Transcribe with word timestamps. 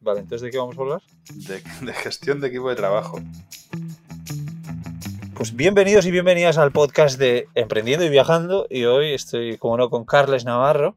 Vale, 0.00 0.20
entonces 0.20 0.42
¿de 0.42 0.50
qué 0.50 0.58
vamos 0.58 0.78
a 0.78 0.80
hablar? 0.82 1.02
De, 1.34 1.60
de 1.86 1.92
gestión 1.92 2.40
de 2.40 2.48
equipo 2.48 2.68
de 2.70 2.76
trabajo. 2.76 3.18
Pues 5.34 5.54
bienvenidos 5.54 6.04
y 6.06 6.10
bienvenidas 6.10 6.56
al 6.58 6.72
podcast 6.72 7.18
de 7.18 7.46
Emprendiendo 7.54 8.04
y 8.04 8.08
Viajando. 8.08 8.66
Y 8.70 8.84
hoy 8.84 9.12
estoy, 9.12 9.56
como 9.58 9.76
no, 9.76 9.88
con 9.90 10.04
Carles 10.04 10.44
Navarro, 10.44 10.96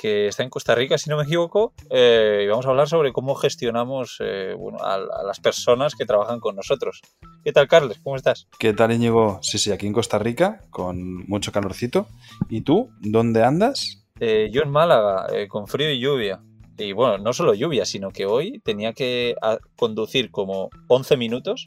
que 0.00 0.26
está 0.28 0.42
en 0.44 0.50
Costa 0.50 0.74
Rica, 0.74 0.96
si 0.98 1.10
no 1.10 1.16
me 1.16 1.24
equivoco. 1.24 1.72
eh, 1.90 2.42
y 2.44 2.48
vamos 2.48 2.66
a 2.66 2.70
hablar 2.70 2.88
sobre 2.88 3.12
cómo 3.12 3.34
gestionamos 3.36 4.16
eh, 4.20 4.54
bueno, 4.56 4.78
a, 4.80 4.94
a 4.94 5.22
las 5.24 5.38
personas 5.40 5.94
que 5.94 6.04
trabajan 6.04 6.40
con 6.40 6.54
nosotros. 6.56 7.02
¿Qué 7.44 7.52
tal, 7.52 7.68
Carles? 7.68 8.00
¿Cómo 8.02 8.16
estás? 8.16 8.48
¿Qué 8.58 8.72
tal, 8.72 8.92
Íñigo? 8.92 9.38
Sí, 9.42 9.58
sí, 9.58 9.70
aquí 9.72 9.86
en 9.86 9.92
Costa 9.92 10.18
Rica, 10.18 10.64
con 10.70 11.26
mucho 11.28 11.50
calorcito. 11.52 12.06
¿Y 12.48 12.60
tú? 12.62 12.90
¿Dónde 13.00 13.42
andas? 13.44 14.04
Eh, 14.20 14.50
yo 14.52 14.62
en 14.62 14.70
Málaga, 14.70 15.26
eh, 15.32 15.48
con 15.48 15.66
frío 15.66 15.90
y 15.90 15.98
lluvia. 16.00 16.40
Y 16.80 16.92
bueno, 16.92 17.18
no 17.18 17.32
solo 17.32 17.54
lluvia, 17.54 17.84
sino 17.84 18.10
que 18.10 18.26
hoy 18.26 18.60
tenía 18.64 18.92
que 18.92 19.34
conducir 19.76 20.30
como 20.30 20.70
11 20.88 21.16
minutos 21.16 21.66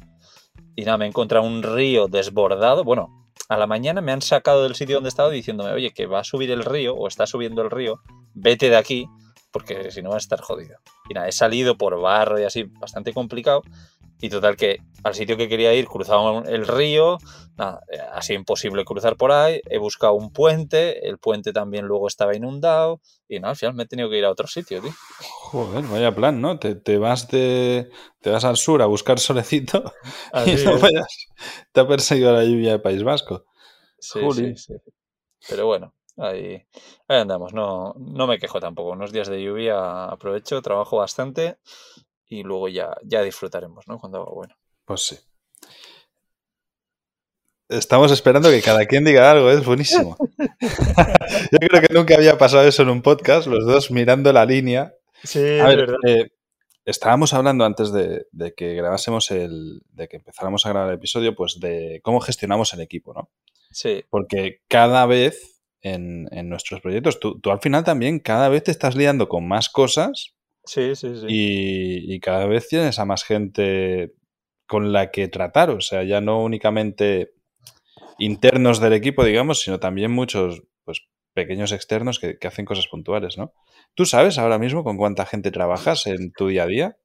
y 0.76 0.84
nada, 0.84 0.98
me 0.98 1.06
he 1.06 1.08
encontrado 1.08 1.46
un 1.46 1.62
río 1.62 2.08
desbordado. 2.08 2.84
Bueno, 2.84 3.30
a 3.50 3.58
la 3.58 3.68
mañana 3.68 4.02
me 4.02 4.12
han 4.12 4.22
sacado 4.22 4.64
del 4.64 4.76
sitio 4.76 4.96
donde 4.96 5.10
estaba 5.10 5.30
diciéndome, 5.30 5.72
oye, 5.72 5.92
que 5.92 6.08
va 6.08 6.20
a 6.20 6.24
subir 6.24 6.52
el 6.52 6.64
río 6.64 6.96
o 6.96 7.08
está 7.08 7.28
subiendo 7.28 7.62
el 7.62 7.70
río, 7.70 8.02
vete 8.34 8.70
de 8.70 8.78
aquí 8.78 9.08
porque 9.52 9.92
si 9.92 10.02
no 10.02 10.10
vas 10.10 10.24
a 10.24 10.26
estar 10.26 10.42
jodido. 10.42 10.80
Y 11.08 11.14
nada, 11.14 11.28
he 11.28 11.32
salido 11.32 11.78
por 11.78 12.02
barro 12.02 12.40
y 12.40 12.44
así, 12.44 12.64
bastante 12.64 13.14
complicado. 13.14 13.62
Y 14.24 14.30
total 14.30 14.56
que 14.56 14.78
al 15.04 15.16
sitio 15.16 15.36
que 15.36 15.50
quería 15.50 15.74
ir 15.74 15.86
cruzaba 15.86 16.44
el 16.48 16.66
río, 16.66 17.18
nada, 17.58 17.82
eh, 17.92 17.98
así 18.14 18.34
imposible 18.34 18.86
cruzar 18.86 19.18
por 19.18 19.34
ahí. 19.34 19.60
He 19.70 19.78
buscado 19.80 20.14
un 20.14 20.32
puente, 20.32 21.06
el 21.10 21.18
puente 21.18 21.52
también 21.52 21.88
luego 21.88 22.08
estaba 22.08 22.34
inundado. 22.34 23.02
Y 23.28 23.42
nada, 23.42 23.50
al 23.50 23.58
final 23.58 23.76
me 23.76 23.84
he 23.84 23.86
tenido 23.86 24.10
que 24.10 24.20
ir 24.20 24.24
a 24.24 24.32
otro 24.32 24.48
sitio, 24.48 24.82
tío. 24.82 24.94
Joder, 25.20 25.84
vaya 25.88 26.16
plan, 26.16 26.40
¿no? 26.40 26.58
Te, 26.58 26.74
te 26.76 26.98
vas 26.98 27.28
de. 27.28 27.90
Te 28.22 28.30
vas 28.30 28.46
al 28.46 28.56
sur 28.56 28.82
a 28.82 28.86
buscar 28.86 29.20
solecito 29.20 29.84
Así 30.32 30.52
y 30.52 30.66
no 30.68 30.80
vayas. 30.80 31.28
Te 31.74 31.82
ha 31.82 31.88
perseguido 31.90 32.32
la 32.32 32.46
lluvia 32.46 32.72
de 32.72 32.80
País 32.80 33.04
Vasco. 33.04 33.44
Sí, 34.00 34.22
sí, 34.32 34.56
sí. 34.56 34.74
Pero 35.50 35.66
bueno, 35.66 35.94
ahí, 36.16 36.66
ahí 37.10 37.18
andamos. 37.20 37.54
No, 37.54 37.94
no 37.98 38.26
me 38.26 38.40
quejo 38.40 38.62
tampoco. 38.62 38.92
Unos 38.92 39.12
días 39.12 39.28
de 39.28 39.44
lluvia 39.44 40.06
aprovecho, 40.06 40.62
trabajo 40.62 40.96
bastante 40.96 41.58
y 42.34 42.44
luego 42.44 42.68
ya, 42.68 42.96
ya 43.04 43.22
disfrutaremos, 43.22 43.88
¿no? 43.88 44.00
Cuando 44.00 44.22
haga 44.22 44.32
bueno. 44.32 44.56
Pues 44.86 45.02
sí. 45.02 45.18
Estamos 47.70 48.12
esperando 48.12 48.50
que 48.50 48.62
cada 48.62 48.86
quien 48.86 49.06
diga 49.06 49.32
algo, 49.32 49.50
es 49.50 49.64
buenísimo. 49.64 50.18
Yo 50.40 51.58
creo 51.60 51.82
que 51.82 51.94
nunca 51.94 52.16
había 52.16 52.38
pasado 52.38 52.68
eso 52.68 52.84
en 52.84 52.90
un 52.90 53.02
podcast, 53.02 53.48
los 53.48 53.66
dos 53.66 53.92
mirando 53.92 54.34
la 54.34 54.46
línea. 54.46 54.94
Sí, 55.24 55.60
A 55.60 55.68
ver, 55.68 55.96
eh, 56.06 56.30
estábamos 56.86 57.34
hablando 57.34 57.66
antes 57.66 57.92
de, 57.94 58.26
de 58.32 58.54
que 58.54 58.74
grabásemos 58.74 59.32
el. 59.32 59.82
de 59.92 60.08
que 60.08 60.18
empezáramos 60.18 60.66
a 60.66 60.70
grabar 60.70 60.90
el 60.90 60.98
episodio, 60.98 61.36
pues 61.36 61.60
de 61.60 62.02
cómo 62.04 62.20
gestionamos 62.20 62.74
el 62.74 62.82
equipo, 62.82 63.14
¿no? 63.14 63.30
Sí, 63.72 64.04
Porque 64.10 64.62
cada 64.68 65.06
vez 65.06 65.62
en, 65.82 66.28
en 66.32 66.50
nuestros 66.50 66.82
proyectos, 66.82 67.20
tú, 67.20 67.40
tú 67.40 67.52
al 67.52 67.60
final 67.60 67.84
también 67.84 68.20
cada 68.20 68.50
vez 68.50 68.64
te 68.64 68.72
estás 68.72 68.96
liando 68.96 69.30
con 69.30 69.48
más 69.48 69.70
cosas 69.70 70.33
sí, 70.66 70.96
sí, 70.96 71.16
sí. 71.16 71.26
y, 71.28 72.14
y 72.16 72.20
cada 72.20 72.46
vez 72.46 72.68
tienes 72.68 73.00
a 73.00 73.06
más 73.06 73.24
gente 73.24 74.14
con 74.68 74.92
la 74.92 75.12
que 75.12 75.28
tratar. 75.28 75.70
O 75.70 75.82
sea, 75.82 76.04
ya 76.04 76.22
no 76.22 76.42
únicamente 76.44 77.34
internos 78.18 78.80
del 78.80 78.94
equipo, 78.94 79.24
digamos, 79.24 79.62
sino 79.62 79.80
también 79.80 80.12
muchos 80.12 80.64
pues, 80.84 81.02
pequeños 81.34 81.72
externos 81.72 82.20
que, 82.20 82.38
que 82.38 82.48
hacen 82.48 82.66
cosas 82.66 82.88
puntuales, 82.88 83.38
¿no? 83.38 83.54
¿Tú 83.96 84.06
sabes 84.06 84.38
ahora 84.38 84.58
mismo 84.58 84.84
con 84.84 84.98
cuánta 84.98 85.26
gente 85.26 85.52
trabajas 85.52 86.08
en 86.08 86.32
tu 86.32 86.48
día 86.48 86.64
a 86.64 86.68
día? 86.68 86.98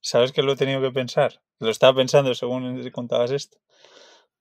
¿Sabes 0.00 0.32
que 0.32 0.42
lo 0.42 0.52
he 0.52 0.56
tenido 0.56 0.80
que 0.80 0.90
pensar? 0.90 1.40
Lo 1.58 1.70
estaba 1.70 1.96
pensando 1.96 2.34
según 2.34 2.88
contabas 2.92 3.30
esto. 3.30 3.58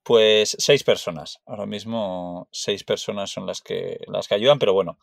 Pues 0.04 0.56
seis 0.60 0.84
personas. 0.84 1.40
Ahora 1.46 1.66
mismo 1.66 2.48
seis 2.52 2.84
personas 2.84 3.32
son 3.32 3.46
las 3.46 3.62
que, 3.62 4.00
las 4.08 4.28
que 4.28 4.36
ayudan, 4.36 4.60
pero 4.60 4.74
bueno. 4.74 5.00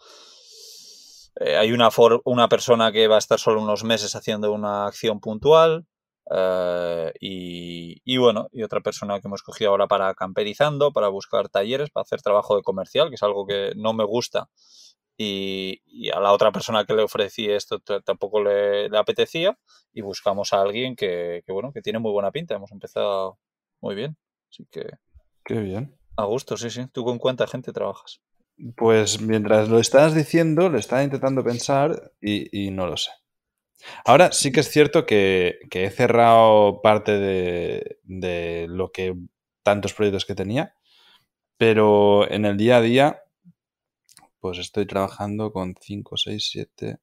Eh, 1.41 1.57
hay 1.57 1.73
una, 1.73 1.91
for- 1.91 2.23
una 2.25 2.49
persona 2.49 2.93
que 2.93 3.09
va 3.09 3.17
a 3.17 3.19
estar 3.19 3.39
solo 3.39 3.61
unos 3.63 3.85
meses 3.85 4.15
haciendo 4.17 4.53
una 4.53 4.87
acción 4.87 5.21
puntual. 5.21 5.87
eh, 6.31 7.13
y, 7.21 8.01
y 8.05 8.17
bueno, 8.19 8.49
y 8.53 8.63
otra 8.63 8.81
persona 8.81 9.21
que 9.21 9.29
hemos 9.29 9.43
cogido 9.43 9.71
ahora 9.71 9.87
para 9.87 10.15
camperizando, 10.15 10.93
para 10.93 11.09
buscar 11.09 11.49
talleres, 11.51 11.91
para 11.91 12.03
hacer 12.03 12.23
trabajo 12.23 12.57
de 12.57 12.63
comercial, 12.63 13.09
que 13.11 13.17
es 13.17 13.23
algo 13.23 13.47
que 13.47 13.73
no 13.77 13.93
me 13.93 14.05
gusta. 14.05 14.49
Y, 15.17 15.81
y 15.87 16.11
a 16.11 16.19
la 16.21 16.33
otra 16.33 16.51
persona 16.51 16.85
que 16.87 16.95
le 16.95 17.03
ofrecí 17.03 17.49
esto 17.49 17.79
tampoco 17.81 18.43
le, 18.43 18.89
le 18.89 18.99
apetecía 18.99 19.57
y 19.93 20.01
buscamos 20.01 20.53
a 20.53 20.61
alguien 20.63 20.97
que, 20.97 21.43
que, 21.47 21.53
bueno, 21.53 21.73
que 21.73 21.83
tiene 21.83 22.01
muy 22.01 22.11
buena 22.13 22.33
pinta. 22.33 22.55
Hemos 22.57 22.73
empezado 22.73 23.39
muy 23.81 23.95
bien. 23.95 24.17
Así 24.51 24.67
que 24.73 24.85
Qué 25.45 25.61
bien. 25.61 25.97
a 26.17 26.25
gusto, 26.25 26.57
sí, 26.57 26.71
sí. 26.71 26.87
¿Tú 26.93 27.05
con 27.05 27.19
cuánta 27.19 27.47
gente 27.47 27.73
trabajas? 27.73 28.21
Pues 28.77 29.21
mientras 29.21 29.69
lo 29.69 29.79
estabas 29.79 30.15
diciendo, 30.15 30.69
lo 30.69 30.79
estaba 30.79 31.03
intentando 31.03 31.43
pensar 31.43 32.13
y, 32.21 32.67
y 32.67 32.71
no 32.71 32.87
lo 32.87 32.97
sé. 32.97 33.11
Ahora 34.05 34.33
sí 34.33 34.53
que 34.53 34.61
es 34.61 34.71
cierto 34.71 35.07
que, 35.07 35.59
que 35.71 35.85
he 35.85 35.91
cerrado 35.91 36.81
parte 36.83 37.19
de, 37.19 37.99
de 38.03 38.67
lo 38.69 38.91
que 38.93 39.15
tantos 39.63 39.95
proyectos 39.95 40.25
que 40.25 40.35
tenía, 40.35 40.75
pero 41.57 42.31
en 42.31 42.45
el 42.45 42.57
día 42.57 42.79
a 42.79 42.81
día, 42.81 43.23
pues 44.41 44.59
estoy 44.59 44.87
trabajando 44.87 45.53
con 45.53 45.75
5, 45.81 46.17
6, 46.17 46.49
7, 46.51 46.99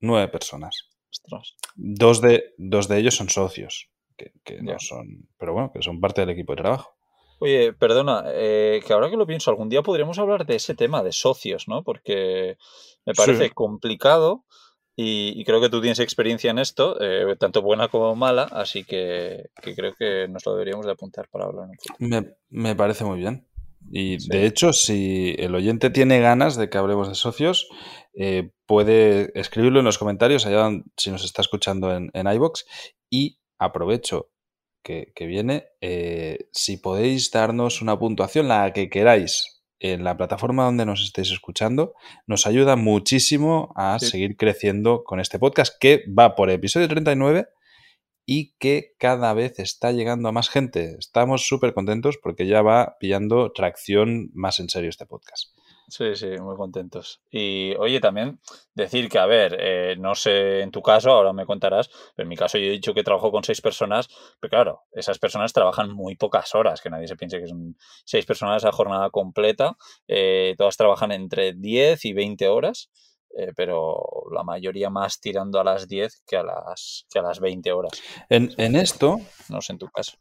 9 0.00 0.28
personas. 0.28 0.90
Ostras. 1.10 1.56
Dos 1.74 2.20
de, 2.20 2.54
dos 2.56 2.88
de 2.88 2.98
ellos 2.98 3.16
son 3.16 3.28
socios, 3.28 3.90
que, 4.16 4.62
no 4.62 4.78
son, 4.78 5.28
pero 5.38 5.52
bueno, 5.52 5.70
que 5.72 5.82
son 5.82 6.00
parte 6.00 6.22
del 6.22 6.30
equipo 6.30 6.52
de 6.52 6.62
trabajo. 6.62 6.96
Oye, 7.42 7.72
perdona, 7.72 8.22
eh, 8.28 8.80
que 8.86 8.92
ahora 8.92 9.10
que 9.10 9.16
lo 9.16 9.26
pienso, 9.26 9.50
algún 9.50 9.68
día 9.68 9.82
podríamos 9.82 10.18
hablar 10.18 10.46
de 10.46 10.54
ese 10.56 10.74
tema 10.76 11.02
de 11.02 11.10
socios, 11.12 11.66
¿no? 11.66 11.82
Porque 11.82 12.56
me 13.04 13.14
parece 13.14 13.46
Sí. 13.48 13.52
complicado 13.52 14.44
y, 14.94 15.32
y 15.40 15.44
creo 15.44 15.60
que 15.60 15.68
tú 15.68 15.80
tienes 15.80 15.98
experiencia 15.98 16.52
en 16.52 16.58
esto, 16.60 16.96
eh, 17.00 17.34
tanto 17.38 17.60
buena 17.62 17.88
como 17.88 18.14
mala, 18.14 18.44
así 18.44 18.84
que, 18.84 19.46
que 19.60 19.74
creo 19.74 19.94
que 19.98 20.28
nos 20.28 20.46
lo 20.46 20.52
deberíamos 20.52 20.86
de 20.86 20.92
apuntar 20.92 21.28
para 21.30 21.46
hablar 21.46 21.68
en. 21.98 22.08
Me, 22.08 22.34
me 22.48 22.76
parece 22.76 23.04
muy 23.04 23.18
bien. 23.18 23.48
Y 23.90 24.20
Sí. 24.20 24.28
de 24.30 24.46
hecho, 24.46 24.72
si 24.72 25.34
el 25.38 25.54
oyente 25.56 25.90
tiene 25.90 26.20
ganas 26.20 26.56
de 26.56 26.70
que 26.70 26.78
hablemos 26.78 27.08
de 27.08 27.16
socios, 27.16 27.68
eh, 28.14 28.52
puede 28.66 29.32
escribirlo 29.38 29.80
en 29.80 29.84
los 29.86 29.98
comentarios 29.98 30.46
allá 30.46 30.70
si 30.96 31.10
nos 31.10 31.24
está 31.24 31.42
escuchando 31.42 31.92
en, 31.92 32.10
en 32.14 32.28
iBox. 32.28 32.64
Y 33.10 33.40
aprovecho 33.58 34.28
que, 34.82 35.12
que 35.14 35.26
viene, 35.26 35.64
eh, 35.80 36.48
si 36.52 36.76
podéis 36.76 37.30
darnos 37.30 37.82
una 37.82 37.98
puntuación, 37.98 38.48
la 38.48 38.72
que 38.72 38.88
queráis, 38.90 39.62
en 39.80 40.04
la 40.04 40.16
plataforma 40.16 40.64
donde 40.64 40.86
nos 40.86 41.02
estéis 41.02 41.30
escuchando, 41.32 41.94
nos 42.26 42.46
ayuda 42.46 42.76
muchísimo 42.76 43.72
a 43.76 43.98
Sí. 43.98 44.06
seguir 44.06 44.36
creciendo 44.36 45.02
con 45.04 45.18
este 45.20 45.38
podcast 45.38 45.76
que 45.80 46.04
va 46.16 46.34
por 46.36 46.50
episodio 46.50 46.88
39 46.88 47.46
y 48.24 48.54
que 48.58 48.94
cada 48.98 49.34
vez 49.34 49.58
está 49.58 49.90
llegando 49.90 50.28
a 50.28 50.32
más 50.32 50.48
gente. 50.48 50.94
Estamos 50.98 51.46
súper 51.48 51.74
contentos 51.74 52.16
porque 52.22 52.46
ya 52.46 52.62
va 52.62 52.96
pillando 53.00 53.50
tracción 53.50 54.30
más 54.34 54.60
en 54.60 54.68
serio 54.68 54.88
este 54.90 55.06
podcast. 55.06 55.50
Sí, 55.92 56.16
sí, 56.16 56.30
muy 56.40 56.56
contentos. 56.56 57.20
Y 57.30 57.74
oye, 57.74 58.00
también 58.00 58.40
decir 58.72 59.10
que, 59.10 59.18
a 59.18 59.26
ver, 59.26 59.54
eh, 59.60 59.94
no 59.98 60.14
sé 60.14 60.62
en 60.62 60.70
tu 60.70 60.80
caso, 60.80 61.10
ahora 61.10 61.34
me 61.34 61.44
contarás, 61.44 61.90
pero 62.16 62.24
en 62.24 62.30
mi 62.30 62.36
caso 62.36 62.56
yo 62.56 62.64
he 62.64 62.70
dicho 62.70 62.94
que 62.94 63.02
trabajo 63.02 63.30
con 63.30 63.44
seis 63.44 63.60
personas, 63.60 64.08
pero 64.40 64.50
claro, 64.50 64.80
esas 64.92 65.18
personas 65.18 65.52
trabajan 65.52 65.92
muy 65.92 66.16
pocas 66.16 66.54
horas, 66.54 66.80
que 66.80 66.88
nadie 66.88 67.08
se 67.08 67.16
piense 67.16 67.38
que 67.38 67.46
son 67.46 67.76
seis 68.06 68.24
personas 68.24 68.64
a 68.64 68.72
jornada 68.72 69.10
completa, 69.10 69.76
eh, 70.08 70.54
todas 70.56 70.78
trabajan 70.78 71.12
entre 71.12 71.52
10 71.52 72.02
y 72.06 72.14
20 72.14 72.48
horas, 72.48 72.90
eh, 73.36 73.52
pero 73.54 74.02
la 74.34 74.44
mayoría 74.44 74.88
más 74.88 75.20
tirando 75.20 75.60
a 75.60 75.64
las 75.64 75.88
10 75.88 76.22
que 76.26 76.38
a 76.38 76.42
las, 76.42 77.04
que 77.12 77.18
a 77.18 77.22
las 77.22 77.38
20 77.38 77.70
horas. 77.70 77.92
En, 78.30 78.50
en 78.56 78.76
esto, 78.76 79.20
No 79.50 79.60
sé 79.60 79.74
en 79.74 79.78
tu 79.78 79.88
caso. 79.88 80.16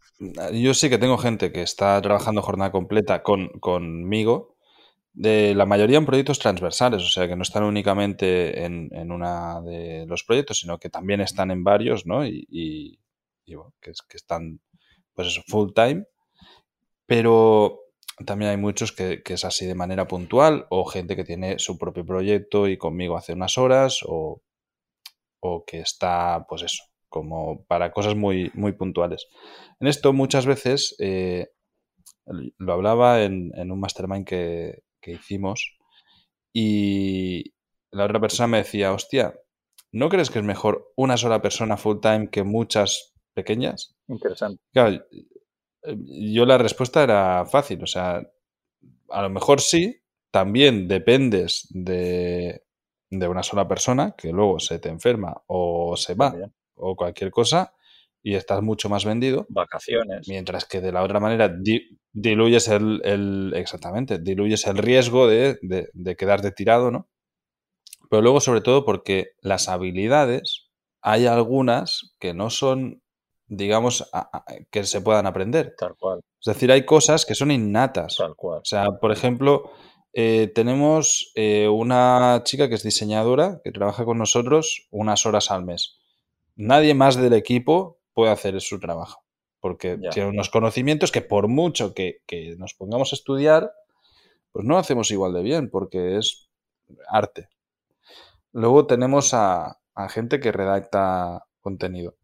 yo 0.51 0.73
sí 0.73 0.89
que 0.89 0.97
tengo 0.97 1.17
gente 1.17 1.53
que 1.53 1.61
está 1.61 2.01
trabajando 2.01 2.41
jornada 2.41 2.73
completa 2.73 3.23
con, 3.23 3.47
conmigo, 3.61 4.57
de 5.13 5.53
la 5.55 5.65
mayoría 5.65 5.97
en 5.97 6.05
proyectos 6.05 6.39
transversales, 6.39 7.03
o 7.03 7.09
sea 7.09 7.27
que 7.27 7.35
no 7.35 7.43
están 7.43 7.63
únicamente 7.63 8.63
en, 8.65 8.89
en 8.93 9.11
una 9.11 9.61
de 9.61 10.05
los 10.07 10.23
proyectos, 10.23 10.59
sino 10.61 10.79
que 10.79 10.89
también 10.89 11.21
están 11.21 11.51
en 11.51 11.63
varios, 11.63 12.05
¿no? 12.05 12.25
Y, 12.25 12.45
y- 12.49 12.99
bueno, 13.55 13.73
que, 13.81 13.91
que 14.07 14.17
están, 14.17 14.61
pues 15.13 15.27
eso, 15.29 15.41
full 15.47 15.71
time. 15.75 16.05
Pero 17.05 17.79
también 18.25 18.51
hay 18.51 18.57
muchos 18.57 18.91
que, 18.91 19.21
que 19.23 19.33
es 19.35 19.45
así 19.45 19.65
de 19.65 19.75
manera 19.75 20.07
puntual, 20.07 20.65
o 20.69 20.85
gente 20.85 21.15
que 21.15 21.23
tiene 21.23 21.59
su 21.59 21.77
propio 21.77 22.05
proyecto 22.05 22.67
y 22.67 22.77
conmigo 22.77 23.17
hace 23.17 23.33
unas 23.33 23.57
horas, 23.57 23.99
o, 24.05 24.41
o 25.39 25.65
que 25.65 25.79
está, 25.81 26.45
pues 26.47 26.63
eso, 26.63 26.83
como 27.09 27.63
para 27.65 27.91
cosas 27.91 28.15
muy, 28.15 28.51
muy 28.53 28.73
puntuales. 28.73 29.27
En 29.79 29.87
esto 29.87 30.13
muchas 30.13 30.45
veces, 30.45 30.95
eh, 30.99 31.47
lo 32.57 32.73
hablaba 32.73 33.23
en, 33.23 33.51
en 33.55 33.71
un 33.71 33.79
mastermind 33.79 34.25
que, 34.25 34.83
que 35.01 35.11
hicimos, 35.11 35.77
y 36.53 37.53
la 37.91 38.05
otra 38.05 38.19
persona 38.19 38.47
me 38.47 38.57
decía, 38.57 38.93
hostia, 38.93 39.33
¿no 39.91 40.09
crees 40.09 40.29
que 40.29 40.39
es 40.39 40.45
mejor 40.45 40.91
una 40.95 41.17
sola 41.17 41.41
persona 41.41 41.77
full 41.77 41.99
time 42.01 42.29
que 42.29 42.43
muchas 42.43 43.13
pequeñas? 43.33 43.95
Interesante. 44.07 44.61
Claro, 44.71 45.03
yo 45.83 46.45
la 46.45 46.57
respuesta 46.57 47.03
era 47.03 47.45
fácil, 47.45 47.83
o 47.83 47.87
sea, 47.87 48.21
a 49.09 49.21
lo 49.21 49.29
mejor 49.29 49.61
sí, 49.61 50.01
también 50.31 50.87
dependes 50.87 51.67
de, 51.71 52.63
de 53.09 53.27
una 53.27 53.43
sola 53.43 53.67
persona 53.67 54.15
que 54.17 54.31
luego 54.31 54.59
se 54.59 54.79
te 54.79 54.89
enferma 54.89 55.41
o 55.47 55.95
se 55.97 56.13
va 56.13 56.33
o 56.75 56.95
cualquier 56.95 57.31
cosa 57.31 57.73
y 58.23 58.35
estás 58.35 58.61
mucho 58.61 58.89
más 58.89 59.05
vendido. 59.05 59.45
Vacaciones. 59.49 60.27
Mientras 60.27 60.65
que 60.65 60.81
de 60.81 60.91
la 60.91 61.03
otra 61.03 61.19
manera 61.19 61.49
di- 61.49 61.97
diluyes 62.13 62.67
el, 62.67 63.01
el- 63.03 63.53
exactamente, 63.55 64.19
diluyes 64.19 64.65
el 64.67 64.77
riesgo 64.77 65.27
de, 65.27 65.57
de, 65.61 65.89
de 65.93 66.15
quedarte 66.15 66.51
tirado, 66.51 66.91
¿no? 66.91 67.07
Pero 68.09 68.21
luego, 68.21 68.41
sobre 68.41 68.61
todo, 68.61 68.83
porque 68.85 69.31
las 69.41 69.69
habilidades, 69.69 70.67
hay 71.01 71.25
algunas 71.27 72.13
que 72.19 72.33
no 72.33 72.49
son, 72.49 73.01
digamos, 73.47 74.09
a- 74.13 74.29
a- 74.37 74.45
que 74.69 74.83
se 74.83 75.01
puedan 75.01 75.25
aprender. 75.27 75.73
Tal 75.77 75.95
cual, 75.97 76.19
Es 76.39 76.45
decir, 76.53 76.71
hay 76.71 76.85
cosas 76.85 77.25
que 77.25 77.35
son 77.35 77.51
innatas. 77.51 78.15
tal 78.17 78.35
cual. 78.35 78.59
O 78.59 78.65
sea, 78.65 78.85
por 78.99 79.11
ejemplo, 79.11 79.71
eh, 80.13 80.51
tenemos 80.53 81.31
eh, 81.35 81.69
una 81.69 82.41
chica 82.43 82.67
que 82.67 82.75
es 82.75 82.83
diseñadora, 82.83 83.61
que 83.63 83.71
trabaja 83.71 84.03
con 84.03 84.17
nosotros 84.17 84.87
unas 84.91 85.25
horas 85.25 85.49
al 85.51 85.63
mes. 85.63 85.99
Nadie 86.57 86.93
más 86.93 87.15
del 87.15 87.33
equipo 87.33 88.00
puede 88.13 88.31
hacer 88.31 88.59
su 88.61 88.79
trabajo, 88.79 89.23
porque 89.59 89.97
Ya. 90.01 90.11
tiene 90.11 90.29
unos 90.29 90.49
conocimientos 90.49 91.11
que 91.11 91.21
por 91.21 91.47
mucho 91.47 91.93
que, 91.93 92.17
que 92.27 92.55
nos 92.57 92.73
pongamos 92.73 93.13
a 93.13 93.15
estudiar, 93.15 93.71
pues 94.53 94.65
no 94.65 94.77
hacemos 94.77 95.11
igual 95.11 95.33
de 95.33 95.43
bien, 95.43 95.69
porque 95.71 96.17
es 96.17 96.49
arte. 97.09 97.49
Luego 98.53 98.87
tenemos 98.87 99.33
a, 99.33 99.79
a 99.93 100.09
gente 100.09 100.39
que 100.39 100.53
redacta 100.53 101.45
contenido. 101.59 102.15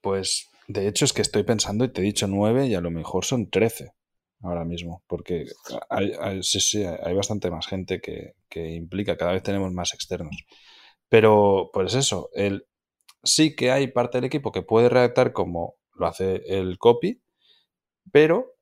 Pues 0.00 0.48
de 0.68 0.88
hecho 0.88 1.04
es 1.04 1.12
que 1.12 1.22
estoy 1.22 1.42
pensando 1.44 1.84
y 1.84 1.92
te 1.92 2.00
he 2.00 2.04
dicho 2.04 2.26
nueve 2.26 2.66
y 2.66 2.74
a 2.74 2.80
lo 2.80 2.90
mejor 2.90 3.24
son 3.24 3.50
trece 3.50 3.92
ahora 4.42 4.64
mismo, 4.64 5.02
porque 5.06 5.46
hay, 5.88 6.12
hay- 6.20 6.42
sí, 6.42 6.60
sí, 6.60 6.84
hay 6.84 7.14
bastante 7.14 7.50
más 7.50 7.66
gente 7.66 8.00
que, 8.00 8.32
que 8.48 8.70
implica, 8.74 9.16
cada 9.16 9.32
vez 9.32 9.42
tenemos 9.42 9.72
más 9.72 9.94
externos. 9.94 10.36
Pero, 11.08 11.70
pues 11.72 11.94
eso, 11.94 12.30
el, 12.34 12.66
sí 13.24 13.56
que 13.56 13.70
hay 13.70 13.88
parte 13.88 14.18
del 14.18 14.24
equipo 14.26 14.52
que 14.52 14.62
puede 14.62 14.88
redactar 14.88 15.32
como 15.32 15.76
lo 15.94 16.06
hace 16.06 16.42
el 16.46 16.78
copy, 16.78 17.22
pero 18.12 18.54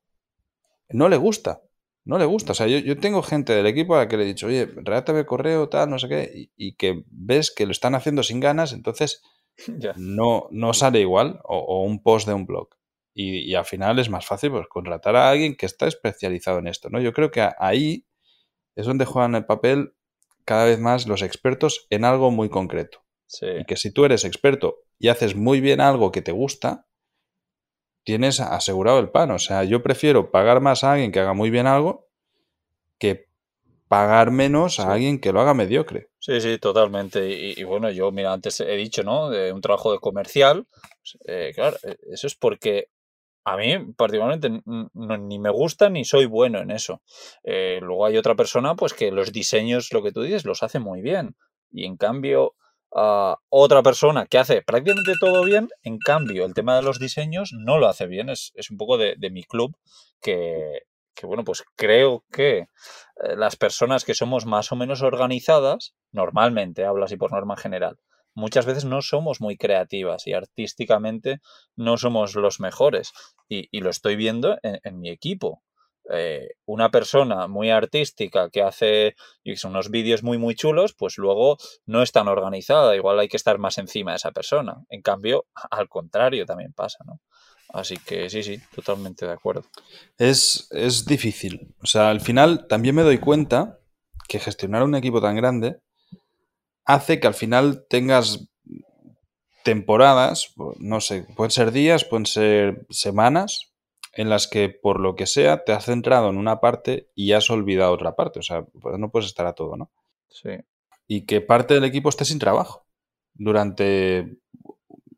no 0.90 1.08
le 1.08 1.16
gusta. 1.16 1.62
No 2.04 2.18
le 2.18 2.24
gusta. 2.24 2.52
O 2.52 2.54
sea, 2.54 2.66
yo, 2.66 2.78
yo 2.78 2.98
tengo 2.98 3.22
gente 3.22 3.52
del 3.52 3.66
equipo 3.66 3.94
a 3.94 3.98
la 3.98 4.08
que 4.08 4.16
le 4.16 4.24
he 4.24 4.26
dicho, 4.26 4.46
oye, 4.46 4.66
redáctame 4.66 5.26
correo, 5.26 5.68
tal, 5.68 5.90
no 5.90 5.98
sé 5.98 6.08
qué, 6.08 6.32
y, 6.34 6.50
y 6.56 6.74
que 6.74 7.04
ves 7.10 7.52
que 7.54 7.66
lo 7.66 7.72
están 7.72 7.94
haciendo 7.94 8.22
sin 8.22 8.40
ganas, 8.40 8.72
entonces 8.72 9.22
no, 9.96 10.48
no 10.50 10.72
sale 10.72 11.00
igual, 11.00 11.40
o, 11.44 11.58
o 11.58 11.84
un 11.84 12.02
post 12.02 12.26
de 12.26 12.34
un 12.34 12.46
blog. 12.46 12.68
Y, 13.14 13.40
y 13.40 13.54
al 13.54 13.64
final 13.64 13.98
es 13.98 14.08
más 14.08 14.26
fácil 14.26 14.50
pues, 14.52 14.66
contratar 14.68 15.16
a 15.16 15.28
alguien 15.30 15.56
que 15.56 15.66
está 15.66 15.86
especializado 15.86 16.58
en 16.58 16.68
esto, 16.68 16.88
¿no? 16.90 17.00
Yo 17.00 17.12
creo 17.12 17.30
que 17.30 17.46
ahí 17.58 18.06
es 18.76 18.86
donde 18.86 19.04
juegan 19.04 19.34
el 19.34 19.46
papel 19.46 19.94
cada 20.44 20.64
vez 20.64 20.78
más 20.80 21.06
los 21.06 21.22
expertos 21.22 21.86
en 21.90 22.04
algo 22.04 22.30
muy 22.30 22.48
concreto. 22.48 23.04
Sí. 23.32 23.46
Y 23.60 23.64
que 23.64 23.76
si 23.76 23.92
tú 23.92 24.04
eres 24.04 24.24
experto 24.24 24.78
y 24.98 25.06
haces 25.08 25.36
muy 25.36 25.60
bien 25.60 25.80
algo 25.80 26.10
que 26.10 26.20
te 26.20 26.32
gusta, 26.32 26.86
tienes 28.04 28.40
asegurado 28.40 28.98
el 28.98 29.10
pan. 29.10 29.30
O 29.30 29.38
sea, 29.38 29.62
yo 29.64 29.82
prefiero 29.82 30.30
pagar 30.30 30.60
más 30.60 30.82
a 30.84 30.92
alguien 30.92 31.12
que 31.12 31.20
haga 31.20 31.32
muy 31.32 31.50
bien 31.50 31.66
algo 31.66 32.08
que 32.98 33.26
pagar 33.88 34.30
menos 34.30 34.80
a 34.80 34.84
Sí. 34.84 34.88
alguien 34.90 35.20
que 35.20 35.32
lo 35.32 35.40
haga 35.40 35.54
mediocre. 35.54 36.10
Sí, 36.18 36.40
sí, 36.40 36.58
totalmente. 36.58 37.28
Y, 37.30 37.54
y 37.60 37.64
bueno, 37.64 37.90
yo, 37.90 38.10
mira, 38.12 38.32
antes 38.32 38.60
he 38.60 38.76
dicho, 38.76 39.02
¿no? 39.02 39.30
De 39.30 39.52
un 39.52 39.60
trabajo 39.60 39.92
de 39.92 39.98
comercial. 40.00 40.66
pues, 40.70 41.18
eh, 41.26 41.52
claro, 41.54 41.76
eh, 41.84 41.96
eso 42.12 42.26
es 42.26 42.34
porque 42.34 42.88
a 43.44 43.56
mí 43.56 43.92
particularmente 43.96 44.62
no- 44.66 45.16
ni 45.18 45.38
me 45.38 45.50
gusta 45.50 45.88
ni 45.88 46.04
soy 46.04 46.26
bueno 46.26 46.58
en 46.60 46.70
eso. 46.70 47.00
Eh, 47.42 47.78
luego 47.80 48.06
hay 48.06 48.16
otra 48.16 48.34
persona, 48.34 48.74
pues 48.76 48.92
que 48.92 49.10
los 49.12 49.32
diseños, 49.32 49.92
lo 49.92 50.02
que 50.02 50.12
tú 50.12 50.22
dices, 50.22 50.44
los 50.44 50.62
hace 50.62 50.78
muy 50.78 51.00
bien. 51.00 51.36
Y 51.72 51.84
en 51.86 51.96
cambio, 51.96 52.54
ah, 52.94 53.36
otra 53.48 53.82
persona 53.82 54.26
que 54.26 54.38
hace 54.38 54.62
prácticamente 54.62 55.12
todo 55.20 55.44
bien, 55.44 55.68
en 55.82 55.98
cambio, 55.98 56.44
el 56.44 56.54
tema 56.54 56.76
de 56.76 56.82
los 56.82 56.98
diseños 56.98 57.52
no 57.52 57.78
lo 57.78 57.88
hace 57.88 58.06
bien. 58.06 58.28
Es, 58.28 58.52
es 58.54 58.70
un 58.70 58.76
poco 58.78 58.98
de, 58.98 59.14
de 59.18 59.30
mi 59.30 59.44
club 59.44 59.76
que, 60.20 60.82
que, 61.14 61.26
bueno, 61.26 61.44
pues 61.44 61.62
creo 61.76 62.24
que 62.32 62.58
eh, 62.58 62.66
las 63.36 63.56
personas 63.56 64.04
que 64.04 64.14
somos 64.14 64.46
más 64.46 64.72
o 64.72 64.76
menos 64.76 65.02
organizadas, 65.02 65.94
normalmente, 66.12 66.84
hablo 66.84 67.04
así 67.04 67.16
por 67.16 67.32
norma 67.32 67.56
general, 67.56 67.98
muchas 68.34 68.66
veces 68.66 68.84
no 68.84 69.02
somos 69.02 69.40
muy 69.40 69.56
creativas 69.56 70.26
y 70.26 70.32
artísticamente 70.34 71.38
no 71.76 71.96
somos 71.96 72.34
los 72.36 72.60
mejores. 72.60 73.12
Y, 73.48 73.68
y 73.72 73.80
lo 73.80 73.90
estoy 73.90 74.16
viendo 74.16 74.58
en, 74.62 74.78
en 74.84 75.00
mi 75.00 75.10
equipo. 75.10 75.62
Eh, 76.12 76.48
una 76.66 76.90
persona 76.90 77.46
muy 77.46 77.70
artística 77.70 78.50
que 78.50 78.62
hace 78.62 79.14
unos 79.64 79.90
vídeos 79.90 80.22
muy 80.22 80.38
muy 80.38 80.54
chulos, 80.54 80.94
pues 80.94 81.18
luego 81.18 81.56
no 81.86 82.02
es 82.02 82.12
tan 82.12 82.28
organizada, 82.28 82.96
igual 82.96 83.18
hay 83.18 83.28
que 83.28 83.36
estar 83.36 83.58
más 83.58 83.78
encima 83.78 84.12
de 84.12 84.16
esa 84.16 84.32
persona. 84.32 84.84
En 84.88 85.02
cambio, 85.02 85.46
al 85.70 85.88
contrario 85.88 86.46
también 86.46 86.72
pasa, 86.72 86.98
¿no? 87.04 87.20
Así 87.72 87.96
que 87.98 88.28
sí, 88.28 88.42
sí, 88.42 88.60
totalmente 88.74 89.26
de 89.26 89.32
acuerdo. 89.32 89.64
Es, 90.18 90.68
es 90.72 91.04
difícil. 91.04 91.72
O 91.80 91.86
sea, 91.86 92.10
al 92.10 92.20
final 92.20 92.66
también 92.66 92.96
me 92.96 93.02
doy 93.02 93.18
cuenta 93.18 93.78
que 94.28 94.40
gestionar 94.40 94.82
un 94.82 94.96
equipo 94.96 95.20
tan 95.20 95.36
grande 95.36 95.78
hace 96.84 97.20
que 97.20 97.28
al 97.28 97.34
final 97.34 97.86
tengas 97.88 98.48
temporadas, 99.62 100.52
no 100.78 101.00
sé, 101.00 101.26
pueden 101.36 101.50
ser 101.50 101.70
días, 101.70 102.04
pueden 102.04 102.26
ser 102.26 102.86
semanas, 102.90 103.69
en 104.12 104.28
las 104.28 104.48
que 104.48 104.68
por 104.68 105.00
lo 105.00 105.14
que 105.14 105.26
sea 105.26 105.64
te 105.64 105.72
has 105.72 105.84
centrado 105.86 106.30
en 106.30 106.36
una 106.36 106.60
parte 106.60 107.08
y 107.14 107.32
has 107.32 107.50
olvidado 107.50 107.92
otra 107.92 108.16
parte. 108.16 108.40
O 108.40 108.42
sea, 108.42 108.64
pues 108.80 108.98
no 108.98 109.10
puedes 109.10 109.26
estar 109.28 109.46
a 109.46 109.54
todo, 109.54 109.76
¿no? 109.76 109.90
Sí, 110.28 110.50
Y 111.08 111.26
que 111.26 111.40
parte 111.40 111.74
del 111.74 111.84
equipo 111.84 112.08
esté 112.08 112.24
sin 112.24 112.38
trabajo 112.38 112.86
durante... 113.34 114.38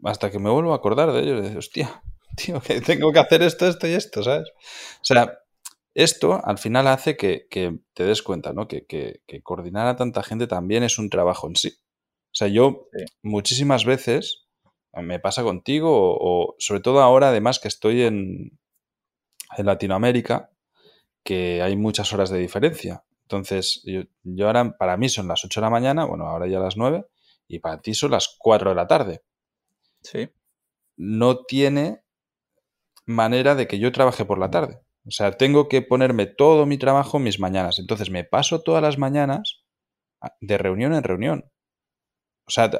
hasta 0.04 0.30
que 0.30 0.38
me 0.38 0.50
vuelvo 0.50 0.72
a 0.72 0.76
acordar 0.76 1.12
de 1.12 1.20
ello. 1.20 1.40
De, 1.40 1.56
hostia, 1.56 2.02
tío, 2.36 2.60
que 2.60 2.80
tengo 2.80 3.12
que 3.12 3.18
hacer 3.18 3.42
esto, 3.42 3.66
esto 3.66 3.86
y 3.86 3.92
esto, 3.92 4.22
¿sabes? 4.22 4.48
O 4.56 5.04
sea, 5.04 5.38
esto 5.94 6.40
al 6.44 6.58
final 6.58 6.86
hace 6.86 7.16
que, 7.16 7.46
que 7.50 7.78
te 7.94 8.04
des 8.04 8.22
cuenta, 8.22 8.52
¿no? 8.52 8.68
Que, 8.68 8.86
que- 8.86 9.20
que 9.26 9.42
coordinar 9.42 9.86
a 9.86 9.96
tanta 9.96 10.22
gente 10.22 10.46
también 10.46 10.82
es 10.82 10.98
un 10.98 11.10
trabajo 11.10 11.46
en 11.48 11.56
sí. 11.56 11.68
O 11.68 12.34
sea, 12.34 12.48
yo 12.48 12.88
Sí. 12.92 13.04
muchísimas 13.22 13.84
veces 13.84 14.46
me 14.94 15.18
pasa 15.18 15.42
contigo, 15.42 15.90
o, 15.92 16.16
o 16.50 16.54
sobre 16.58 16.80
todo 16.80 17.00
ahora, 17.00 17.28
además 17.28 17.58
que 17.60 17.68
estoy 17.68 18.02
en, 18.02 18.58
en 19.56 19.66
Latinoamérica, 19.66 20.50
que 21.24 21.62
hay 21.62 21.76
muchas 21.76 22.12
horas 22.12 22.30
de 22.30 22.38
diferencia. 22.38 23.04
Entonces, 23.24 23.82
yo, 23.84 24.02
yo 24.24 24.46
ahora, 24.48 24.76
para 24.78 24.96
mí 24.96 25.08
son 25.08 25.28
las 25.28 25.44
8 25.44 25.60
de 25.60 25.66
la 25.66 25.70
mañana, 25.70 26.04
bueno, 26.06 26.26
ahora 26.26 26.46
ya 26.48 26.60
las 26.60 26.76
9, 26.76 27.06
y 27.48 27.60
para 27.60 27.80
ti 27.80 27.94
son 27.94 28.12
las 28.12 28.36
4 28.38 28.70
de 28.70 28.76
la 28.76 28.86
tarde. 28.88 29.22
sí, 30.02 30.30
No 30.96 31.44
tiene 31.44 32.02
manera 33.06 33.54
de 33.54 33.66
que 33.68 33.78
yo 33.78 33.92
trabaje 33.92 34.24
por 34.24 34.38
la 34.38 34.50
tarde. 34.50 34.80
O 35.06 35.10
sea, 35.10 35.32
tengo 35.32 35.68
que 35.68 35.82
ponerme 35.82 36.26
todo 36.26 36.66
mi 36.66 36.78
trabajo 36.78 37.16
en 37.18 37.24
mis 37.24 37.40
mañanas. 37.40 37.78
Entonces, 37.78 38.10
me 38.10 38.24
paso 38.24 38.62
todas 38.62 38.82
las 38.82 38.98
mañanas 38.98 39.62
a- 40.22 40.34
de 40.40 40.58
reunión 40.58 40.94
en 40.94 41.02
reunión. 41.04 41.50
O 42.46 42.50
sea, 42.50 42.70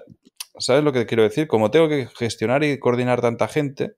¿sabes 0.59 0.85
lo 0.85 0.93
que 0.93 1.07
quiero 1.07 1.23
decir? 1.25 1.49
Como 1.49 1.71
tengo 1.71 1.89
que 1.89 2.07
gestionar 2.17 2.63
y 2.65 2.79
coordinar 2.79 3.21
tanta 3.21 3.49
gente, 3.49 3.97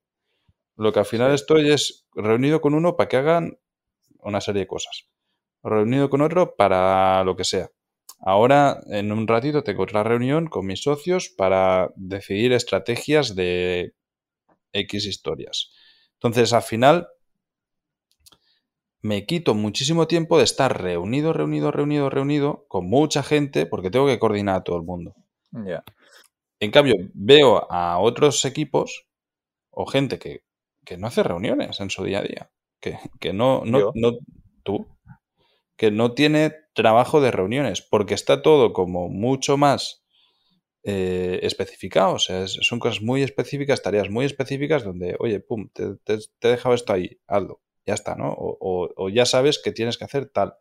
lo 0.76 0.92
que 0.92 0.98
al 1.00 1.06
final 1.06 1.32
estoy 1.32 1.70
es 1.70 2.06
reunido 2.14 2.60
con 2.60 2.74
uno 2.74 2.96
para 2.96 3.08
que 3.08 3.16
hagan 3.16 3.58
una 4.18 4.40
serie 4.40 4.62
de 4.62 4.66
cosas. 4.66 5.08
Reunido 5.62 6.10
con 6.10 6.20
otro 6.20 6.56
para 6.56 7.24
lo 7.24 7.36
que 7.36 7.44
sea. 7.44 7.70
Ahora, 8.20 8.80
en 8.88 9.12
un 9.12 9.26
ratito, 9.26 9.62
tengo 9.62 9.82
otra 9.82 10.02
reunión 10.02 10.46
con 10.46 10.66
mis 10.66 10.82
socios 10.82 11.28
para 11.28 11.92
decidir 11.96 12.52
estrategias 12.52 13.34
de 13.34 13.94
X 14.72 15.06
historias. 15.06 15.72
Entonces, 16.14 16.52
al 16.52 16.62
final, 16.62 17.08
me 19.02 19.26
quito 19.26 19.54
muchísimo 19.54 20.06
tiempo 20.06 20.38
de 20.38 20.44
estar 20.44 20.80
reunido, 20.80 21.34
reunido, 21.34 21.70
reunido, 21.70 22.08
reunido 22.08 22.64
con 22.68 22.88
mucha 22.88 23.22
gente 23.22 23.66
porque 23.66 23.90
tengo 23.90 24.06
que 24.06 24.18
coordinar 24.18 24.56
a 24.56 24.64
todo 24.64 24.78
el 24.78 24.84
mundo. 24.84 25.14
En 26.60 26.70
cambio, 26.70 26.94
veo 27.12 27.70
a 27.70 27.98
otros 27.98 28.42
equipos 28.46 29.06
o 29.70 29.84
gente 29.84 30.18
que, 30.18 30.43
que 30.84 30.96
no 30.98 31.06
hace 31.08 31.22
reuniones 31.22 31.80
en 31.80 31.90
su 31.90 32.04
día 32.04 32.20
a 32.20 32.22
día. 32.22 32.50
Que, 32.80 32.98
que 33.20 33.32
no, 33.32 33.62
no, 33.64 33.90
no, 33.94 34.12
tú, 34.62 34.86
que 35.76 35.90
no 35.90 36.12
tiene 36.14 36.54
trabajo 36.74 37.20
de 37.20 37.30
reuniones, 37.30 37.82
porque 37.82 38.14
está 38.14 38.42
todo 38.42 38.72
como 38.72 39.08
mucho 39.08 39.56
más 39.56 40.04
eh, 40.84 41.40
especificado. 41.42 42.14
O 42.14 42.18
sea, 42.18 42.44
es- 42.44 42.58
son 42.62 42.78
cosas 42.80 43.02
muy 43.02 43.22
específicas, 43.22 43.82
tareas 43.82 44.10
muy 44.10 44.26
específicas 44.26 44.84
donde, 44.84 45.16
oye, 45.20 45.40
pum, 45.40 45.68
te, 45.72 45.96
te- 46.04 46.18
te 46.38 46.48
he 46.48 46.52
dejado 46.52 46.74
esto 46.74 46.92
ahí, 46.92 47.18
hazlo, 47.28 47.62
ya 47.86 47.94
está, 47.94 48.16
¿no? 48.16 48.32
O, 48.32 48.56
o- 48.60 48.94
o 48.96 49.08
ya 49.10 49.26
sabes 49.26 49.60
que 49.62 49.72
tienes 49.72 49.98
que 49.98 50.04
hacer 50.04 50.28
tal. 50.28 50.54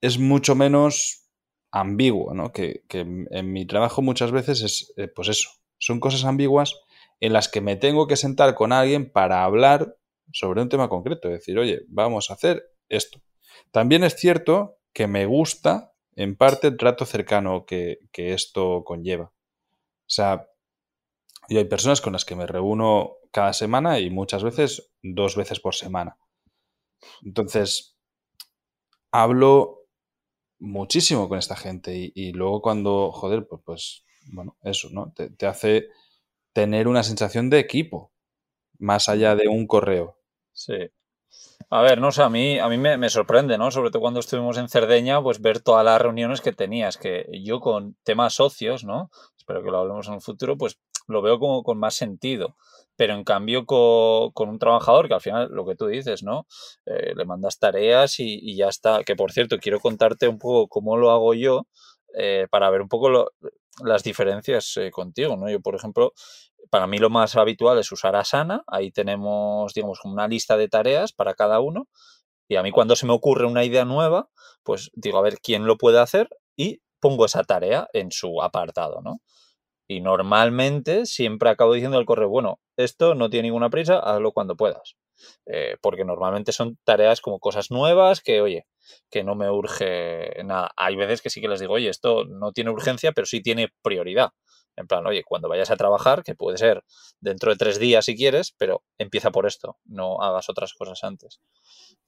Es 0.00 0.18
mucho 0.18 0.54
menos 0.54 1.28
ambiguo, 1.70 2.34
¿no? 2.34 2.52
Que, 2.52 2.82
en 2.90 3.52
mi 3.52 3.66
trabajo 3.66 4.02
muchas 4.02 4.30
veces 4.32 4.62
es, 4.62 4.92
eh, 4.96 5.08
pues 5.08 5.28
eso, 5.28 5.48
son 5.78 6.00
cosas 6.00 6.24
ambiguas 6.24 6.74
en 7.22 7.32
las 7.32 7.48
que 7.48 7.60
me 7.60 7.76
tengo 7.76 8.08
que 8.08 8.16
sentar 8.16 8.56
con 8.56 8.72
alguien 8.72 9.08
para 9.12 9.44
hablar 9.44 9.96
sobre 10.32 10.60
un 10.60 10.68
tema 10.68 10.88
concreto, 10.88 11.28
decir, 11.28 11.56
oye, 11.56 11.82
vamos 11.86 12.30
a 12.30 12.34
hacer 12.34 12.64
esto. 12.88 13.22
También 13.70 14.02
es 14.02 14.16
cierto 14.16 14.78
que 14.92 15.06
me 15.06 15.24
gusta, 15.24 15.94
en 16.16 16.36
parte, 16.36 16.66
el 16.66 16.76
trato 16.76 17.06
cercano 17.06 17.64
que, 17.64 18.00
que 18.10 18.34
esto 18.34 18.82
conlleva. 18.84 19.26
O 19.26 20.08
sea, 20.08 20.48
y 21.46 21.58
hay 21.58 21.64
personas 21.66 22.00
con 22.00 22.12
las 22.12 22.24
que 22.24 22.34
me 22.34 22.48
reúno 22.48 23.12
cada 23.30 23.52
semana 23.52 24.00
y 24.00 24.10
muchas 24.10 24.42
veces 24.42 24.90
dos 25.00 25.36
veces 25.36 25.60
por 25.60 25.76
semana. 25.76 26.18
Entonces, 27.24 27.96
hablo 29.12 29.86
muchísimo 30.58 31.28
con 31.28 31.38
esta 31.38 31.54
gente 31.54 32.12
y, 32.12 32.32
luego 32.32 32.62
cuando, 32.62 33.12
joder, 33.12 33.46
pues, 33.46 33.62
pues 33.64 34.04
bueno, 34.32 34.56
eso, 34.64 34.88
¿no? 34.90 35.12
Te, 35.12 35.46
hace 35.46 35.88
tener 36.52 36.88
una 36.88 37.02
sensación 37.02 37.50
de 37.50 37.58
equipo, 37.58 38.12
más 38.78 39.08
allá 39.08 39.36
de 39.36 39.48
un 39.48 39.66
correo. 39.66 40.16
Sí. 40.52 40.90
A 41.70 41.80
ver, 41.80 42.00
no 42.00 42.12
sé, 42.12 42.22
a 42.22 42.28
mí, 42.28 42.58
a 42.58 42.68
mí 42.68 42.76
me, 42.76 42.98
me, 42.98 43.08
sorprende, 43.08 43.56
¿no? 43.56 43.70
Sobre 43.70 43.90
todo 43.90 44.02
cuando 44.02 44.20
estuvimos 44.20 44.58
en 44.58 44.68
Cerdeña, 44.68 45.22
pues 45.22 45.40
ver 45.40 45.60
todas 45.60 45.84
las 45.84 46.00
reuniones 46.00 46.42
que 46.42 46.52
tenías, 46.52 46.98
que 46.98 47.26
yo 47.42 47.60
con 47.60 47.96
temas 48.04 48.34
socios, 48.34 48.84
¿no? 48.84 49.10
Espero 49.38 49.62
que 49.62 49.70
lo 49.70 49.78
hablemos 49.78 50.06
en 50.08 50.14
el 50.14 50.20
futuro, 50.20 50.58
pues 50.58 50.78
lo 51.08 51.22
veo 51.22 51.38
como 51.38 51.62
con 51.62 51.78
más 51.78 51.94
sentido. 51.94 52.56
Pero 52.96 53.14
en 53.14 53.24
cambio 53.24 53.64
con, 53.64 54.48
un 54.48 54.58
trabajador, 54.58 55.08
que 55.08 55.14
al 55.14 55.20
final 55.20 55.48
lo 55.50 55.64
que 55.66 55.74
tú 55.74 55.86
dices, 55.86 56.22
¿no? 56.22 56.46
Eh, 56.86 57.14
le 57.16 57.24
mandas 57.24 57.58
tareas 57.58 58.20
y, 58.20 58.54
ya 58.54 58.68
está. 58.68 59.02
Que 59.04 59.16
por 59.16 59.32
cierto, 59.32 59.58
quiero 59.58 59.80
contarte 59.80 60.28
un 60.28 60.38
poco 60.38 60.68
cómo 60.68 60.96
lo 60.96 61.10
hago 61.10 61.34
yo 61.34 61.66
eh, 62.14 62.46
para 62.50 62.70
ver 62.70 62.82
un 62.82 62.88
poco 62.88 63.32
las 63.84 64.02
diferencias 64.02 64.76
eh, 64.76 64.90
contigo, 64.90 65.36
¿no? 65.36 65.50
Yo, 65.50 65.60
por 65.60 65.74
ejemplo, 65.74 66.12
para 66.70 66.86
mí 66.86 66.98
lo 66.98 67.10
más 67.10 67.36
habitual 67.36 67.78
es 67.78 67.90
usar 67.92 68.16
Asana. 68.16 68.62
Ahí 68.66 68.90
tenemos, 68.90 69.74
digamos, 69.74 70.00
una 70.04 70.28
lista 70.28 70.56
de 70.56 70.68
tareas 70.68 71.12
para 71.12 71.34
cada 71.34 71.60
uno. 71.60 71.88
Y 72.48 72.56
a 72.56 72.62
mí 72.62 72.70
cuando 72.70 72.96
se 72.96 73.06
me 73.06 73.12
ocurre 73.12 73.46
una 73.46 73.64
idea 73.64 73.84
nueva, 73.84 74.28
pues 74.62 74.90
digo, 74.94 75.18
a 75.18 75.22
ver 75.22 75.38
quién 75.42 75.66
lo 75.66 75.78
puede 75.78 76.00
hacer 76.00 76.28
y 76.56 76.80
pongo 77.00 77.24
esa 77.24 77.44
tarea 77.44 77.88
en 77.92 78.12
su 78.12 78.42
apartado, 78.42 79.00
¿no? 79.02 79.20
Y 79.88 80.00
normalmente 80.00 81.06
siempre 81.06 81.50
acabo 81.50 81.74
diciendo 81.74 81.98
al 81.98 82.06
correo, 82.06 82.28
bueno, 82.28 82.60
esto 82.76 83.14
no 83.14 83.30
tiene 83.30 83.48
ninguna 83.48 83.70
prisa, 83.70 83.98
hazlo 83.98 84.32
cuando 84.32 84.56
puedas. 84.56 84.96
Eh, 85.46 85.76
porque 85.80 86.04
normalmente 86.04 86.52
son 86.52 86.78
tareas 86.84 87.20
como 87.20 87.38
cosas 87.38 87.70
nuevas 87.70 88.20
que, 88.20 88.40
oye, 88.40 88.66
que 89.10 89.24
no 89.24 89.34
me 89.34 89.50
urge 89.50 90.42
nada. 90.44 90.70
Hay 90.76 90.96
veces 90.96 91.22
que 91.22 91.30
sí 91.30 91.40
que 91.40 91.48
les 91.48 91.60
digo, 91.60 91.74
oye, 91.74 91.88
esto 91.88 92.24
no 92.24 92.52
tiene 92.52 92.70
urgencia, 92.70 93.12
pero 93.12 93.26
sí 93.26 93.40
tiene 93.40 93.68
prioridad. 93.82 94.30
En 94.76 94.86
plan, 94.86 95.06
oye, 95.06 95.22
cuando 95.22 95.48
vayas 95.48 95.70
a 95.70 95.76
trabajar, 95.76 96.22
que 96.22 96.34
puede 96.34 96.56
ser 96.56 96.82
dentro 97.20 97.50
de 97.50 97.56
tres 97.56 97.78
días 97.78 98.06
si 98.06 98.16
quieres, 98.16 98.54
pero 98.56 98.82
empieza 98.98 99.30
por 99.30 99.46
esto, 99.46 99.76
no 99.84 100.22
hagas 100.22 100.48
otras 100.48 100.72
cosas 100.72 101.04
antes. 101.04 101.40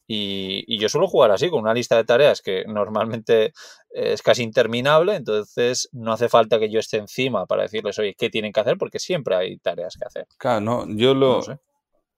Y, 0.06 0.78
yo 0.78 0.88
suelo 0.88 1.08
jugar 1.08 1.30
así, 1.30 1.48
con 1.48 1.60
una 1.60 1.74
lista 1.74 1.96
de 1.96 2.04
tareas 2.04 2.42
que 2.42 2.64
normalmente 2.66 3.52
es 3.90 4.22
casi 4.22 4.42
interminable, 4.42 5.14
entonces 5.14 5.88
no 5.92 6.12
hace 6.12 6.28
falta 6.28 6.58
que 6.58 6.70
yo 6.70 6.78
esté 6.78 6.98
encima 6.98 7.46
para 7.46 7.62
decirles, 7.62 7.98
oye, 7.98 8.14
¿qué 8.16 8.28
tienen 8.28 8.52
que 8.52 8.60
hacer? 8.60 8.76
Porque 8.76 8.98
siempre 8.98 9.36
hay 9.36 9.58
tareas 9.58 9.96
que 9.96 10.04
hacer. 10.04 10.26
Claro, 10.36 10.60
no, 10.60 10.86
yo 10.88 11.14
lo, 11.14 11.40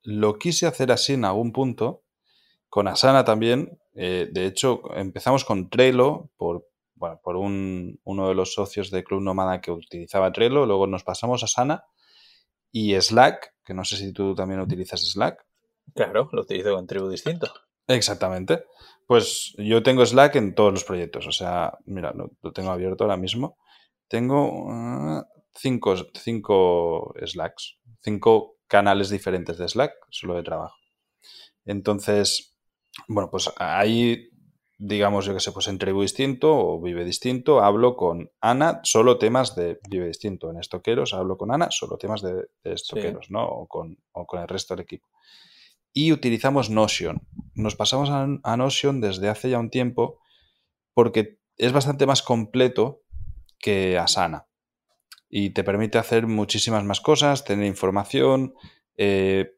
lo 0.02 0.38
quise 0.38 0.66
hacer 0.66 0.90
así 0.90 1.14
en 1.14 1.24
algún 1.24 1.52
punto, 1.52 2.02
con 2.68 2.88
Asana 2.88 3.24
también. 3.24 3.78
Eh, 3.96 4.28
de 4.30 4.46
hecho, 4.46 4.82
empezamos 4.94 5.44
con 5.44 5.70
Trello 5.70 6.28
por, 6.36 6.68
por 7.22 7.36
un, 7.36 7.98
uno 8.04 8.28
de 8.28 8.34
los 8.34 8.52
socios 8.52 8.90
de 8.90 9.02
Club 9.02 9.22
Nomada 9.22 9.60
que 9.60 9.70
utilizaba 9.70 10.32
Trello, 10.32 10.66
luego 10.66 10.86
nos 10.86 11.02
pasamos 11.02 11.42
a 11.42 11.46
Asana 11.46 11.84
y 12.70 12.94
Slack, 13.00 13.54
que 13.64 13.72
no 13.72 13.84
sé 13.84 13.96
si 13.96 14.12
tú 14.12 14.34
también 14.34 14.60
utilizas 14.60 15.00
Slack. 15.00 15.46
Claro, 15.94 16.28
lo 16.32 16.42
utilizo 16.42 16.74
con 16.74 16.86
tribu 16.86 17.08
distinto. 17.08 17.50
Exactamente. 17.86 18.64
Pues 19.06 19.54
yo 19.56 19.82
tengo 19.82 20.04
Slack 20.04 20.36
en 20.36 20.54
todos 20.54 20.72
los 20.72 20.84
proyectos. 20.84 21.26
O 21.26 21.32
sea, 21.32 21.78
mira, 21.86 22.12
lo, 22.12 22.52
tengo 22.52 22.70
abierto 22.70 23.04
ahora 23.04 23.16
mismo. 23.16 23.56
Tengo 24.08 24.66
ah, 24.70 25.26
cinco, 25.54 25.94
cinco 26.12 27.14
Slacks, 27.24 27.78
cinco 28.02 28.56
canales 28.66 29.08
diferentes 29.08 29.56
de 29.56 29.68
Slack, 29.68 29.92
solo 30.10 30.34
de 30.34 30.42
trabajo. 30.42 30.76
Entonces, 31.64 32.55
bueno, 33.08 33.30
pues 33.30 33.52
ahí, 33.58 34.30
digamos, 34.78 35.26
yo 35.26 35.34
que 35.34 35.40
sé, 35.40 35.52
pues 35.52 35.68
en 35.68 35.78
Tribu 35.78 36.02
Distinto 36.02 36.54
o 36.54 36.80
Vive 36.80 37.04
Distinto, 37.04 37.62
hablo 37.62 37.96
con 37.96 38.30
Ana 38.40 38.80
solo 38.82 39.18
temas 39.18 39.54
de 39.54 39.78
Vive 39.88 40.08
Distinto. 40.08 40.50
En 40.50 40.58
Estoqueros 40.58 41.14
hablo 41.14 41.36
con 41.36 41.52
Ana 41.52 41.68
solo 41.70 41.96
temas 41.98 42.22
de, 42.22 42.48
Estoqueros, 42.64 43.30
¿no? 43.30 43.46
O 43.46 43.66
con, 43.66 43.98
o 44.12 44.26
con 44.26 44.40
el 44.40 44.48
resto 44.48 44.74
del 44.74 44.84
equipo 44.84 45.08
y 45.96 46.12
utilizamos 46.12 46.68
Notion. 46.68 47.26
Nos 47.54 47.74
pasamos 47.74 48.10
a, 48.10 48.56
Notion 48.58 49.00
desde 49.00 49.30
hace 49.30 49.48
ya 49.48 49.58
un 49.58 49.70
tiempo 49.70 50.20
porque 50.92 51.38
es 51.56 51.72
bastante 51.72 52.04
más 52.04 52.20
completo 52.20 53.00
que 53.58 53.96
Asana 53.96 54.46
y 55.30 55.54
te 55.54 55.64
permite 55.64 55.96
hacer 55.96 56.26
muchísimas 56.26 56.84
más 56.84 57.00
cosas, 57.00 57.46
tener 57.46 57.64
información, 57.64 58.52
eh, 58.98 59.56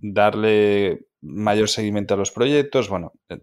darle 0.00 1.08
mayor 1.20 1.68
seguimiento 1.68 2.14
a 2.14 2.16
los 2.16 2.30
proyectos. 2.30 2.88
Bueno, 2.88 3.12
eh, 3.28 3.38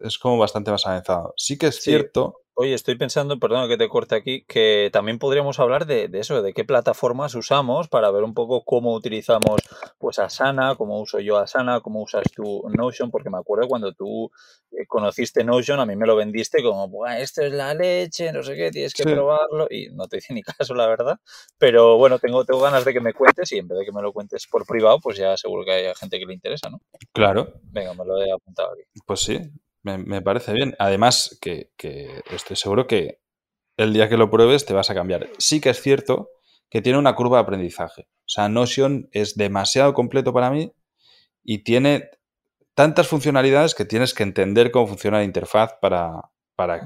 es 0.00 0.18
como 0.18 0.38
bastante 0.38 0.70
más 0.70 0.86
avanzado. 0.86 1.34
Sí 1.36 1.58
que 1.58 1.68
es 1.68 1.80
cierto 1.80 2.42
Oye, 2.60 2.74
estoy 2.74 2.96
pensando, 2.96 3.38
perdona 3.38 3.68
que 3.68 3.76
te 3.76 3.88
corte 3.88 4.16
aquí, 4.16 4.42
que 4.42 4.90
también 4.92 5.20
podríamos 5.20 5.60
hablar 5.60 5.86
de, 5.86 6.10
eso, 6.14 6.42
de 6.42 6.52
qué 6.52 6.64
plataformas 6.64 7.36
usamos 7.36 7.86
para 7.86 8.10
ver 8.10 8.24
un 8.24 8.34
poco 8.34 8.64
cómo 8.64 8.94
utilizamos 8.94 9.60
pues 9.96 10.18
Asana, 10.18 10.74
cómo 10.74 11.00
uso 11.00 11.20
yo 11.20 11.36
Asana, 11.36 11.80
cómo 11.80 12.02
usas 12.02 12.24
tú 12.34 12.64
Notion, 12.76 13.12
porque 13.12 13.30
me 13.30 13.38
acuerdo 13.38 13.68
cuando 13.68 13.92
tú 13.92 14.32
eh, 14.72 14.86
conociste 14.88 15.44
Notion, 15.44 15.78
a 15.78 15.86
mí 15.86 15.94
me 15.94 16.04
lo 16.04 16.16
vendiste 16.16 16.60
como, 16.60 17.06
esto 17.06 17.42
es 17.42 17.52
la 17.52 17.74
leche, 17.74 18.32
no 18.32 18.42
sé 18.42 18.56
qué, 18.56 18.72
tienes 18.72 18.92
que 18.92 19.04
probarlo, 19.04 19.68
y 19.70 19.90
no 19.92 20.08
te 20.08 20.16
hice 20.16 20.34
ni 20.34 20.42
caso, 20.58 20.74
la 20.74 20.88
verdad. 20.88 21.20
Pero 21.58 21.96
bueno, 21.96 22.18
tengo, 22.18 22.44
tengo 22.44 22.58
ganas 22.58 22.84
de 22.84 22.92
que 22.92 23.00
me 23.00 23.14
cuentes 23.14 23.52
y 23.52 23.58
en 23.58 23.68
vez 23.68 23.78
de 23.78 23.84
que 23.84 23.92
me 23.92 24.02
lo 24.02 24.12
cuentes 24.12 24.48
por 24.48 24.66
privado, 24.66 24.98
pues 25.00 25.16
ya 25.16 25.36
seguro 25.36 25.64
que 25.64 25.70
hay 25.70 25.94
gente 25.94 26.18
que 26.18 26.26
le 26.26 26.34
interesa, 26.34 26.68
¿no? 26.68 26.80
Claro. 27.12 27.52
Venga, 27.70 27.94
me 27.94 28.04
lo 28.04 28.20
he 28.20 28.32
apuntado 28.32 28.72
aquí. 28.72 28.82
Pues 29.06 29.20
sí, 29.20 29.48
me, 29.96 30.22
parece 30.22 30.52
bien. 30.52 30.74
Además, 30.78 31.38
que, 31.40 31.70
estoy 32.30 32.56
seguro 32.56 32.86
que 32.86 33.20
el 33.76 33.92
día 33.92 34.08
que 34.08 34.16
lo 34.16 34.30
pruebes 34.30 34.66
te 34.66 34.74
vas 34.74 34.90
a 34.90 34.94
cambiar. 34.94 35.28
Sí 35.38 35.60
que 35.60 35.70
es 35.70 35.80
cierto 35.80 36.30
que 36.68 36.82
tiene 36.82 36.98
una 36.98 37.14
curva 37.14 37.38
de 37.38 37.42
aprendizaje. 37.44 38.02
O 38.02 38.28
sea, 38.28 38.48
Notion 38.48 39.08
es 39.12 39.36
demasiado 39.36 39.94
completo 39.94 40.32
para 40.32 40.50
mí 40.50 40.72
y 41.42 41.64
tiene 41.64 42.10
tantas 42.74 43.08
funcionalidades 43.08 43.74
que 43.74 43.84
tienes 43.84 44.12
que 44.12 44.22
entender 44.22 44.70
cómo 44.70 44.88
funciona 44.88 45.18
la 45.18 45.24
interfaz 45.24 45.74
para, 45.80 46.20
para 46.54 46.84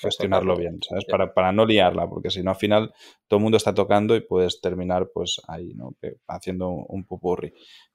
gestionarlo 0.00 0.56
bien, 0.56 0.80
¿sabes? 0.86 1.04
Para, 1.06 1.32
para, 1.32 1.52
no 1.52 1.64
liarla, 1.64 2.08
porque 2.08 2.30
si 2.30 2.42
no, 2.42 2.50
al 2.50 2.56
final 2.56 2.92
todo 3.26 3.38
el 3.38 3.42
mundo 3.42 3.56
está 3.56 3.72
tocando 3.72 4.14
y 4.14 4.20
puedes 4.20 4.60
terminar 4.60 5.10
pues 5.14 5.40
ahí, 5.48 5.72
¿no? 5.74 5.96
Haciendo 6.28 6.68
un 6.68 7.04
pupurri. 7.04 7.54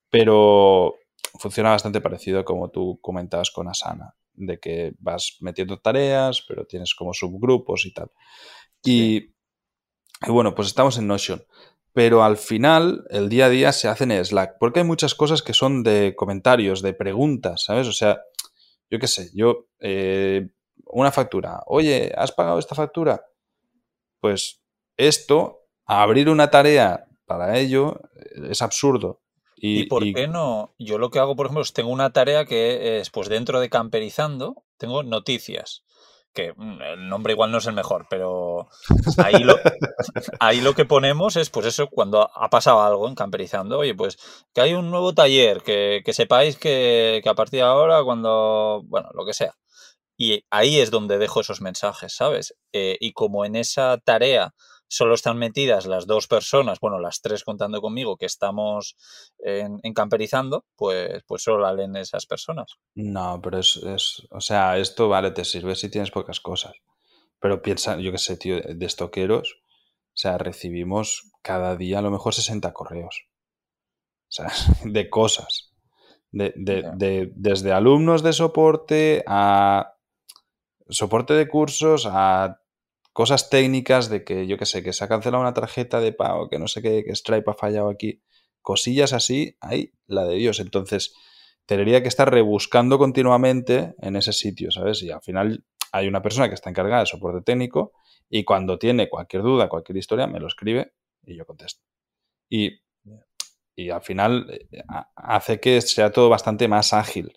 Pero 0.10 0.96
funciona 1.40 1.72
bastante 1.72 2.02
parecido 2.02 2.44
como 2.44 2.70
tú 2.70 3.00
comentabas 3.02 3.52
con 3.52 3.68
Asana 3.68 4.16
de 4.38 4.60
que 4.60 4.94
vas 5.00 5.38
metiendo 5.42 5.80
tareas, 5.80 6.44
pero 6.48 6.66
tienes 6.66 6.96
como 6.96 7.14
subgrupos 7.14 7.86
y 7.86 7.94
tal. 7.94 8.12
Y, 8.84 9.34
bueno, 10.28 10.56
pues 10.56 10.70
estamos 10.70 10.98
en 10.98 11.08
Notion. 11.08 11.44
Pero 11.94 12.24
al 12.24 12.38
final, 12.38 13.06
el 13.10 13.28
día 13.28 13.48
a 13.48 13.50
día 13.50 13.72
se 13.72 13.88
hace 13.88 14.04
en 14.04 14.24
Slack, 14.24 14.58
porque 14.60 14.80
hay 14.80 14.86
muchas 14.86 15.16
cosas 15.16 15.42
que 15.42 15.54
son 15.54 15.84
de 15.84 16.14
comentarios, 16.16 16.82
de 16.82 16.94
preguntas, 16.94 17.64
¿sabes? 17.64 17.88
O 17.88 17.92
sea, 17.92 18.22
yo 18.90 19.00
qué 19.00 19.08
sé, 19.08 19.32
yo, 19.34 19.68
eh, 19.80 20.48
una 20.86 21.12
factura, 21.12 21.64
oye, 21.66 22.14
¿has 22.16 22.32
pagado 22.32 22.60
esta 22.60 22.76
factura? 22.76 23.26
Pues 24.22 24.62
esto, 24.96 25.66
abrir 25.86 26.30
una 26.30 26.50
tarea 26.52 27.08
para 27.26 27.58
ello, 27.58 28.00
es 28.50 28.62
absurdo. 28.62 29.22
Y, 29.60 29.86
por 29.86 30.04
qué 30.04 30.28
no? 30.28 30.76
Yo 30.78 31.00
lo 31.00 31.10
que 31.10 31.18
hago, 31.20 31.36
por 31.36 31.48
ejemplo, 31.48 31.64
es 31.64 31.74
tengo 31.74 31.90
una 31.90 32.14
tarea 32.14 32.46
que 32.46 33.00
es, 33.00 33.10
pues 33.10 33.28
dentro 33.28 33.60
de 33.60 33.70
Camperizando, 33.70 34.64
tengo 34.78 35.02
noticias. 35.02 35.84
Que 36.32 36.54
mm, 36.56 36.82
el 36.82 37.10
nombre 37.10 37.34
igual 37.34 37.52
no 37.52 37.58
es 37.58 37.66
el 37.66 37.74
mejor, 37.74 38.06
pero 38.08 38.68
ahí 39.18 39.44
lo, 39.44 39.56
ahí 40.40 40.62
lo 40.62 40.76
que 40.76 40.86
ponemos 40.86 41.36
es, 41.38 41.50
pues 41.50 41.66
eso, 41.66 41.88
cuando 41.88 42.30
ha 42.36 42.50
pasado 42.52 42.84
algo 42.84 43.08
en 43.08 43.16
Camperizando, 43.16 43.80
oye, 43.80 43.96
pues 43.96 44.18
que 44.54 44.62
hay 44.62 44.74
un 44.76 44.92
nuevo 44.92 45.16
taller, 45.16 45.64
que, 45.64 46.04
sepáis 46.14 46.56
que, 46.58 47.24
a 47.26 47.34
partir 47.34 47.62
de 47.62 47.66
ahora, 47.66 48.04
cuando, 48.04 48.84
bueno, 48.86 49.10
lo 49.16 49.26
que 49.26 49.34
sea. 49.34 49.56
Y 50.16 50.46
ahí 50.52 50.80
es 50.80 50.92
donde 50.92 51.18
dejo 51.18 51.42
esos 51.42 51.62
mensajes, 51.62 52.16
¿sabes? 52.16 52.56
Eh, 52.74 52.98
y 53.00 53.14
como 53.14 53.44
en 53.44 53.56
esa 53.56 53.98
tarea 53.98 54.54
solo 54.88 55.14
están 55.14 55.38
metidas 55.38 55.86
las 55.86 56.08
dos 56.08 56.28
personas, 56.28 56.80
bueno, 56.80 57.00
las 57.00 57.22
tres 57.22 57.44
contando 57.44 57.82
conmigo, 57.82 58.18
que 58.18 58.26
estamos 58.26 58.96
en, 59.40 59.80
camperizando, 59.94 60.66
pues, 60.76 61.24
pues 61.28 61.44
solo 61.44 61.60
la 61.60 61.74
leen 61.74 61.96
esas 61.96 62.26
personas. 62.26 62.76
No, 62.96 63.40
pero 63.42 63.60
es, 63.60 63.78
es, 63.78 64.28
o 64.32 64.42
sea, 64.42 64.78
esto 64.78 65.10
vale, 65.10 65.32
te 65.32 65.46
sirve 65.46 65.76
si 65.76 65.90
tienes 65.90 66.12
pocas 66.12 66.40
cosas. 66.40 66.74
Pero 67.40 67.62
piensa, 67.62 67.98
yo 68.00 68.12
qué 68.12 68.18
sé, 68.18 68.38
tío, 68.38 68.60
de 68.62 68.86
estoqueros, 68.86 69.58
o 69.62 70.20
sea, 70.20 70.38
recibimos 70.38 71.32
cada 71.44 71.76
día 71.76 72.00
a 72.00 72.02
lo 72.02 72.12
mejor 72.12 72.34
60 72.34 72.74
correos. 72.74 73.28
O 74.24 74.32
sea, 74.32 74.52
de 74.84 75.10
cosas. 75.10 75.74
De, 76.32 76.54
de, 76.56 77.32
desde 77.36 77.72
alumnos 77.72 78.22
de 78.22 78.34
soporte 78.34 79.24
a 79.28 79.96
soporte 80.90 81.34
de 81.34 81.48
cursos 81.48 82.08
a 82.10 82.60
cosas 83.18 83.50
técnicas 83.50 84.10
de 84.10 84.24
que, 84.24 84.46
yo 84.46 84.60
qué 84.60 84.68
sé, 84.68 84.84
que 84.84 84.94
se 84.94 85.04
ha 85.04 85.08
cancelado 85.08 85.42
una 85.42 85.56
tarjeta 85.56 86.00
de 86.00 86.14
pago, 86.14 86.50
que 86.50 86.60
no 86.60 86.68
sé 86.68 86.84
qué, 86.84 87.04
que 87.04 87.16
Stripe 87.16 87.50
ha 87.50 87.56
fallado 87.56 87.90
aquí. 87.90 88.22
Cosillas 88.62 89.12
así, 89.12 89.58
hay 89.60 89.92
la 90.06 90.24
de 90.24 90.36
Dios. 90.36 90.60
Entonces, 90.60 91.16
tendría 91.66 92.04
que 92.04 92.10
estar 92.10 92.32
rebuscando 92.32 93.00
continuamente 93.00 93.96
en 94.04 94.18
ese 94.18 94.34
sitio, 94.34 94.70
¿sabes? 94.70 95.02
Y 95.02 95.10
al 95.10 95.24
final 95.24 95.66
hay 95.92 96.08
una 96.08 96.22
persona 96.22 96.48
que 96.48 96.54
está 96.54 96.70
encargada 96.70 97.00
de 97.00 97.06
soporte 97.08 97.42
técnico 97.42 97.92
y 98.30 98.44
cuando 98.44 98.78
tiene 98.78 99.10
cualquier 99.10 99.42
duda, 99.42 99.68
cualquier 99.68 99.98
historia, 99.98 100.28
me 100.28 100.40
lo 100.40 100.46
escribe 100.46 100.94
y 101.26 101.36
yo 101.36 101.44
contesto. 101.48 101.82
Y, 102.48 102.82
y 103.76 103.90
al 103.90 104.04
final 104.04 104.48
eh, 104.52 104.84
hace 105.16 105.60
que 105.60 105.82
sea 105.82 106.12
todo 106.12 106.30
bastante 106.30 106.68
más 106.68 106.94
ágil, 106.94 107.34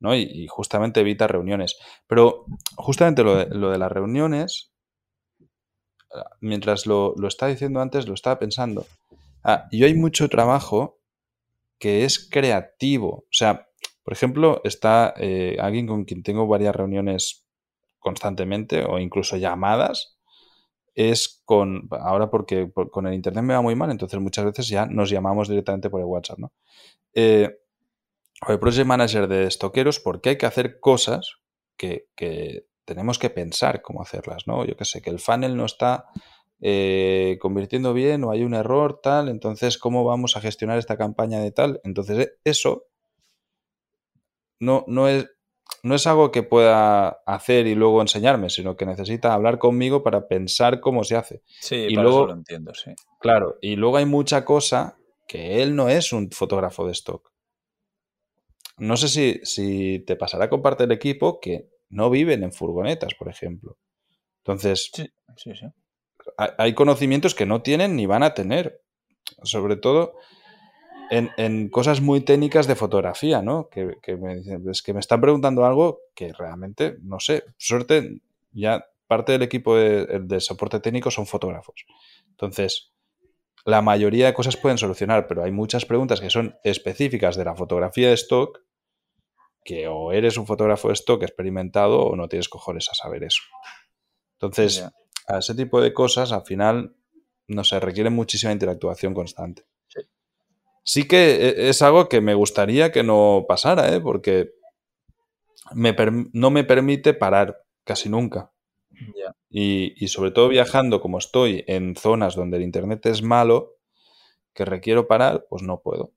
¿no? 0.00 0.16
Y, 0.16 0.46
justamente 0.48 1.00
evita 1.00 1.26
reuniones. 1.26 1.76
Pero 2.06 2.46
justamente 2.76 3.22
lo 3.22 3.36
de, 3.36 3.54
lo 3.54 3.68
de 3.68 3.76
las 3.76 3.92
reuniones, 3.92 4.72
mientras 6.40 6.86
lo, 6.86 7.14
lo, 7.16 7.28
estaba 7.28 7.50
diciendo 7.50 7.80
antes, 7.80 8.06
lo 8.06 8.14
estaba 8.14 8.38
pensando. 8.38 8.86
Ah, 9.44 9.66
yo 9.72 9.86
hay 9.86 9.94
mucho 9.94 10.28
trabajo 10.28 10.98
que 11.78 12.04
es 12.04 12.28
creativo. 12.30 13.24
O 13.24 13.32
sea, 13.32 13.68
por 14.02 14.12
ejemplo, 14.12 14.60
está 14.64 15.14
eh, 15.16 15.56
alguien 15.60 15.86
con 15.86 16.04
quien 16.04 16.22
tengo 16.22 16.46
varias 16.46 16.74
reuniones 16.74 17.46
constantemente 17.98 18.84
o 18.84 18.98
incluso 18.98 19.36
llamadas 19.36 20.18
es 20.94 21.42
con, 21.44 21.88
ahora 21.90 22.28
porque 22.30 22.72
con 22.72 23.06
el 23.06 23.14
Internet 23.14 23.44
me 23.44 23.54
va 23.54 23.60
muy 23.60 23.76
mal, 23.76 23.90
entonces 23.90 24.18
muchas 24.18 24.46
veces 24.46 24.66
ya 24.66 24.86
nos 24.86 25.10
llamamos 25.10 25.48
directamente 25.48 25.90
por 25.90 26.00
el 26.00 26.06
WhatsApp, 26.06 26.38
¿no? 26.38 26.52
Eh, 27.14 27.56
o 28.46 28.52
el 28.52 28.58
Project 28.58 28.86
Manager 28.86 29.28
de 29.28 29.46
estoqueros 29.46 30.00
porque 30.00 30.30
hay 30.30 30.38
que 30.38 30.46
hacer 30.46 30.80
cosas 30.80 31.36
que, 31.76 32.08
tenemos 32.88 33.18
que 33.18 33.28
pensar 33.28 33.82
cómo 33.82 34.00
hacerlas, 34.00 34.46
¿no? 34.46 34.64
Yo 34.64 34.74
que 34.74 34.86
sé, 34.86 35.02
que 35.02 35.10
el 35.10 35.18
funnel 35.18 35.58
no 35.58 35.66
está 35.66 36.06
eh, 36.62 37.36
convirtiendo 37.38 37.92
bien 37.92 38.24
o 38.24 38.30
hay 38.30 38.42
un 38.42 38.54
error 38.54 39.00
tal, 39.02 39.28
entonces 39.28 39.76
cómo 39.76 40.04
vamos 40.04 40.38
a 40.38 40.40
gestionar 40.40 40.78
esta 40.78 40.96
campaña 40.96 41.38
de 41.38 41.52
tal. 41.52 41.82
Entonces 41.84 42.38
eso 42.44 42.86
no, 44.58 44.86
no, 44.88 45.06
es, 45.06 45.28
no 45.82 45.94
es 45.96 46.06
algo 46.06 46.30
que 46.30 46.42
pueda 46.42 47.08
hacer 47.26 47.66
y 47.66 47.74
luego 47.74 48.00
enseñarme, 48.00 48.48
sino 48.48 48.74
que 48.74 48.86
necesita 48.86 49.34
hablar 49.34 49.58
conmigo 49.58 50.02
para 50.02 50.26
pensar 50.26 50.80
cómo 50.80 51.04
se 51.04 51.16
hace. 51.16 51.42
Sí, 51.60 51.76
y 51.76 51.94
luego 51.94 52.26
lo 52.26 52.32
entiendo, 52.32 52.72
sí. 52.72 52.92
Claro, 53.20 53.58
y 53.60 53.76
luego 53.76 53.98
hay 53.98 54.06
mucha 54.06 54.46
cosa 54.46 54.96
que 55.26 55.62
él 55.62 55.76
no 55.76 55.90
es 55.90 56.14
un 56.14 56.30
fotógrafo 56.30 56.86
de 56.86 56.92
stock. 56.92 57.30
No 58.78 58.96
sé 58.96 59.08
si, 59.08 59.40
si 59.42 59.98
te 60.06 60.16
pasará 60.16 60.48
con 60.48 60.62
parte 60.62 60.84
del 60.84 60.92
equipo 60.92 61.38
que 61.38 61.68
no 61.90 62.10
viven 62.10 62.42
en 62.42 62.52
furgonetas, 62.52 63.14
por 63.14 63.28
ejemplo. 63.28 63.78
Entonces, 64.38 64.90
sí, 64.94 65.08
sí, 65.36 65.52
sí. 65.54 65.66
hay 66.36 66.74
conocimientos 66.74 67.34
que 67.34 67.46
no 67.46 67.62
tienen 67.62 67.96
ni 67.96 68.06
van 68.06 68.22
a 68.22 68.34
tener. 68.34 68.82
Sobre 69.42 69.76
todo, 69.76 70.14
en, 71.10 71.68
cosas 71.68 72.00
muy 72.00 72.20
técnicas 72.20 72.66
de 72.66 72.74
fotografía, 72.74 73.42
¿no? 73.42 73.68
Que, 73.68 73.96
me 74.16 74.36
dicen, 74.36 74.68
es 74.68 74.82
que 74.82 74.92
me 74.92 75.00
están 75.00 75.20
preguntando 75.20 75.64
algo 75.64 76.00
que 76.14 76.32
realmente, 76.32 76.96
no 77.02 77.20
sé, 77.20 77.44
suerte, 77.56 78.20
ya 78.52 78.86
parte 79.06 79.32
del 79.32 79.42
equipo 79.42 79.76
de, 79.76 80.40
soporte 80.40 80.80
técnico 80.80 81.10
son 81.10 81.26
fotógrafos. 81.26 81.86
Entonces, 82.30 82.92
la 83.64 83.82
mayoría 83.82 84.26
de 84.26 84.34
cosas 84.34 84.56
pueden 84.56 84.78
solucionar, 84.78 85.26
pero 85.26 85.44
hay 85.44 85.50
muchas 85.50 85.84
preguntas 85.84 86.20
que 86.20 86.30
son 86.30 86.56
específicas 86.64 87.36
de 87.36 87.44
la 87.44 87.54
fotografía 87.54 88.08
de 88.08 88.14
stock 88.14 88.60
que 89.68 89.86
o 89.86 90.12
eres 90.12 90.38
un 90.38 90.46
fotógrafo 90.46 90.88
de 90.88 90.94
stock 90.94 91.22
experimentado 91.22 92.00
o 92.00 92.16
no 92.16 92.28
tienes 92.28 92.48
cojones 92.48 92.88
a 92.90 92.94
saber 92.94 93.24
eso. 93.24 93.42
Entonces, 94.34 94.88
a 95.26 95.38
ese 95.38 95.54
tipo 95.54 95.80
de 95.80 95.92
cosas, 95.92 96.32
al 96.32 96.42
final, 96.42 96.96
no 97.48 97.64
sé, 97.64 97.78
requieren 97.80 98.14
muchísima 98.14 98.52
interactuación 98.52 99.12
constante 99.12 99.66
sí 100.88 101.06
que 101.06 101.48
e, 101.48 101.68
es 101.68 101.82
algo 101.82 102.08
que 102.08 102.22
me 102.22 102.34
gustaría 102.34 102.90
que 102.90 103.02
no 103.02 103.44
pasara, 103.46 103.94
¿eh? 103.94 104.00
porque 104.00 104.54
no 105.74 106.50
me 106.50 106.64
permite 106.64 107.12
parar 107.12 107.62
casi 107.84 108.08
nunca. 108.08 108.52
Y, 109.50 110.08
sobre 110.08 110.30
todo 110.30 110.48
viajando 110.48 111.00
como 111.00 111.18
estoy 111.18 111.62
en 111.66 111.94
zonas 111.94 112.34
donde 112.34 112.56
el 112.56 112.62
internet 112.62 113.04
es 113.06 113.22
malo, 113.22 113.76
que 114.54 114.64
requiero 114.64 115.06
parar, 115.06 115.46
pues 115.48 115.62
no 115.62 115.80
puedo. 115.80 116.12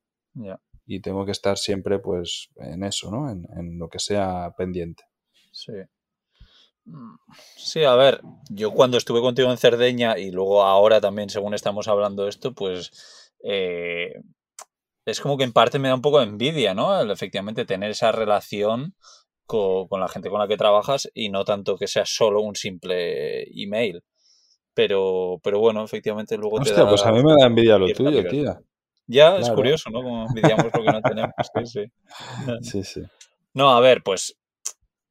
Y 0.93 0.99
tengo 0.99 1.25
que 1.25 1.31
estar 1.31 1.57
siempre 1.57 1.99
pues 1.99 2.49
en 2.57 2.83
eso, 2.83 3.09
¿no? 3.09 3.29
En, 3.29 3.47
en, 3.57 3.79
lo 3.79 3.87
que 3.87 3.99
sea 3.99 4.53
pendiente. 4.57 5.05
Sí. 5.51 5.71
Mm, 6.83 7.15
sí, 7.55 7.85
a 7.85 7.95
ver, 7.95 8.21
yo 8.49 8.71
cuando 8.71 8.97
estuve 8.97 9.21
contigo 9.21 9.49
en 9.49 9.57
Cerdeña 9.57 10.17
y 10.17 10.31
luego 10.31 10.63
ahora 10.63 10.99
también, 10.99 11.29
según 11.29 11.53
estamos 11.53 11.87
hablando 11.87 12.27
esto, 12.27 12.53
pues 12.53 13.31
eh, 13.41 14.21
es 15.05 15.21
como 15.21 15.37
que 15.37 15.45
en 15.45 15.53
parte 15.53 15.79
me 15.79 15.87
da 15.87 15.95
un 15.95 16.01
poco 16.01 16.19
de 16.19 16.25
envidia, 16.25 16.73
¿no? 16.73 16.99
efectivamente, 17.09 17.63
tener 17.63 17.91
esa 17.91 18.11
relación 18.11 18.95
con, 19.45 19.87
la 19.91 20.09
gente 20.09 20.29
con 20.29 20.39
la 20.39 20.47
que 20.49 20.57
trabajas 20.57 21.09
y 21.13 21.29
no 21.29 21.45
tanto 21.45 21.77
que 21.77 21.87
sea 21.87 22.05
solo 22.05 22.41
un 22.41 22.55
simple 22.55 23.43
email. 23.55 24.03
Pero, 24.73 25.39
pero 25.41 25.59
bueno, 25.59 25.83
efectivamente 25.83 26.37
luego 26.37 26.57
Hostia, 26.57 26.75
te 26.75 26.81
da 26.81 26.89
pues 26.89 27.05
a 27.05 27.11
mí 27.11 27.23
me 27.23 27.33
da 27.33 27.47
envidia 27.47 27.77
lo 27.77 27.87
tuyo, 27.93 28.27
tía. 28.27 28.61
Ya, 29.11 29.37
es 29.37 29.49
curioso, 29.49 29.89
¿no? 29.89 30.01
Como 30.01 30.27
envidiamos 30.27 30.65
lo 30.65 30.83
que 30.83 30.91
no 30.91 31.01
tenemos. 31.01 31.33
Sí, 31.53 31.65
sí. 31.65 31.91
Sí, 32.61 32.83
sí. 32.83 33.01
No, 33.53 33.71
a 33.71 33.79
ver, 33.79 34.01
pues 34.03 34.37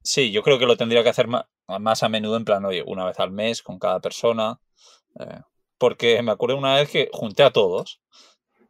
sí, 0.03 0.33
yo 0.33 0.43
creo 0.43 0.59
que 0.59 0.67
lo 0.67 0.77
tendría 0.77 1.03
que 1.03 1.11
hacer 1.11 1.29
más, 1.29 2.03
a 2.03 2.09
menudo, 2.09 2.37
en 2.37 2.45
plan, 2.45 2.65
oye, 2.65 2.83
una 2.87 3.05
vez 3.05 3.21
al 3.21 3.31
mes 3.31 3.63
con 3.63 3.79
cada 3.79 4.01
persona. 4.01 4.59
Eh, 5.19 5.41
porque 5.77 6.23
me 6.23 6.33
acuerdo 6.33 6.57
una 6.57 6.77
vez 6.77 6.91
que 6.91 7.09
junté 7.13 7.43
a 7.43 7.51
todos 7.51 8.01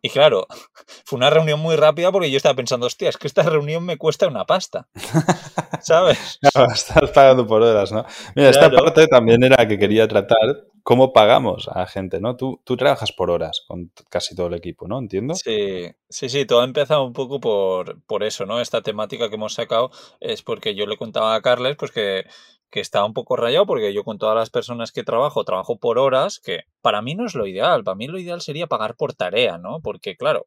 y 0.03 0.11
claro, 0.11 0.47
fue 1.05 1.17
una 1.17 1.31
reunión 1.31 1.61
muy 1.61 1.77
rápida 1.77 2.13
porque 2.13 2.31
yo 2.31 2.37
estaba 2.37 2.55
pensando, 2.55 2.87
hostia, 2.87 3.09
es 3.09 3.17
que 3.17 3.27
esta 3.27 3.43
reunión 3.43 3.85
me 3.85 3.97
cuesta 3.97 4.29
una 4.29 4.45
pasta. 4.45 4.89
¿Sabes? 5.83 6.39
Claro, 6.53 6.73
estás 6.73 7.11
pagando 7.11 7.47
por 7.47 7.63
horas, 7.63 7.93
¿no? 7.93 8.05
Mira, 8.35 8.51
esta 8.51 8.71
parte 8.71 9.07
también 9.07 9.43
era 9.43 9.67
que 9.67 9.79
quería 9.79 10.07
tratar 10.07 10.67
cómo 10.83 11.13
pagamos 11.13 11.69
a 11.69 11.87
gente, 11.87 12.21
¿no? 12.21 12.37
Tú, 12.37 12.61
tú 12.65 12.77
trabajas 12.77 13.13
por 13.13 13.31
horas 13.31 13.63
con 13.67 13.91
casi 14.09 14.35
todo 14.35 14.49
el 14.49 14.55
equipo, 14.55 14.89
¿no? 14.89 14.99
¿Entiendo? 14.99 15.35
Sí, 15.35 15.91
sí, 16.09 16.29
sí, 16.29 16.45
todo 16.45 16.61
ha 16.61 16.65
empezado 16.65 17.05
un 17.05 17.13
poco 17.13 17.41
por, 17.41 18.03
por 18.03 18.23
eso, 18.23 18.47
¿no? 18.47 18.61
Esta 18.61 18.83
temática 18.83 19.29
que 19.29 19.37
hemos 19.37 19.55
sacado 19.55 19.91
es 20.21 20.43
porque 20.43 20.75
yo 20.75 20.87
le 20.87 20.97
contaba 20.97 21.35
a 21.35 21.43
Carles, 21.43 21.77
pues 21.77 21.93
que 21.93 22.25
que 22.71 22.81
está 22.81 23.05
un 23.05 23.13
poco 23.13 23.37
rayado 23.37 23.67
porque 23.67 23.93
yo 23.93 24.05
con 24.05 24.19
todas 24.19 24.37
las 24.37 24.51
personas 24.51 24.93
que 24.93 25.05
trabajo, 25.05 25.45
trabajo 25.45 25.79
por 25.79 25.99
horas, 25.99 26.41
que 26.41 26.65
para 26.81 27.03
mí 27.03 27.15
no 27.15 27.27
es 27.27 27.35
lo 27.35 27.47
ideal. 27.47 27.85
Para 27.85 27.97
mí 27.97 28.07
lo 28.07 28.19
ideal 28.19 28.41
sería 28.41 28.67
pagar 28.67 28.97
por 28.97 29.15
tarea, 29.15 29.59
¿no? 29.59 29.81
Porque, 29.81 30.17
claro, 30.17 30.47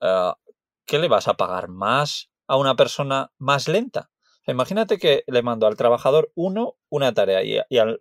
eh, 0.00 0.32
¿qué 0.84 0.98
le 0.98 1.08
vas 1.08 1.28
a 1.28 1.34
pagar 1.34 1.68
más 1.68 2.30
a 2.46 2.56
una 2.56 2.76
persona 2.76 3.32
más 3.38 3.68
lenta? 3.68 4.10
Imagínate 4.46 4.98
que 4.98 5.24
le 5.26 5.42
mando 5.42 5.66
al 5.66 5.76
trabajador 5.76 6.30
1 6.34 6.76
una 6.90 7.14
tarea 7.14 7.42
y, 7.42 7.78
al, 7.78 8.00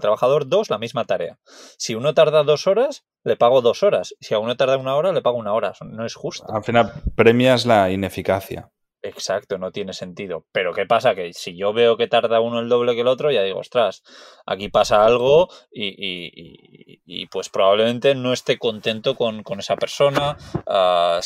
trabajador 0.00 0.48
2 0.48 0.70
la 0.70 0.78
misma 0.78 1.04
tarea. 1.04 1.38
Si 1.76 1.94
uno 1.94 2.14
tarda 2.14 2.42
dos 2.42 2.66
horas, 2.66 3.04
le 3.22 3.36
pago 3.36 3.60
dos 3.60 3.82
horas. 3.82 4.14
Si 4.20 4.34
a 4.34 4.38
uno 4.38 4.56
tarda 4.56 4.78
una 4.78 4.96
hora, 4.96 5.12
le 5.12 5.20
pago 5.20 5.36
una 5.36 5.52
hora. 5.52 5.74
No 5.84 6.06
es 6.06 6.14
justo. 6.14 6.46
Al 6.52 6.64
final 6.64 6.92
premias 7.14 7.66
la 7.66 7.90
ineficacia. 7.90 8.70
Exacto, 9.02 9.58
no 9.58 9.70
tiene 9.70 9.92
sentido. 9.92 10.46
Pero 10.52 10.74
¿qué 10.74 10.84
pasa? 10.84 11.14
Que 11.14 11.32
si 11.32 11.56
yo 11.56 11.72
veo 11.72 11.96
que 11.96 12.08
tarda 12.08 12.40
uno 12.40 12.58
el 12.58 12.68
doble 12.68 12.94
que 12.94 13.02
el 13.02 13.06
otro, 13.06 13.30
ya 13.30 13.42
digo, 13.42 13.60
ostras, 13.60 14.02
aquí 14.44 14.68
pasa 14.68 15.04
algo 15.04 15.48
y, 15.70 17.26
pues 17.26 17.48
probablemente 17.48 18.14
no 18.14 18.32
esté 18.32 18.58
contento 18.58 19.14
con, 19.14 19.42
esa 19.58 19.76
persona. 19.76 20.36
Ah, 20.66 21.20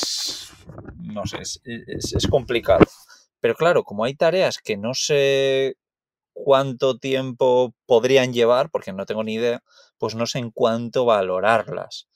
no 0.98 1.26
sé, 1.26 1.40
es, 1.40 1.60
es, 1.64 2.26
complicado. 2.28 2.84
Pero 3.40 3.54
claro, 3.54 3.84
como 3.84 4.04
hay 4.04 4.14
tareas 4.14 4.58
que 4.58 4.76
no 4.76 4.94
sé 4.94 5.76
cuánto 6.34 6.98
tiempo 6.98 7.74
podrían 7.86 8.32
llevar, 8.32 8.70
porque 8.70 8.92
no 8.92 9.06
tengo 9.06 9.24
ni 9.24 9.34
idea, 9.34 9.62
pues 9.98 10.14
no 10.14 10.26
sé 10.26 10.38
en 10.40 10.50
cuánto 10.50 11.04
valorarlas. 11.06 12.08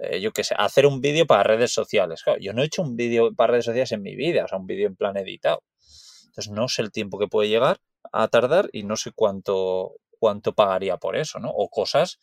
Eh, 0.00 0.20
yo 0.20 0.32
qué 0.32 0.44
sé, 0.44 0.54
hacer 0.58 0.86
un 0.86 1.00
vídeo 1.00 1.26
para 1.26 1.42
redes 1.42 1.72
sociales. 1.72 2.22
yo 2.40 2.52
no 2.52 2.62
he 2.62 2.66
hecho 2.66 2.82
un 2.82 2.96
vídeo 2.96 3.34
para 3.34 3.52
redes 3.52 3.64
sociales 3.64 3.92
en 3.92 4.02
mi 4.02 4.16
vida, 4.16 4.44
o 4.44 4.48
sea, 4.48 4.58
un 4.58 4.66
vídeo 4.66 4.86
en 4.86 4.96
plan 4.96 5.16
editado. 5.16 5.62
Entonces 6.26 6.52
no 6.52 6.68
sé 6.68 6.82
el 6.82 6.92
tiempo 6.92 7.18
que 7.18 7.26
puede 7.26 7.48
llegar 7.48 7.80
a 8.12 8.28
tardar 8.28 8.68
y 8.72 8.84
no 8.84 8.96
sé 8.96 9.12
cuánto, 9.12 9.96
cuánto 10.18 10.54
pagaría 10.54 10.96
por 10.98 11.16
eso, 11.16 11.40
¿no? 11.40 11.50
O 11.50 11.68
cosas 11.68 12.18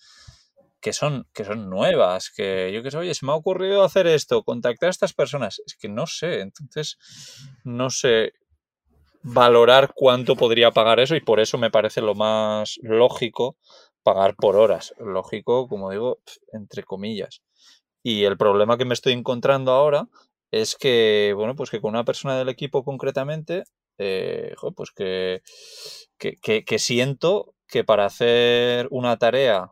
que 0.79 0.93
son, 0.93 1.27
que 1.33 1.43
son 1.43 1.69
nuevas, 1.69 2.29
que 2.29 2.71
yo 2.73 2.83
qué 2.83 2.91
sé, 2.91 2.97
oye, 2.97 3.13
se 3.13 3.25
me 3.25 3.31
ha 3.31 3.35
ocurrido 3.35 3.83
hacer 3.83 4.07
esto, 4.07 4.43
contactar 4.43 4.87
a 4.87 4.91
estas 4.91 5.13
personas. 5.13 5.61
Es 5.65 5.75
que 5.75 5.89
no 5.89 6.07
sé, 6.07 6.41
entonces 6.41 6.97
no 7.63 7.89
sé. 7.89 8.33
valorar 9.23 9.91
cuánto 9.95 10.35
podría 10.35 10.71
pagar 10.71 10.99
eso 10.99 11.15
y 11.15 11.21
por 11.21 11.39
eso 11.39 11.57
me 11.57 11.71
parece 11.71 12.01
lo 12.01 12.13
más 12.15 12.77
lógico 12.83 13.57
pagar 14.03 14.35
por 14.35 14.55
horas. 14.55 14.93
Lógico, 14.99 15.67
como 15.67 15.89
digo, 15.89 16.19
entre 16.53 16.83
comillas. 16.83 17.41
Y 18.05 18.25
el 18.25 18.37
problema 18.37 18.77
que 18.77 18.85
me 18.85 18.93
estoy 18.93 19.13
encontrando 19.13 19.71
ahora 19.71 20.07
es 20.51 20.75
que, 20.75 21.33
bueno, 21.35 21.55
pues 21.55 21.71
que 21.71 21.81
con 21.81 21.89
una 21.89 22.05
persona 22.05 22.37
del 22.37 22.49
equipo 22.49 22.83
concretamente, 22.83 23.63
eh, 23.97 24.53
pues 24.75 24.91
que, 24.91 25.41
que, 26.19 26.77
siento 26.77 27.55
que 27.67 27.83
para 27.83 28.05
hacer 28.05 28.87
una 28.91 29.17
tarea 29.17 29.71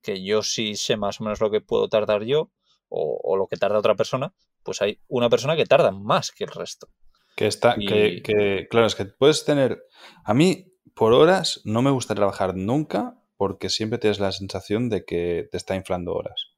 que 0.00 0.22
yo 0.22 0.44
sí 0.44 0.76
sé 0.76 0.96
más 0.96 1.20
o 1.20 1.24
menos 1.24 1.40
lo 1.40 1.50
que 1.50 1.60
puedo 1.60 1.88
tardar 1.88 2.22
yo 2.22 2.52
o, 2.88 3.20
o 3.20 3.36
lo 3.36 3.48
que 3.48 3.56
tarda 3.56 3.80
otra 3.80 3.96
persona, 3.96 4.32
pues 4.62 4.80
hay 4.80 5.00
una 5.08 5.28
persona 5.28 5.56
que 5.56 5.66
tarda 5.66 5.90
más 5.90 6.30
que 6.30 6.44
el 6.44 6.50
resto. 6.52 6.86
Que 7.34 7.48
está, 7.48 7.74
que, 7.74 8.68
claro, 8.70 8.86
es 8.86 8.94
que 8.94 9.06
puedes 9.06 9.44
tener. 9.44 9.82
A 10.24 10.34
mí, 10.34 10.72
por 10.94 11.14
horas, 11.14 11.60
no 11.64 11.82
me 11.82 11.90
gusta 11.90 12.14
trabajar 12.14 12.54
nunca 12.54 13.20
porque 13.36 13.70
siempre 13.70 13.98
tienes 13.98 14.20
la 14.20 14.30
sensación 14.30 14.88
de 14.88 15.04
que 15.04 15.48
te 15.50 15.56
está 15.56 15.74
inflando 15.74 16.14
horas. 16.14 16.51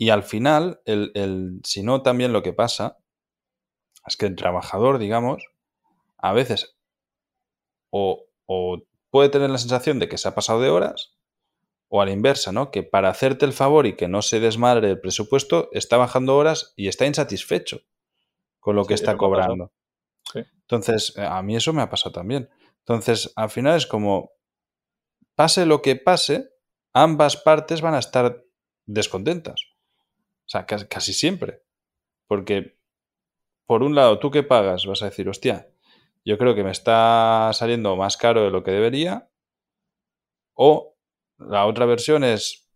Y 0.00 0.08
al 0.08 0.22
final, 0.22 0.80
el, 0.86 1.60
si 1.62 1.82
no, 1.82 2.00
también 2.00 2.32
lo 2.32 2.42
que 2.42 2.54
pasa 2.54 2.96
es 4.06 4.16
que 4.16 4.24
el 4.24 4.34
trabajador, 4.34 4.98
digamos, 4.98 5.44
a 6.16 6.32
veces 6.32 6.74
o, 7.90 8.24
o 8.46 8.78
puede 9.10 9.28
tener 9.28 9.50
la 9.50 9.58
sensación 9.58 9.98
de 9.98 10.08
que 10.08 10.16
se 10.16 10.26
ha 10.26 10.34
pasado 10.34 10.62
de 10.62 10.70
horas, 10.70 11.18
o 11.88 12.00
a 12.00 12.06
la 12.06 12.12
inversa, 12.12 12.50
¿no? 12.50 12.70
Que 12.70 12.82
para 12.82 13.10
hacerte 13.10 13.44
el 13.44 13.52
favor 13.52 13.86
y 13.86 13.94
que 13.94 14.08
no 14.08 14.22
se 14.22 14.40
desmadre 14.40 14.88
el 14.88 15.00
presupuesto, 15.02 15.68
está 15.72 15.98
bajando 15.98 16.34
horas 16.34 16.72
y 16.76 16.88
está 16.88 17.04
insatisfecho 17.04 17.82
con 18.58 18.76
lo 18.76 18.86
que 18.86 18.94
está 18.94 19.18
cobrando. 19.18 19.70
Entonces, 20.34 21.12
eh, 21.18 21.26
a 21.28 21.42
mí 21.42 21.56
eso 21.56 21.74
me 21.74 21.82
ha 21.82 21.90
pasado 21.90 22.12
también. 22.12 22.48
Entonces, 22.78 23.34
al 23.36 23.50
final 23.50 23.76
es 23.76 23.86
como, 23.86 24.32
pase 25.34 25.66
lo 25.66 25.82
que 25.82 25.96
pase, 25.96 26.48
ambas 26.94 27.36
partes 27.36 27.82
van 27.82 27.92
a 27.92 27.98
estar 27.98 28.42
descontentas. 28.86 29.69
O 30.50 30.52
sea, 30.52 30.66
casi 30.66 31.12
siempre. 31.12 31.62
Porque, 32.26 32.76
por 33.66 33.84
un 33.84 33.94
lado, 33.94 34.18
tú 34.18 34.32
que 34.32 34.42
pagas, 34.42 34.84
vas 34.84 35.00
a 35.00 35.04
decir, 35.04 35.28
hostia, 35.28 35.70
yo 36.24 36.38
creo 36.38 36.56
que 36.56 36.64
me 36.64 36.72
está 36.72 37.52
saliendo 37.52 37.94
más 37.94 38.16
caro 38.16 38.42
de 38.42 38.50
lo 38.50 38.64
que 38.64 38.72
debería. 38.72 39.30
O 40.54 40.96
la 41.38 41.66
otra 41.66 41.86
versión 41.86 42.24
es, 42.24 42.68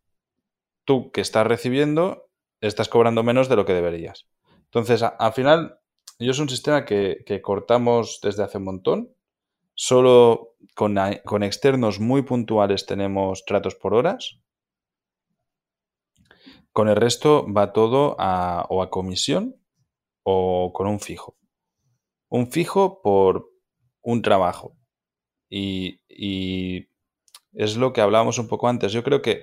tú 0.84 1.10
que 1.10 1.20
estás 1.20 1.48
recibiendo, 1.48 2.30
estás 2.60 2.88
cobrando 2.88 3.24
menos 3.24 3.48
de 3.48 3.56
lo 3.56 3.66
que 3.66 3.74
deberías. 3.74 4.28
Entonces, 4.66 5.02
al 5.02 5.32
final, 5.32 5.80
yo 6.20 6.30
es 6.30 6.38
un 6.38 6.48
sistema 6.48 6.84
que, 6.84 7.40
cortamos 7.42 8.20
desde 8.22 8.44
hace 8.44 8.58
un 8.58 8.64
montón. 8.64 9.16
Solo 9.74 10.54
con, 10.76 10.96
con, 11.24 11.42
externos 11.42 11.98
muy 11.98 12.22
puntuales 12.22 12.86
tenemos 12.86 13.44
tratos 13.44 13.74
por 13.74 13.94
horas. 13.94 14.38
Con 16.74 16.88
el 16.88 16.96
resto 16.96 17.46
va 17.50 17.72
todo 17.72 18.16
a, 18.18 18.66
o 18.68 18.82
a 18.82 18.90
comisión 18.90 19.54
o 20.24 20.72
con 20.74 20.88
un 20.88 20.98
fijo. 20.98 21.36
Un 22.28 22.50
fijo 22.50 23.00
por 23.00 23.48
un 24.02 24.22
trabajo. 24.22 24.76
Y, 25.48 26.00
es 27.52 27.76
lo 27.76 27.92
que 27.92 28.00
hablábamos 28.00 28.40
un 28.40 28.48
poco 28.48 28.66
antes. 28.66 28.92
Yo 28.92 29.04
creo 29.04 29.22
que 29.22 29.42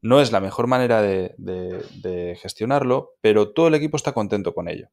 no 0.00 0.22
es 0.22 0.32
la 0.32 0.40
mejor 0.40 0.68
manera 0.68 1.02
de, 1.02 2.38
gestionarlo, 2.40 3.10
pero 3.20 3.52
todo 3.52 3.68
el 3.68 3.74
equipo 3.74 3.98
está 3.98 4.12
contento 4.12 4.54
con 4.54 4.66
ello. 4.66 4.88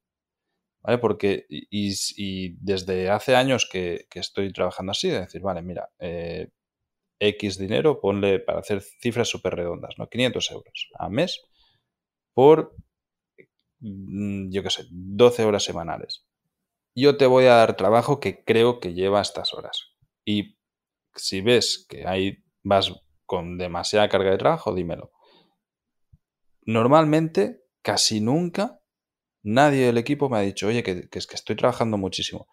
Porque, 1.00 1.45
y, 1.47 2.58
desde 2.60 3.10
hace 3.10 3.38
años 3.38 3.65
que, 3.71 4.08
estoy 4.13 4.52
trabajando 4.52 4.91
así, 4.91 5.08
de 5.08 5.21
decir, 5.21 5.41
vale, 5.41 5.62
mira, 5.62 5.88
eh, 6.00 6.50
X 7.17 7.58
dinero, 7.58 8.02
ponle 8.02 8.39
para 8.39 8.60
hacer 8.60 8.82
cifras 8.82 9.30
súper 9.30 9.56
redondas, 9.56 9.95
¿no? 9.97 10.10
500 10.10 10.52
euros 10.52 10.89
a 11.00 11.08
mes 11.08 11.47
por, 12.38 12.76
mm, 13.80 14.52
yo 14.52 14.62
qué 14.62 14.69
sé, 14.69 14.86
12 14.91 15.43
horas 15.43 15.63
semanales. 15.63 16.28
Yo 16.93 17.17
te 17.17 17.26
voy 17.26 17.45
a 17.45 17.56
dar 17.56 17.76
trabajo 17.76 18.19
que 18.19 18.43
creo 18.43 18.80
que 18.80 18.93
lleva 18.93 19.21
estas 19.21 19.56
horas. 19.56 19.95
Y 20.23 20.60
si 21.15 21.41
ves 21.41 21.88
que 21.89 22.06
ahí 22.06 22.43
vas 22.62 22.93
con 23.26 23.58
demasiada 23.58 24.08
carga 24.08 24.30
de 24.30 24.38
trabajo, 24.38 24.76
dímelo. 24.76 25.12
Normalmente, 26.62 27.63
casi 27.82 28.21
nunca 28.21 28.82
Nadie 29.50 29.86
del 29.86 29.97
equipo 29.97 30.28
me 30.28 30.38
ha 30.38 30.41
dicho, 30.41 30.67
oye, 30.67 30.84
que, 30.84 31.08
es 31.10 31.26
que 31.26 31.36
estoy 31.36 31.56
trabajando 31.56 31.97
muchísimo. 31.97 32.50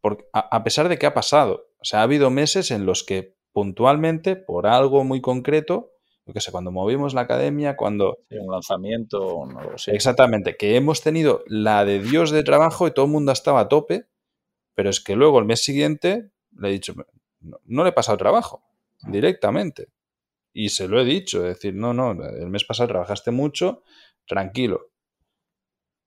Porque, 0.00 0.24
a, 0.32 0.64
pesar 0.64 0.88
de 0.88 0.98
que 0.98 1.04
ha 1.04 1.12
pasado. 1.12 1.66
O 1.78 1.84
sea, 1.84 2.00
ha 2.00 2.04
habido 2.04 2.30
meses 2.30 2.70
en 2.70 2.86
los 2.86 3.04
que 3.04 3.36
puntualmente, 3.52 4.34
por 4.36 4.66
algo 4.66 5.04
muy 5.04 5.20
concreto, 5.20 5.91
yo 6.26 6.32
qué 6.32 6.40
sé, 6.40 6.52
cuando 6.52 6.70
movimos 6.70 7.14
la 7.14 7.22
academia, 7.22 7.76
cuando... 7.76 8.18
un 8.30 8.52
lanzamiento, 8.52 9.46
no 9.46 9.62
lo 9.62 9.78
sé. 9.78 9.94
Exactamente, 9.94 10.56
que 10.56 10.76
hemos 10.76 11.02
tenido 11.02 11.42
la 11.46 11.84
de 11.84 12.00
Dios 12.00 12.30
de 12.30 12.42
trabajo 12.42 12.86
y 12.86 12.92
todo 12.92 13.06
el 13.06 13.12
mundo 13.12 13.32
estaba 13.32 13.60
a 13.60 13.68
tope, 13.68 14.06
pero 14.74 14.90
es 14.90 15.00
que 15.00 15.16
luego 15.16 15.38
el 15.38 15.44
mes 15.44 15.64
siguiente 15.64 16.30
le 16.52 16.68
he 16.68 16.72
dicho, 16.72 16.94
no, 17.40 17.58
no 17.64 17.82
le 17.82 17.90
he 17.90 17.92
pasado 17.92 18.18
trabajo, 18.18 18.62
directamente. 19.08 19.88
Y 20.52 20.68
se 20.68 20.86
lo 20.86 21.00
he 21.00 21.04
dicho, 21.04 21.38
es 21.46 21.54
decir, 21.54 21.74
no, 21.74 21.92
no, 21.94 22.12
el 22.12 22.48
mes 22.48 22.64
pasado 22.64 22.88
trabajaste 22.88 23.30
mucho, 23.30 23.82
tranquilo 24.26 24.92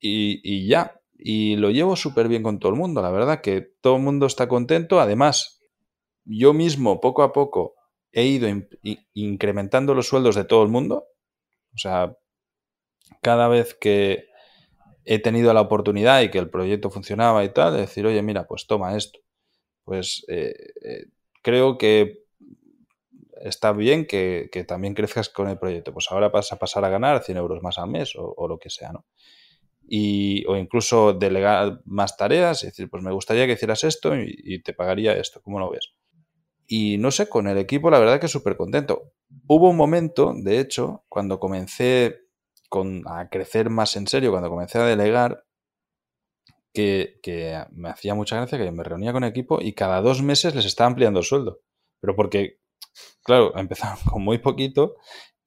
y, 0.05 0.67
ya. 0.67 0.99
Y 1.17 1.55
lo 1.55 1.71
llevo 1.71 1.95
súper 1.95 2.27
bien 2.27 2.43
con 2.43 2.59
todo 2.59 2.71
el 2.71 2.77
mundo, 2.77 3.01
la 3.01 3.09
verdad 3.09 3.41
que 3.41 3.61
todo 3.81 3.95
el 3.95 4.03
mundo 4.03 4.25
está 4.25 4.47
contento. 4.47 4.99
Además, 4.99 5.61
yo 6.25 6.53
mismo 6.53 6.99
poco 6.99 7.23
a 7.23 7.31
poco 7.31 7.75
he 8.15 8.23
ido 8.23 8.47
incrementando 9.13 9.93
los 9.93 10.07
sueldos 10.07 10.35
de 10.35 10.45
todo 10.45 10.63
el 10.63 10.69
mundo. 10.69 11.09
O 11.73 11.77
sea, 11.77 12.17
cada 13.21 13.49
vez 13.49 13.75
que 13.75 14.29
he 15.03 15.19
tenido 15.19 15.53
la 15.53 15.61
oportunidad 15.61 16.21
y 16.21 16.31
que 16.31 16.37
el 16.39 16.49
proyecto 16.49 16.89
funcionaba 16.89 17.43
y 17.43 17.49
tal, 17.49 17.73
de 17.73 17.81
decir, 17.81 18.05
oye, 18.05 18.21
mira, 18.21 18.47
pues 18.47 18.67
toma 18.67 18.95
esto. 18.95 19.19
Pues 19.83 20.25
eh, 20.29 20.55
eh, 20.81 21.05
creo 21.41 21.77
que 21.77 22.23
está 23.41 23.73
bien 23.73 24.07
que, 24.07 24.49
también 24.65 24.93
crezcas 24.93 25.27
con 25.27 25.49
el 25.49 25.59
proyecto. 25.59 25.91
Pues 25.91 26.09
ahora 26.09 26.29
vas 26.29 26.53
a 26.53 26.57
pasar 26.57 26.85
a 26.85 26.89
ganar 26.89 27.21
100 27.21 27.37
euros 27.37 27.61
más 27.61 27.77
al 27.77 27.89
mes 27.89 28.13
o, 28.15 28.47
lo 28.47 28.57
que 28.59 28.69
sea, 28.69 28.93
¿no? 28.93 29.05
y, 29.87 30.45
o 30.47 30.55
incluso 30.55 31.11
delegar 31.11 31.81
más 31.83 32.15
tareas 32.15 32.63
y 32.63 32.67
decir, 32.67 32.89
pues 32.89 33.03
me 33.03 33.11
gustaría 33.11 33.45
que 33.45 33.53
hicieras 33.53 33.83
esto 33.83 34.15
y, 34.15 34.61
te 34.63 34.73
pagaría 34.73 35.17
esto, 35.17 35.41
¿cómo 35.41 35.59
lo 35.59 35.69
ves? 35.69 35.93
Y 36.67 36.97
no 36.97 37.11
sé, 37.11 37.29
con 37.29 37.47
el 37.47 37.57
equipo 37.57 37.89
la 37.89 37.99
verdad 37.99 38.19
que 38.19 38.27
súper 38.27 38.57
contento. 38.57 39.13
Hubo 39.47 39.69
un 39.69 39.77
momento, 39.77 40.33
de 40.35 40.59
hecho, 40.59 41.05
cuando 41.09 41.39
comencé 41.39 42.21
con, 42.69 43.03
a 43.07 43.29
crecer 43.29 43.69
más 43.69 43.95
en 43.95 44.07
serio, 44.07 44.31
cuando 44.31 44.49
comencé 44.49 44.79
a 44.79 44.85
delegar, 44.85 45.45
que, 46.73 47.19
que, 47.23 47.63
me 47.71 47.89
hacía 47.89 48.15
mucha 48.15 48.35
gracia 48.35 48.57
que 48.57 48.71
me 48.71 48.83
reunía 48.83 49.13
con 49.13 49.23
equipo 49.23 49.59
y 49.61 49.73
cada 49.73 50.01
dos 50.01 50.21
meses 50.21 50.55
les 50.55 50.65
estaba 50.65 50.87
ampliando 50.87 51.19
el 51.19 51.25
sueldo. 51.25 51.61
Pero 52.01 52.15
porque, 52.15 52.59
claro, 53.23 53.53
empezaron 53.57 53.97
con 54.09 54.23
muy 54.23 54.39
poquito 54.39 54.95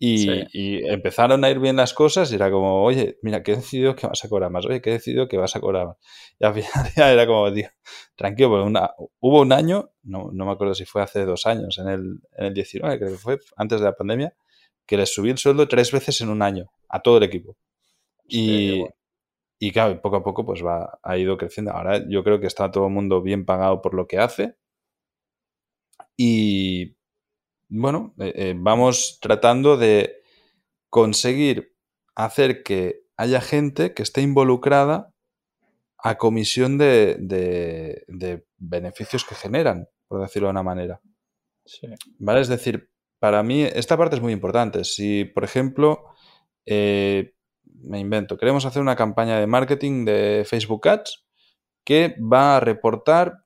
y, 0.01 0.87
empezaron 0.89 1.45
a 1.45 1.51
ir 1.51 1.59
bien 1.59 1.77
las 1.77 1.93
cosas 1.93 2.31
y 2.31 2.37
era 2.37 2.51
como, 2.51 2.83
oye, 2.85 3.19
mira, 3.23 3.43
que 3.43 3.53
he 3.53 3.57
decidido 3.57 3.97
que 3.97 4.07
vas 4.07 4.25
a 4.25 4.29
cobrar 4.29 4.51
más, 4.51 4.65
oye, 4.67 4.81
que 4.81 4.91
he 4.91 4.93
decidido 4.95 5.27
que 5.27 5.37
vas 5.37 5.57
a 5.57 5.61
cobrar 5.61 5.87
más. 5.87 5.97
Y 6.39 6.45
al 6.45 6.55
final 6.55 6.93
ya 6.97 7.13
era 7.13 7.27
como, 7.27 7.53
tío, 7.53 7.69
tranquilo, 8.17 8.51
porque 8.51 8.67
una, 8.67 8.91
hubo 9.21 9.41
un 9.41 9.53
año, 9.53 9.91
no, 10.03 10.31
no, 10.33 10.47
me 10.47 10.53
acuerdo 10.53 10.75
si 10.75 10.85
fue 10.85 11.03
hace 11.03 11.25
dos 11.25 11.47
años, 11.47 11.79
en 11.79 11.89
el, 11.89 12.21
en 12.37 12.47
el 12.47 12.55
19, 12.55 12.99
creo 12.99 13.11
que 13.13 13.19
fue, 13.19 13.39
antes 13.57 13.81
de 13.81 13.87
la 13.87 13.95
pandemia, 13.95 14.35
que 14.87 14.97
les 14.97 15.13
subí 15.13 15.31
el 15.31 15.39
sueldo 15.39 15.69
tres 15.69 15.93
veces 15.93 16.21
en 16.21 16.31
un 16.31 16.43
año 16.43 16.71
a 16.89 17.01
todo 17.01 17.19
el 17.19 17.25
equipo. 17.25 17.57
Y, 18.27 18.85
y 19.59 19.73
claro, 19.73 20.01
poco 20.01 20.17
a 20.17 20.23
poco 20.23 20.47
pues 20.47 20.65
va, 20.65 20.99
ha 21.03 21.19
ido 21.19 21.37
creciendo. 21.37 21.73
Ahora 21.73 22.03
yo 22.09 22.23
creo 22.23 22.41
que 22.41 22.47
está 22.47 22.71
todo 22.71 22.87
el 22.87 22.93
mundo 22.93 23.23
bien 23.23 23.45
pagado 23.45 23.83
por 23.83 23.95
lo 23.95 24.07
que 24.07 24.19
hace. 24.19 24.57
Y, 26.17 26.98
bueno, 27.69 28.15
eh, 28.19 28.33
eh, 28.35 28.55
vamos 28.57 29.19
tratando 29.21 29.77
de 29.77 30.23
conseguir 30.91 31.77
hacer 32.15 32.63
que 32.63 33.03
haya 33.17 33.41
gente 33.41 33.95
que 33.95 34.03
esté 34.03 34.23
involucrada 34.23 35.13
a 35.99 36.17
comisión 36.17 36.79
de, 36.79 37.17
de, 37.19 38.47
beneficios 38.57 39.25
que 39.25 39.35
generan, 39.35 39.89
por 40.07 40.21
decirlo 40.21 40.49
de 40.49 40.53
una 40.53 40.63
manera. 40.63 41.01
¿Vale? 42.19 42.41
Es 42.41 42.49
decir, 42.49 42.91
para 43.19 43.43
mí 43.43 43.63
esta 43.63 43.97
parte 43.97 44.17
es 44.17 44.23
muy 44.23 44.33
importante. 44.33 44.85
Si, 44.85 45.25
por 45.25 45.45
ejemplo, 45.45 46.05
eh, 46.65 47.35
me 47.65 47.99
invento, 47.99 48.39
queremos 48.39 48.65
hacer 48.65 48.81
una 48.81 48.97
campaña 48.97 49.39
de 49.39 49.47
marketing 49.47 50.05
de 50.05 50.45
Facebook 50.49 50.89
Ads 50.89 51.27
que 51.85 52.17
va 52.21 52.57
a 52.57 52.61
reportar 52.61 53.45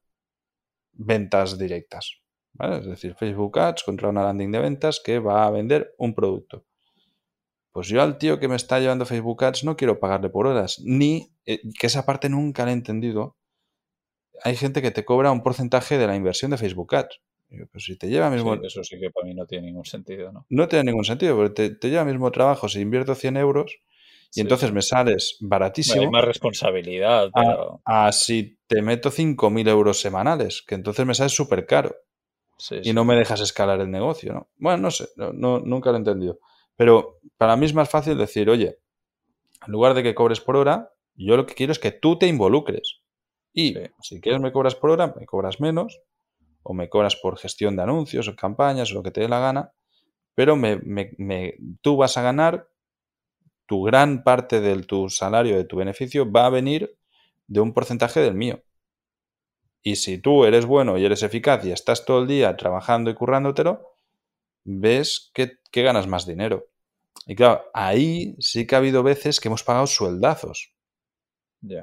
ventas 0.92 1.58
directas. 1.58 2.21
Es 2.58 2.86
decir, 2.86 3.14
Facebook 3.14 3.58
Ads 3.58 3.82
contra 3.82 4.08
una 4.08 4.22
landing 4.22 4.52
de 4.52 4.58
ventas 4.58 5.00
que 5.04 5.18
va 5.18 5.46
a 5.46 5.50
vender 5.50 5.94
un 5.98 6.14
producto. 6.14 6.64
Pues 7.72 7.88
yo 7.88 8.02
al 8.02 8.18
tío 8.18 8.38
que 8.38 8.48
me 8.48 8.56
está 8.56 8.78
llevando 8.78 9.06
Facebook 9.06 9.42
Ads 9.44 9.64
no 9.64 9.76
quiero 9.76 9.98
pagarle 9.98 10.28
por 10.28 10.46
horas, 10.46 10.80
ni 10.84 11.32
eh, 11.46 11.60
que 11.78 11.86
esa 11.86 12.04
parte 12.04 12.28
nunca 12.28 12.64
la 12.64 12.70
he 12.70 12.74
entendido. 12.74 13.36
hay 14.44 14.56
gente 14.56 14.82
que 14.82 14.90
te 14.90 15.04
cobra 15.04 15.32
un 15.32 15.42
porcentaje 15.42 15.98
de 15.98 16.06
la 16.06 16.16
inversión 16.16 16.50
de 16.50 16.58
Facebook 16.58 16.94
Ads. 16.94 17.20
Pues 17.70 17.84
si 17.84 17.96
te 17.96 18.08
lleva 18.08 18.30
mismo... 18.30 18.54
eso 18.54 18.82
sí 18.82 18.98
que 18.98 19.10
para 19.10 19.26
mí 19.26 19.34
no 19.34 19.46
tiene 19.46 19.66
ningún 19.66 19.84
sentido, 19.84 20.32
¿no? 20.32 20.46
No 20.48 20.68
tiene 20.68 20.84
ningún 20.84 21.04
sentido, 21.04 21.36
porque 21.36 21.70
te, 21.70 21.90
lleva 21.90 22.04
mismo 22.04 22.30
trabajo 22.30 22.68
si 22.68 22.80
invierto 22.80 23.14
100 23.14 23.36
euros 23.36 23.78
y 24.34 24.40
entonces 24.40 24.72
me 24.72 24.80
sales 24.80 25.36
baratísimo. 25.40 26.00
hay 26.00 26.08
más 26.08 26.24
responsabilidad, 26.24 27.28
pero... 27.34 27.82
A, 27.84 28.10
si 28.12 28.58
te 28.66 28.80
meto 28.80 29.10
5.000 29.10 29.68
euros 29.68 30.00
semanales, 30.00 30.62
que 30.66 30.74
entonces 30.74 31.04
me 31.04 31.14
sales 31.14 31.32
súper 31.32 31.66
caro. 31.66 31.94
Y 32.82 32.92
no 32.92 33.04
me 33.04 33.16
dejas 33.16 33.40
escalar 33.40 33.80
el 33.80 33.90
negocio, 33.90 34.32
¿no? 34.32 34.48
Bueno, 34.56 34.78
no 34.78 34.90
sé, 34.90 35.08
no, 35.16 35.60
nunca 35.60 35.90
lo 35.90 35.96
he 35.96 35.98
entendido. 35.98 36.38
Pero 36.76 37.18
para 37.36 37.56
mí 37.56 37.66
es 37.66 37.74
más 37.74 37.90
fácil 37.90 38.16
decir, 38.16 38.48
oye, 38.48 38.78
en 39.66 39.72
lugar 39.72 39.94
de 39.94 40.02
que 40.02 40.14
cobres 40.14 40.40
por 40.40 40.56
hora, 40.56 40.92
yo 41.14 41.36
lo 41.36 41.46
que 41.46 41.54
quiero 41.54 41.72
es 41.72 41.78
que 41.78 41.90
tú 41.90 42.18
te 42.18 42.26
involucres. 42.26 43.00
Y 43.52 43.74
si 44.00 44.20
quieres 44.20 44.40
me 44.40 44.52
cobras 44.52 44.74
por 44.74 44.90
hora, 44.90 45.14
me 45.18 45.26
cobras 45.26 45.60
menos, 45.60 46.00
o 46.62 46.74
me 46.74 46.88
cobras 46.88 47.16
por 47.16 47.38
gestión 47.38 47.76
de 47.76 47.82
anuncios 47.82 48.28
o 48.28 48.36
campañas 48.36 48.92
o 48.92 48.94
lo 48.94 49.02
que 49.02 49.10
te 49.10 49.20
dé 49.20 49.28
la 49.28 49.40
gana, 49.40 49.72
pero 50.34 50.56
me, 50.56 50.78
tú 51.80 51.96
vas 51.96 52.16
a 52.16 52.22
ganar, 52.22 52.68
tu 53.66 53.82
gran 53.82 54.22
parte 54.22 54.60
de 54.60 54.82
tu 54.82 55.08
salario, 55.08 55.56
de 55.56 55.64
tu 55.64 55.76
beneficio, 55.76 56.30
va 56.30 56.46
a 56.46 56.50
venir 56.50 56.96
de 57.46 57.60
un 57.60 57.72
porcentaje 57.72 58.20
del 58.20 58.34
mío. 58.34 58.62
Y 59.82 59.96
si 59.96 60.18
tú 60.18 60.44
eres 60.44 60.66
bueno 60.66 60.96
y 60.96 61.04
eres 61.04 61.22
eficaz 61.22 61.64
y 61.64 61.72
estás 61.72 62.04
todo 62.04 62.22
el 62.22 62.28
día 62.28 62.56
trabajando 62.56 63.10
y 63.10 63.14
currándotelo, 63.14 63.96
ves 64.64 65.30
que, 65.34 65.58
que 65.70 65.82
ganas 65.82 66.06
más 66.06 66.26
dinero. 66.26 66.68
Y 67.26 67.34
claro, 67.34 67.64
ahí 67.74 68.36
sí 68.38 68.66
que 68.66 68.74
ha 68.74 68.78
habido 68.78 69.02
veces 69.02 69.40
que 69.40 69.48
hemos 69.48 69.64
pagado 69.64 69.86
sueldazos. 69.86 70.72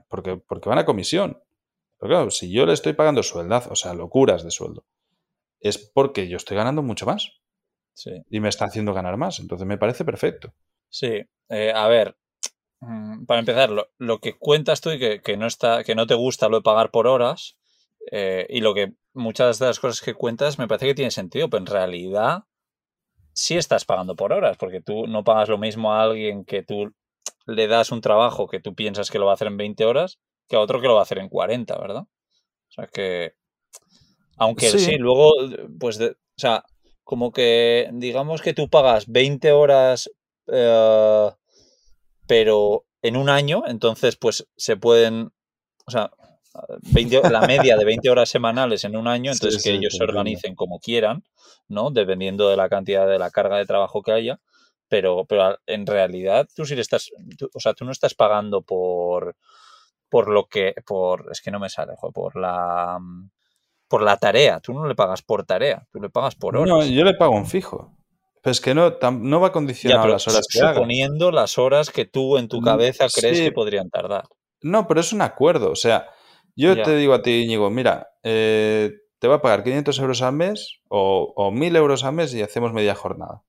Porque, 0.09 0.35
porque 0.37 0.69
van 0.69 0.79
a 0.79 0.85
comisión. 0.85 1.41
Pero 1.97 2.09
claro, 2.09 2.31
si 2.31 2.51
yo 2.51 2.65
le 2.65 2.73
estoy 2.73 2.93
pagando 2.93 3.23
sueldazos, 3.23 3.71
o 3.71 3.75
sea, 3.75 3.93
locuras 3.93 4.43
de 4.43 4.51
sueldo, 4.51 4.85
es 5.59 5.77
porque 5.77 6.27
yo 6.27 6.37
estoy 6.37 6.57
ganando 6.57 6.81
mucho 6.81 7.05
más. 7.05 7.39
Sí. 7.93 8.11
Y 8.29 8.39
me 8.39 8.49
está 8.49 8.65
haciendo 8.65 8.93
ganar 8.93 9.17
más. 9.17 9.39
Entonces 9.39 9.67
me 9.67 9.77
parece 9.77 10.05
perfecto. 10.05 10.53
Sí. 10.89 11.21
Eh, 11.49 11.71
a 11.73 11.87
ver, 11.87 12.17
mm, 12.81 13.25
para 13.25 13.39
empezar, 13.39 13.69
lo, 13.69 14.19
que 14.19 14.37
cuentas 14.37 14.81
tú 14.81 14.91
y 14.91 14.99
que, 14.99 15.37
no 15.37 15.47
está, 15.47 15.83
que 15.83 15.95
no 15.95 16.07
te 16.07 16.15
gusta 16.15 16.49
lo 16.49 16.57
de 16.57 16.63
pagar 16.63 16.91
por 16.91 17.07
horas, 17.07 17.57
eh, 18.11 18.45
y 18.49 18.61
lo 18.61 18.73
que 18.73 18.93
muchas 19.13 19.59
de 19.59 19.67
las 19.67 19.79
cosas 19.79 20.01
que 20.01 20.13
cuentas 20.13 20.59
me 20.59 20.67
parece 20.67 20.87
que 20.87 20.95
tiene 20.95 21.11
sentido, 21.11 21.49
pero 21.49 21.61
en 21.61 21.67
realidad 21.67 22.43
sí 23.33 23.57
estás 23.57 23.85
pagando 23.85 24.15
por 24.15 24.33
horas, 24.33 24.57
porque 24.57 24.81
tú 24.81 25.07
no 25.07 25.23
pagas 25.23 25.49
lo 25.49 25.57
mismo 25.57 25.93
a 25.93 26.03
alguien 26.03 26.45
que 26.45 26.63
tú 26.63 26.93
le 27.45 27.67
das 27.67 27.91
un 27.91 28.01
trabajo 28.01 28.47
que 28.47 28.59
tú 28.59 28.75
piensas 28.75 29.09
que 29.09 29.19
lo 29.19 29.25
va 29.25 29.31
a 29.31 29.35
hacer 29.35 29.47
en 29.47 29.57
20 29.57 29.85
horas 29.85 30.19
que 30.47 30.55
a 30.55 30.59
otro 30.59 30.81
que 30.81 30.87
lo 30.87 30.95
va 30.95 31.01
a 31.01 31.03
hacer 31.03 31.19
en 31.19 31.29
40, 31.29 31.77
¿verdad? 31.79 32.01
O 32.01 32.71
sea 32.71 32.87
que, 32.87 33.35
aunque 34.37 34.69
sí, 34.69 34.97
luego, 34.97 35.31
pues, 35.79 35.99
o 36.01 36.15
sea, 36.35 36.63
como 37.03 37.31
que 37.31 37.89
digamos 37.93 38.41
que 38.41 38.53
tú 38.53 38.69
pagas 38.69 39.07
20 39.07 39.51
horas, 39.51 40.11
eh, 40.47 41.29
pero 42.27 42.85
en 43.01 43.15
un 43.15 43.29
año, 43.29 43.63
entonces 43.67 44.17
pues 44.17 44.47
se 44.57 44.75
pueden, 44.75 45.31
o 45.85 45.91
sea, 45.91 46.11
la 47.29 47.41
media 47.41 47.77
de 47.77 47.85
20 47.85 48.09
horas 48.09 48.29
semanales 48.29 48.83
en 48.83 48.95
un 48.95 49.07
año, 49.07 49.31
entonces 49.31 49.63
que 49.63 49.71
ellos 49.71 49.95
se 49.95 50.03
organicen 50.03 50.55
como 50.55 50.79
quieran, 50.79 51.23
¿no? 51.67 51.91
Dependiendo 51.91 52.49
de 52.49 52.57
la 52.57 52.69
cantidad 52.69 53.07
de 53.07 53.19
la 53.19 53.31
carga 53.31 53.57
de 53.57 53.65
trabajo 53.65 54.01
que 54.01 54.11
haya. 54.11 54.39
Pero, 54.87 55.25
pero 55.25 55.59
en 55.67 55.85
realidad 55.85 56.47
tú 56.55 56.65
sí 56.65 56.73
le 56.73 56.81
estás, 56.81 57.11
o 57.53 57.59
sea, 57.59 57.75
tú 57.75 57.85
no 57.85 57.91
estás 57.91 58.15
pagando 58.15 58.63
por, 58.63 59.35
por 60.09 60.29
lo 60.29 60.47
que, 60.47 60.73
por, 60.85 61.27
es 61.31 61.41
que 61.41 61.51
no 61.51 61.59
me 61.59 61.69
sale, 61.69 61.93
por 62.11 62.35
la, 62.35 62.97
por 63.87 64.01
la 64.01 64.17
tarea. 64.17 64.59
Tú 64.59 64.73
no 64.73 64.87
le 64.87 64.95
pagas 64.95 65.21
por 65.21 65.45
tarea, 65.45 65.85
tú 65.91 65.99
le 65.99 66.09
pagas 66.09 66.35
por 66.35 66.57
horas. 66.57 66.69
No, 66.69 66.83
yo 66.83 67.03
le 67.03 67.13
pago 67.13 67.35
un 67.35 67.45
fijo. 67.45 67.93
Pero 68.41 68.51
es 68.51 68.61
que 68.61 68.73
no, 68.73 68.97
no 69.11 69.41
va 69.41 69.51
condicionado 69.51 70.07
las 70.07 70.27
horas 70.27 70.47
que 70.47 70.59
Suponiendo 70.59 71.31
las 71.31 71.57
horas 71.57 71.89
que 71.89 72.05
tú 72.05 72.37
en 72.37 72.47
tu 72.47 72.61
mm, 72.61 72.63
cabeza 72.63 73.07
crees 73.13 73.41
que 73.41 73.51
podrían 73.51 73.89
tardar. 73.89 74.25
No, 74.61 74.87
pero 74.87 75.01
es 75.01 75.13
un 75.13 75.21
acuerdo. 75.21 75.71
O 75.71 75.75
sea, 75.75 76.09
yo 76.63 76.81
te 76.81 76.95
digo 76.95 77.13
a 77.13 77.21
ti, 77.21 77.43
Íñigo, 77.43 77.69
mira, 77.69 78.09
eh, 78.23 78.91
te 79.19 79.27
va 79.27 79.35
a 79.35 79.41
pagar 79.41 79.63
500 79.63 79.99
euros 79.99 80.21
al 80.21 80.33
mes 80.33 80.81
o, 80.89 81.33
o 81.35 81.51
1000 81.51 81.75
euros 81.75 82.03
al 82.03 82.13
mes 82.13 82.33
y 82.33 82.41
hacemos 82.41 82.73
media 82.73 82.95
jornada. 82.95 83.43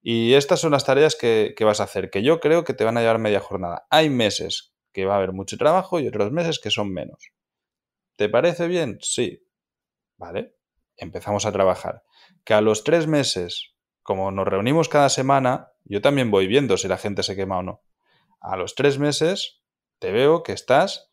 Y 0.00 0.34
estas 0.34 0.60
son 0.60 0.72
las 0.72 0.84
tareas 0.84 1.14
que, 1.14 1.54
que, 1.56 1.64
vas 1.64 1.80
a 1.80 1.84
hacer, 1.84 2.10
que 2.10 2.22
yo 2.22 2.40
creo 2.40 2.64
que 2.64 2.74
te 2.74 2.84
van 2.84 2.96
a 2.96 3.00
llevar 3.00 3.18
media 3.18 3.40
jornada. 3.40 3.86
Hay 3.88 4.10
meses 4.10 4.74
que 4.92 5.06
va 5.06 5.14
a 5.14 5.16
haber 5.18 5.32
mucho 5.32 5.56
trabajo 5.56 6.00
y 6.00 6.08
otros 6.08 6.32
meses 6.32 6.58
que 6.58 6.70
son 6.70 6.92
menos. 6.92 7.32
¿Te 8.16 8.28
parece 8.28 8.66
bien? 8.66 8.98
Sí. 9.00 9.46
Vale. 10.16 10.54
Empezamos 10.96 11.46
a 11.46 11.52
trabajar. 11.52 12.02
Que 12.44 12.54
a 12.54 12.60
los 12.60 12.84
tres 12.84 13.06
meses, 13.06 13.74
como 14.02 14.30
nos 14.30 14.46
reunimos 14.46 14.88
cada 14.88 15.08
semana, 15.08 15.72
yo 15.84 16.00
también 16.00 16.30
voy 16.30 16.46
viendo 16.46 16.76
si 16.76 16.88
la 16.88 16.98
gente 16.98 17.22
se 17.22 17.36
quema 17.36 17.58
o 17.58 17.62
no. 17.62 17.82
A 18.40 18.56
los 18.56 18.74
tres 18.74 18.98
meses 18.98 19.62
te 19.98 20.12
veo 20.12 20.42
que 20.42 20.52
estás, 20.52 21.11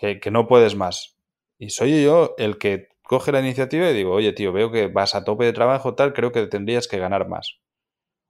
que, 0.00 0.18
que 0.18 0.30
no 0.30 0.48
puedes 0.48 0.74
más. 0.74 1.18
Y 1.58 1.70
soy 1.70 2.02
yo 2.02 2.34
el 2.38 2.56
que 2.56 2.88
coge 3.02 3.32
la 3.32 3.40
iniciativa 3.40 3.90
y 3.90 3.94
digo, 3.94 4.12
oye 4.12 4.32
tío, 4.32 4.52
veo 4.52 4.72
que 4.72 4.86
vas 4.86 5.14
a 5.14 5.24
tope 5.24 5.44
de 5.44 5.52
trabajo, 5.52 5.94
tal, 5.94 6.14
creo 6.14 6.32
que 6.32 6.46
tendrías 6.46 6.88
que 6.88 6.98
ganar 6.98 7.28
más. 7.28 7.60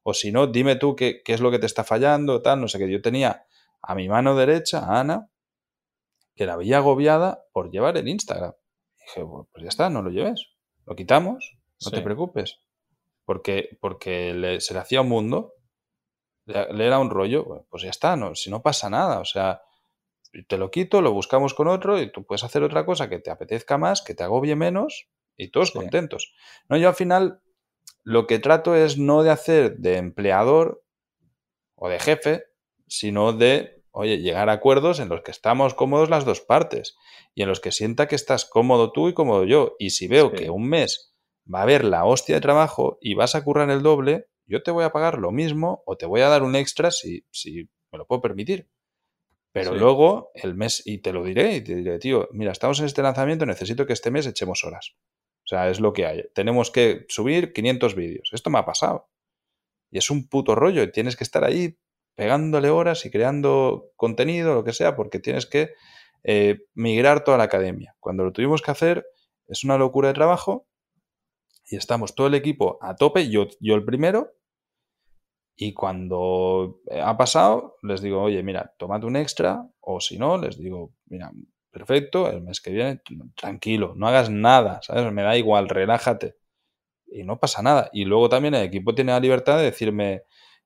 O 0.02 0.12
si 0.12 0.32
no, 0.32 0.48
dime 0.48 0.76
tú 0.76 0.96
qué, 0.96 1.22
qué 1.22 1.32
es 1.32 1.40
lo 1.40 1.50
que 1.50 1.58
te 1.58 1.66
está 1.66 1.84
fallando, 1.84 2.42
tal, 2.42 2.60
no 2.60 2.66
sé 2.66 2.78
qué. 2.78 2.90
Yo 2.90 3.00
tenía 3.00 3.46
a 3.82 3.94
mi 3.94 4.08
mano 4.08 4.34
derecha, 4.34 4.80
a 4.80 5.00
Ana, 5.00 5.30
que 6.34 6.46
la 6.46 6.56
veía 6.56 6.78
agobiada 6.78 7.44
por 7.52 7.70
llevar 7.70 7.96
el 7.96 8.08
Instagram. 8.08 8.54
dije, 9.06 9.24
pues 9.52 9.62
ya 9.62 9.68
está, 9.68 9.90
no 9.90 10.02
lo 10.02 10.10
lleves. 10.10 10.48
Lo 10.86 10.96
quitamos, 10.96 11.56
no 11.84 11.90
te 11.90 12.00
preocupes. 12.00 12.58
Porque, 13.24 13.78
porque 13.80 14.58
se 14.60 14.74
le 14.74 14.80
hacía 14.80 15.02
un 15.02 15.08
mundo, 15.08 15.54
le, 16.46 16.84
era 16.84 16.98
un 16.98 17.10
rollo, 17.10 17.66
pues 17.70 17.82
ya 17.84 17.90
está, 17.90 18.16
no, 18.16 18.34
si 18.34 18.50
no 18.50 18.62
pasa 18.62 18.90
nada. 18.90 19.20
O 19.20 19.24
sea, 19.24 19.60
te 20.48 20.58
lo 20.58 20.70
quito, 20.70 21.02
lo 21.02 21.12
buscamos 21.12 21.54
con 21.54 21.68
otro 21.68 22.00
y 22.00 22.10
tú 22.10 22.24
puedes 22.24 22.44
hacer 22.44 22.62
otra 22.62 22.86
cosa 22.86 23.08
que 23.08 23.18
te 23.18 23.30
apetezca 23.30 23.78
más, 23.78 24.02
que 24.02 24.14
te 24.14 24.22
agobie 24.22 24.56
menos 24.56 25.08
y 25.36 25.50
todos 25.50 25.72
contentos. 25.72 26.34
No, 26.68 26.76
yo 26.76 26.88
al 26.88 26.94
final 26.94 27.40
lo 28.04 28.26
que 28.26 28.38
trato 28.38 28.74
es 28.74 28.98
no 28.98 29.22
de 29.22 29.30
hacer 29.30 29.76
de 29.78 29.96
empleador 29.96 30.84
o 31.74 31.88
de 31.88 31.98
jefe, 31.98 32.44
sino 32.86 33.32
de, 33.32 33.82
oye, 33.90 34.18
llegar 34.18 34.48
a 34.48 34.54
acuerdos 34.54 35.00
en 35.00 35.08
los 35.08 35.22
que 35.22 35.30
estamos 35.30 35.74
cómodos 35.74 36.10
las 36.10 36.24
dos 36.24 36.40
partes 36.40 36.96
y 37.34 37.42
en 37.42 37.48
los 37.48 37.60
que 37.60 37.72
sienta 37.72 38.08
que 38.08 38.16
estás 38.16 38.44
cómodo 38.44 38.92
tú 38.92 39.08
y 39.08 39.14
cómodo 39.14 39.44
yo. 39.44 39.74
Y 39.78 39.90
si 39.90 40.08
veo 40.08 40.32
que 40.32 40.50
un 40.50 40.68
mes 40.68 41.14
va 41.52 41.60
a 41.60 41.62
haber 41.62 41.84
la 41.84 42.04
hostia 42.04 42.36
de 42.36 42.40
trabajo 42.40 42.98
y 43.00 43.14
vas 43.14 43.34
a 43.34 43.44
currar 43.44 43.70
el 43.70 43.82
doble, 43.82 44.26
yo 44.46 44.62
te 44.62 44.70
voy 44.70 44.84
a 44.84 44.92
pagar 44.92 45.18
lo 45.18 45.30
mismo 45.30 45.82
o 45.86 45.96
te 45.96 46.06
voy 46.06 46.20
a 46.20 46.28
dar 46.28 46.42
un 46.42 46.56
extra 46.56 46.90
si, 46.90 47.24
si 47.30 47.68
me 47.92 47.98
lo 47.98 48.06
puedo 48.06 48.20
permitir. 48.20 48.68
Pero 49.52 49.74
luego 49.74 50.30
el 50.34 50.54
mes, 50.54 50.82
y 50.84 50.98
te 50.98 51.12
lo 51.12 51.24
diré, 51.24 51.56
y 51.56 51.60
te 51.62 51.74
diré, 51.74 51.98
tío, 51.98 52.28
mira, 52.32 52.52
estamos 52.52 52.78
en 52.80 52.86
este 52.86 53.02
lanzamiento, 53.02 53.46
necesito 53.46 53.84
que 53.84 53.92
este 53.92 54.10
mes 54.10 54.26
echemos 54.26 54.62
horas. 54.64 54.94
O 55.44 55.48
sea, 55.50 55.68
es 55.70 55.80
lo 55.80 55.92
que 55.92 56.06
hay. 56.06 56.22
Tenemos 56.34 56.70
que 56.70 57.06
subir 57.08 57.52
500 57.52 57.94
vídeos. 57.96 58.30
Esto 58.32 58.50
me 58.50 58.60
ha 58.60 58.64
pasado. 58.64 59.10
Y 59.90 59.98
es 59.98 60.08
un 60.10 60.28
puto 60.28 60.54
rollo. 60.54 60.82
Y 60.84 60.92
tienes 60.92 61.16
que 61.16 61.24
estar 61.24 61.42
ahí 61.42 61.76
pegándole 62.14 62.70
horas 62.70 63.04
y 63.06 63.10
creando 63.10 63.90
contenido, 63.96 64.54
lo 64.54 64.62
que 64.62 64.72
sea, 64.72 64.94
porque 64.94 65.18
tienes 65.18 65.46
que 65.46 65.72
eh, 66.22 66.60
migrar 66.74 67.24
toda 67.24 67.38
la 67.38 67.44
academia. 67.44 67.96
Cuando 67.98 68.22
lo 68.22 68.32
tuvimos 68.32 68.62
que 68.62 68.70
hacer, 68.70 69.06
es 69.48 69.64
una 69.64 69.78
locura 69.78 70.08
de 70.08 70.14
trabajo 70.14 70.68
y 71.66 71.76
estamos 71.76 72.14
todo 72.14 72.26
el 72.26 72.34
equipo 72.34 72.78
a 72.82 72.94
tope, 72.94 73.28
yo, 73.30 73.48
yo 73.60 73.74
el 73.74 73.84
primero, 73.84 74.34
y 75.62 75.74
cuando 75.74 76.80
ha 77.02 77.18
pasado, 77.18 77.76
les 77.82 78.00
digo, 78.00 78.22
oye, 78.22 78.42
mira, 78.42 78.74
tomad 78.78 79.04
un 79.04 79.16
extra, 79.16 79.62
o 79.80 80.00
si 80.00 80.16
no, 80.16 80.38
les 80.38 80.56
digo, 80.56 80.94
mira, 81.04 81.30
perfecto, 81.70 82.30
el 82.30 82.40
mes 82.40 82.62
que 82.62 82.70
viene, 82.70 83.02
tranquilo, 83.36 83.92
no 83.94 84.08
hagas 84.08 84.30
nada, 84.30 84.80
¿sabes? 84.80 85.12
Me 85.12 85.20
da 85.22 85.36
igual, 85.36 85.68
relájate. 85.68 86.38
Y 87.08 87.24
no 87.24 87.38
pasa 87.38 87.60
nada. 87.60 87.90
Y 87.92 88.06
luego 88.06 88.30
también 88.30 88.54
el 88.54 88.62
equipo 88.64 88.94
tiene 88.94 89.12
la 89.12 89.20
libertad 89.20 89.58
de 89.58 89.64
decirme, 89.64 90.22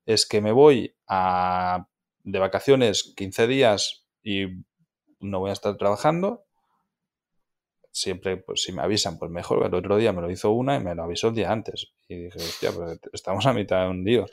es 0.07 0.27
que 0.27 0.41
me 0.41 0.53
voy 0.53 0.95
a, 1.09 1.89
de 2.23 2.39
vacaciones 2.39 3.15
15 3.17 3.49
días 3.49 4.07
y 4.23 4.47
no 5.19 5.41
voy 5.41 5.51
a 5.51 5.55
estar 5.55 5.77
trabajando. 5.77 6.45
Siempre, 7.91 8.37
pues 8.37 8.63
si 8.63 8.71
me 8.71 8.83
avisan, 8.83 9.19
pues 9.19 9.29
mejor. 9.33 9.67
El 9.67 9.75
otro 9.75 9.97
día 9.97 10.13
me 10.13 10.23
lo 10.23 10.31
hizo 10.31 10.53
una 10.53 10.77
y 10.77 10.81
me 10.81 10.95
lo 10.95 11.03
avisó 11.03 11.31
el 11.31 11.35
día 11.35 11.51
antes. 11.51 11.95
Y 12.07 12.15
dije, 12.15 12.39
hostia, 12.39 12.71
pues 12.71 13.01
estamos 13.13 13.45
a 13.47 13.53
mitad 13.53 13.83
de 13.83 13.91
un 13.91 14.05
lío. 14.05 14.27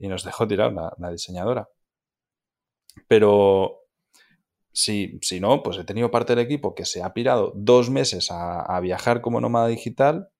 Y 0.00 0.08
nos 0.08 0.24
dejó 0.24 0.48
tirar 0.48 0.72
la, 0.72 1.10
diseñadora. 1.12 1.68
Pero 3.06 3.82
si, 4.72 5.20
si, 5.22 5.38
no, 5.38 5.62
pues 5.62 5.78
he 5.78 5.84
tenido 5.84 6.10
parte 6.10 6.34
del 6.34 6.44
equipo 6.44 6.74
que 6.74 6.84
se 6.84 7.02
ha 7.02 7.12
pirado 7.12 7.52
dos 7.54 7.90
meses 7.90 8.32
a, 8.32 8.62
a, 8.62 8.80
viajar 8.80 9.20
como 9.20 9.40
nómada 9.40 9.68
digital 9.68 10.30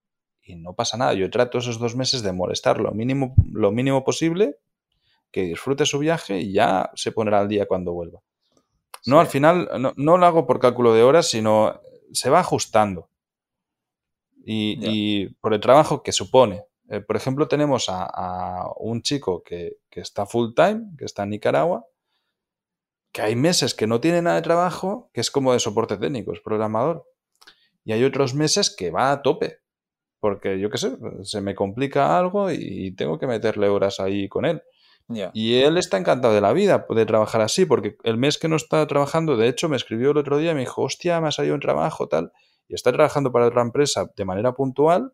y 0.43 0.57
no 0.57 0.75
pasa 0.75 0.97
nada. 0.97 1.15
Yo 1.15 1.31
trato 1.31 1.59
esos 1.59 1.79
dos 1.79 1.95
meses 1.95 2.23
de 2.23 2.33
molestar 2.33 2.81
lo 2.81 2.91
mínimo, 2.91 3.35
lo 3.53 3.71
mínimo 3.71 4.03
posible 4.03 4.57
que 5.31 5.43
disfrute 5.43 5.87
su 5.87 5.99
viaje 5.99 6.41
y 6.41 6.53
ya 6.53 6.91
se 6.95 7.13
pondrá 7.13 7.41
al 7.41 7.49
día 7.49 7.67
cuando 7.67 7.93
vuelva. 7.93 8.21
No, 9.07 9.21
al 9.21 9.29
final 9.29 9.69
no, 9.97 10.17
lo 10.17 10.27
hago 10.27 10.47
por 10.47 10.61
cálculo 10.61 10.93
de 10.93 11.03
horas, 11.03 11.29
sino 11.29 11.81
se 12.13 12.31
va 12.31 12.41
ajustando. 12.41 13.09
Y, 14.45 15.29
por 15.41 15.55
el 15.55 15.61
trabajo 15.61 16.03
que 16.03 16.13
supone. 16.13 16.65
Eh, 16.91 17.01
por 17.01 17.17
ejemplo, 17.17 17.49
tenemos 17.49 17.87
a, 17.89 18.69
un 18.77 19.03
chico 19.03 19.43
que, 19.43 19.79
que, 19.89 20.01
está 20.01 20.27
full 20.27 20.51
time, 20.55 20.91
que 20.99 21.07
está 21.07 21.23
en 21.23 21.31
Nicaragua, 21.31 21.87
que 23.13 23.23
hay 23.23 23.37
meses 23.37 23.75
que 23.75 23.87
no 23.87 24.01
tiene 24.01 24.21
nada 24.23 24.37
de 24.37 24.43
trabajo, 24.43 25.11
que 25.15 25.21
es 25.21 25.31
como 25.31 25.53
de 25.53 25.61
soporte 25.61 25.97
técnico, 25.97 26.33
es 26.33 26.41
programador. 26.41 27.07
Y 27.85 27.93
hay 27.93 28.05
otros 28.05 28.35
meses 28.35 28.75
que 28.77 28.91
va 28.91 29.11
a 29.11 29.23
tope, 29.23 29.61
porque 30.21 30.61
yo 30.61 30.69
qué 30.69 30.77
sé, 30.79 30.97
se 31.23 31.41
me 31.41 31.55
complica 31.55 32.19
algo 32.19 32.51
y 32.51 32.95
tengo 32.95 33.19
que 33.19 33.27
meterle 33.27 33.69
horas 33.69 34.01
ahí 34.01 34.29
con 34.29 34.45
él. 34.45 34.63
Y 35.33 35.61
él 35.63 35.77
está 35.77 35.99
encantado 35.99 36.35
de 36.35 36.41
la 36.41 36.53
vida 36.53 36.87
de 36.89 37.07
trabajar 37.07 37.41
así, 37.41 37.67
porque 37.67 37.97
el 38.05 38.17
mes 38.17 38.39
que 38.39 38.49
no 38.49 38.57
está 38.57 38.87
trabajando, 38.87 39.37
de 39.37 39.49
hecho, 39.49 39.69
me 39.69 39.77
escribió 39.77 40.13
el 40.13 40.19
otro 40.19 40.39
día 40.39 40.53
y 40.53 40.55
me 40.55 40.61
dijo, 40.61 40.83
hostia, 40.83 41.21
me 41.21 41.29
ha 41.29 41.33
salido 41.33 41.55
un 41.55 41.61
trabajo, 41.61 42.09
tal, 42.09 42.33
y 42.69 42.75
está 42.75 42.93
trabajando 42.93 43.33
para 43.33 43.47
otra 43.47 43.63
empresa 43.63 44.11
de 44.17 44.25
manera 44.25 44.53
puntual, 44.55 45.13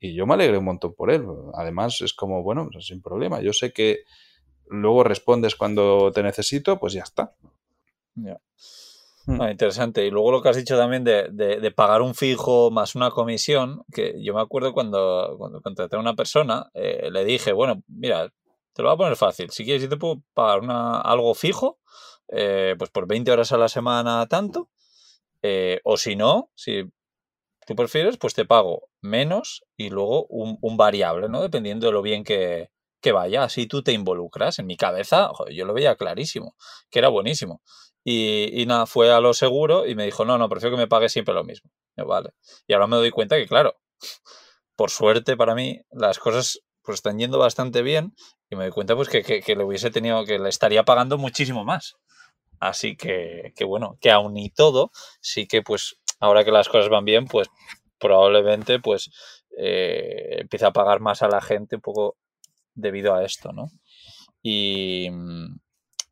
y 0.00 0.14
yo 0.14 0.26
me 0.26 0.34
alegré 0.34 0.56
un 0.56 0.64
montón 0.64 0.94
por 0.94 1.10
él. 1.10 1.26
Además, 1.54 2.00
es 2.00 2.14
como, 2.14 2.42
bueno, 2.42 2.68
pues, 2.72 2.86
sin 2.86 3.02
problema. 3.02 3.40
Yo 3.42 3.52
sé 3.52 3.72
que 3.72 4.04
luego 4.66 5.04
respondes 5.04 5.54
cuando 5.54 6.10
te 6.12 6.22
necesito, 6.22 6.80
pues 6.80 6.94
ya 6.94 7.02
está. 7.02 7.34
Ya. 8.14 8.40
Hmm. 9.26 9.42
Interesante. 9.50 10.06
Y 10.06 10.10
luego 10.10 10.32
lo 10.32 10.42
que 10.42 10.48
has 10.48 10.56
dicho 10.56 10.78
también 10.78 11.04
de, 11.04 11.72
pagar 11.76 12.00
un 12.00 12.14
fijo 12.14 12.70
más 12.70 12.94
una 12.94 13.10
comisión, 13.10 13.84
que 13.92 14.14
yo 14.22 14.32
me 14.32 14.40
acuerdo 14.40 14.72
cuando, 14.72 15.34
cuando 15.36 15.60
contraté 15.60 15.96
a 15.96 16.00
una 16.00 16.14
persona, 16.14 16.70
eh, 16.72 17.10
le 17.12 17.24
dije, 17.26 17.52
bueno, 17.52 17.82
mira, 17.86 18.32
te 18.72 18.82
lo 18.82 18.88
voy 18.88 18.94
a 18.94 18.98
poner 18.98 19.16
fácil. 19.16 19.50
Si 19.50 19.64
quieres, 19.64 19.82
yo 19.82 19.90
te 19.90 19.98
puedo 19.98 20.22
pagar 20.32 20.60
una, 20.60 20.98
algo 21.00 21.34
fijo, 21.34 21.78
eh, 22.28 22.74
pues 22.78 22.90
por 22.90 23.06
20 23.06 23.30
horas 23.30 23.52
a 23.52 23.58
la 23.58 23.68
semana 23.68 24.26
tanto. 24.28 24.70
Eh, 25.42 25.80
o 25.84 25.96
si 25.96 26.16
no, 26.16 26.50
si 26.54 26.90
tú 27.70 27.76
prefieres, 27.76 28.16
pues 28.16 28.34
te 28.34 28.44
pago 28.44 28.88
menos 29.00 29.62
y 29.76 29.90
luego 29.90 30.26
un, 30.26 30.76
variable, 30.76 31.28
¿no? 31.28 31.40
Dependiendo 31.40 31.86
de 31.86 31.92
lo 31.92 32.02
bien 32.02 32.24
que, 32.24 32.68
vaya. 33.12 33.44
Así 33.44 33.68
tú 33.68 33.84
te 33.84 33.92
involucras. 33.92 34.58
En 34.58 34.66
mi 34.66 34.76
cabeza, 34.76 35.30
yo 35.52 35.64
lo 35.64 35.72
veía 35.72 35.94
clarísimo, 35.94 36.56
que 36.90 36.98
era 36.98 37.08
buenísimo. 37.08 37.62
Y, 38.02 38.64
nada, 38.66 38.86
fue 38.86 39.12
a 39.12 39.20
lo 39.20 39.34
seguro 39.34 39.86
y 39.86 39.94
me 39.94 40.04
dijo, 40.04 40.24
no, 40.24 40.36
no, 40.36 40.48
prefiero 40.48 40.74
que 40.74 40.82
me 40.82 40.88
pague 40.88 41.08
siempre 41.08 41.32
lo 41.32 41.44
mismo. 41.44 41.70
vale. 41.96 42.30
Y 42.66 42.72
ahora 42.72 42.88
me 42.88 42.96
doy 42.96 43.12
cuenta 43.12 43.36
que, 43.36 43.46
claro, 43.46 43.76
por 44.74 44.90
suerte 44.90 45.36
para 45.36 45.54
mí, 45.54 45.80
las 45.92 46.18
cosas 46.18 46.62
pues 46.82 46.96
están 46.96 47.20
yendo 47.20 47.38
bastante 47.38 47.82
bien 47.82 48.16
y 48.48 48.56
me 48.56 48.64
doy 48.64 48.72
cuenta 48.72 48.96
pues 48.96 49.08
que, 49.08 49.22
que, 49.22 49.54
le 49.54 49.62
hubiese 49.62 49.92
tenido, 49.92 50.24
que 50.24 50.40
le 50.40 50.48
estaría 50.48 50.82
pagando 50.82 51.18
muchísimo 51.18 51.64
más. 51.64 51.94
Así 52.58 52.96
que, 52.96 53.52
que, 53.54 53.64
bueno, 53.64 53.96
que 54.00 54.10
aún 54.10 54.36
y 54.36 54.50
todo, 54.50 54.90
sí 55.20 55.46
que 55.46 55.62
pues 55.62 55.99
ahora 56.20 56.44
que 56.44 56.52
las 56.52 56.68
cosas 56.68 56.88
van 56.88 57.04
bien, 57.04 57.26
pues 57.26 57.48
probablemente 57.98 58.78
pues 58.78 59.10
eh, 59.58 60.40
empiece 60.40 60.66
a 60.66 60.72
pagar 60.72 61.00
más 61.00 61.22
a 61.22 61.28
la 61.28 61.40
gente 61.40 61.76
un 61.76 61.82
poco 61.82 62.16
debido 62.74 63.14
a 63.14 63.24
esto, 63.24 63.52
¿no? 63.52 63.68
Y, 64.42 65.08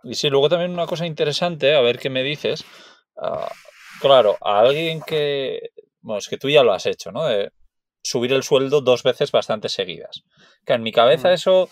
y 0.02 0.14
sí, 0.14 0.28
luego 0.28 0.48
también 0.48 0.72
una 0.72 0.86
cosa 0.86 1.06
interesante, 1.06 1.74
a 1.74 1.80
ver 1.80 1.98
qué 1.98 2.10
me 2.10 2.22
dices. 2.22 2.64
Ah, 3.16 3.50
claro, 4.00 4.36
a 4.40 4.60
alguien 4.60 5.00
que, 5.00 5.70
bueno, 6.00 6.18
es 6.18 6.28
que 6.28 6.36
tú 6.36 6.50
ya 6.50 6.62
lo 6.62 6.72
has 6.72 6.86
hecho, 6.86 7.10
¿no? 7.12 7.24
De 7.24 7.50
subir 8.02 8.32
el 8.32 8.42
sueldo 8.42 8.80
dos 8.80 9.02
veces 9.02 9.32
bastante 9.32 9.68
seguidas. 9.68 10.22
Que 10.64 10.74
en 10.74 10.82
mi 10.82 10.92
cabeza 10.92 11.30
mm. 11.30 11.32
eso 11.32 11.68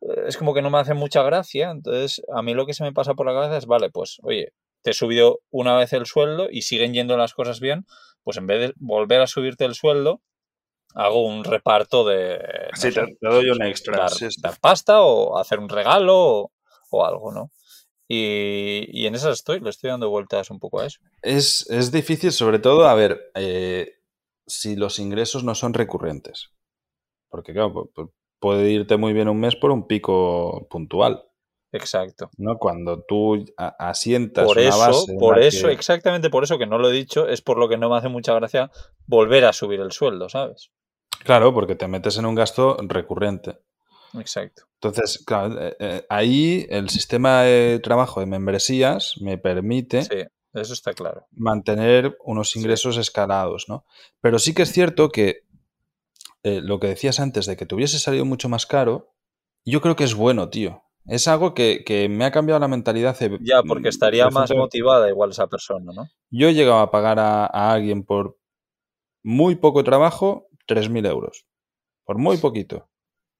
eh, 0.00 0.24
es 0.26 0.36
como 0.36 0.54
que 0.54 0.62
no 0.62 0.70
me 0.70 0.78
hace 0.78 0.94
mucha 0.94 1.22
gracia. 1.22 1.70
Entonces, 1.70 2.22
a 2.34 2.42
mí 2.42 2.54
lo 2.54 2.66
que 2.66 2.74
se 2.74 2.84
me 2.84 2.92
pasa 2.92 3.14
por 3.14 3.26
la 3.26 3.32
cabeza 3.32 3.56
es, 3.56 3.66
vale, 3.66 3.90
pues, 3.90 4.18
oye, 4.22 4.52
te 4.84 4.90
he 4.90 4.94
subido 4.94 5.40
una 5.50 5.74
vez 5.76 5.94
el 5.94 6.04
sueldo 6.04 6.48
y 6.50 6.62
siguen 6.62 6.92
yendo 6.92 7.16
las 7.16 7.32
cosas 7.32 7.58
bien, 7.58 7.86
pues 8.22 8.36
en 8.36 8.46
vez 8.46 8.60
de 8.60 8.74
volver 8.76 9.22
a 9.22 9.26
subirte 9.26 9.64
el 9.64 9.74
sueldo, 9.74 10.20
hago 10.94 11.26
un 11.26 11.42
reparto 11.42 12.04
de... 12.04 12.38
Sí, 12.74 12.92
te, 12.92 13.16
doy 13.22 13.48
un 13.48 13.62
extra. 13.62 14.06
Dar, 14.42 14.60
pasta 14.60 15.00
o 15.00 15.38
hacer 15.38 15.58
un 15.58 15.70
regalo 15.70 16.52
o, 16.90 17.04
algo, 17.04 17.32
¿no? 17.32 17.50
Y, 18.06 19.06
en 19.06 19.14
eso 19.14 19.30
estoy, 19.30 19.60
le 19.60 19.70
estoy 19.70 19.88
dando 19.88 20.10
vueltas 20.10 20.50
un 20.50 20.60
poco 20.60 20.80
a 20.80 20.86
eso. 20.86 21.00
Es, 21.22 21.68
es 21.70 21.90
difícil, 21.90 22.30
sobre 22.30 22.58
todo, 22.58 22.86
a 22.86 22.94
ver, 22.94 23.32
eh, 23.34 23.94
si 24.46 24.76
los 24.76 24.98
ingresos 24.98 25.44
no 25.44 25.54
son 25.54 25.72
recurrentes. 25.72 26.50
Porque, 27.30 27.54
claro, 27.54 27.90
puede 28.38 28.70
irte 28.70 28.98
muy 28.98 29.14
bien 29.14 29.28
un 29.28 29.40
mes 29.40 29.56
por 29.56 29.70
un 29.70 29.86
pico 29.86 30.66
puntual. 30.68 31.24
Exacto. 31.74 32.30
¿no? 32.38 32.56
Cuando 32.58 33.02
tú 33.02 33.44
asientas 33.56 34.46
por 34.46 34.58
una 34.58 34.68
eso, 34.68 34.78
base 34.78 35.14
Por 35.18 35.38
eso, 35.40 35.68
exactamente 35.68 36.30
por 36.30 36.44
eso 36.44 36.56
que 36.56 36.66
no 36.66 36.78
lo 36.78 36.88
he 36.88 36.92
dicho, 36.92 37.28
es 37.28 37.42
por 37.42 37.58
lo 37.58 37.68
que 37.68 37.76
no 37.76 37.90
me 37.90 37.96
hace 37.96 38.08
mucha 38.08 38.32
gracia 38.34 38.70
volver 39.06 39.44
a 39.44 39.52
subir 39.52 39.80
el 39.80 39.90
sueldo, 39.90 40.28
¿sabes? 40.28 40.70
Claro, 41.24 41.52
porque 41.52 41.74
te 41.74 41.88
metes 41.88 42.16
en 42.16 42.26
un 42.26 42.34
gasto 42.34 42.76
recurrente. 42.80 43.58
Exacto. 44.14 44.62
Entonces, 44.74 45.24
claro, 45.24 45.60
eh, 45.60 45.76
eh, 45.80 46.06
ahí 46.08 46.66
el 46.70 46.88
sistema 46.90 47.42
de 47.42 47.80
trabajo 47.80 48.20
de 48.20 48.26
membresías 48.26 49.14
me 49.20 49.36
permite 49.38 50.02
sí, 50.02 50.24
eso 50.52 50.72
está 50.72 50.92
claro. 50.92 51.26
mantener 51.32 52.16
unos 52.24 52.54
ingresos 52.54 52.96
escalados, 52.96 53.64
¿no? 53.68 53.84
Pero 54.20 54.38
sí 54.38 54.54
que 54.54 54.62
es 54.62 54.70
cierto 54.70 55.08
que 55.08 55.42
eh, 56.44 56.60
lo 56.62 56.78
que 56.78 56.86
decías 56.86 57.18
antes 57.18 57.46
de 57.46 57.56
que 57.56 57.66
te 57.66 57.74
hubiese 57.74 57.98
salido 57.98 58.24
mucho 58.24 58.48
más 58.48 58.66
caro, 58.66 59.12
yo 59.64 59.80
creo 59.80 59.96
que 59.96 60.04
es 60.04 60.14
bueno, 60.14 60.50
tío. 60.50 60.83
Es 61.06 61.28
algo 61.28 61.52
que, 61.52 62.06
me 62.10 62.24
ha 62.24 62.30
cambiado 62.30 62.60
la 62.60 62.68
mentalidad. 62.68 63.16
Ya, 63.40 63.62
porque 63.62 63.88
estaría 63.88 64.28
más 64.30 64.50
motivada 64.54 65.08
igual 65.08 65.30
esa 65.30 65.48
persona, 65.48 65.92
¿no? 65.94 66.08
Yo 66.30 66.48
he 66.48 66.54
llegado 66.54 66.78
a 66.78 66.90
pagar 66.90 67.18
a, 67.18 67.46
alguien 67.46 68.04
por 68.04 68.38
muy 69.22 69.56
poco 69.56 69.84
trabajo 69.84 70.48
3.000 70.66 71.06
euros. 71.08 71.46
Por 72.04 72.18
muy 72.18 72.38
poquito. 72.38 72.88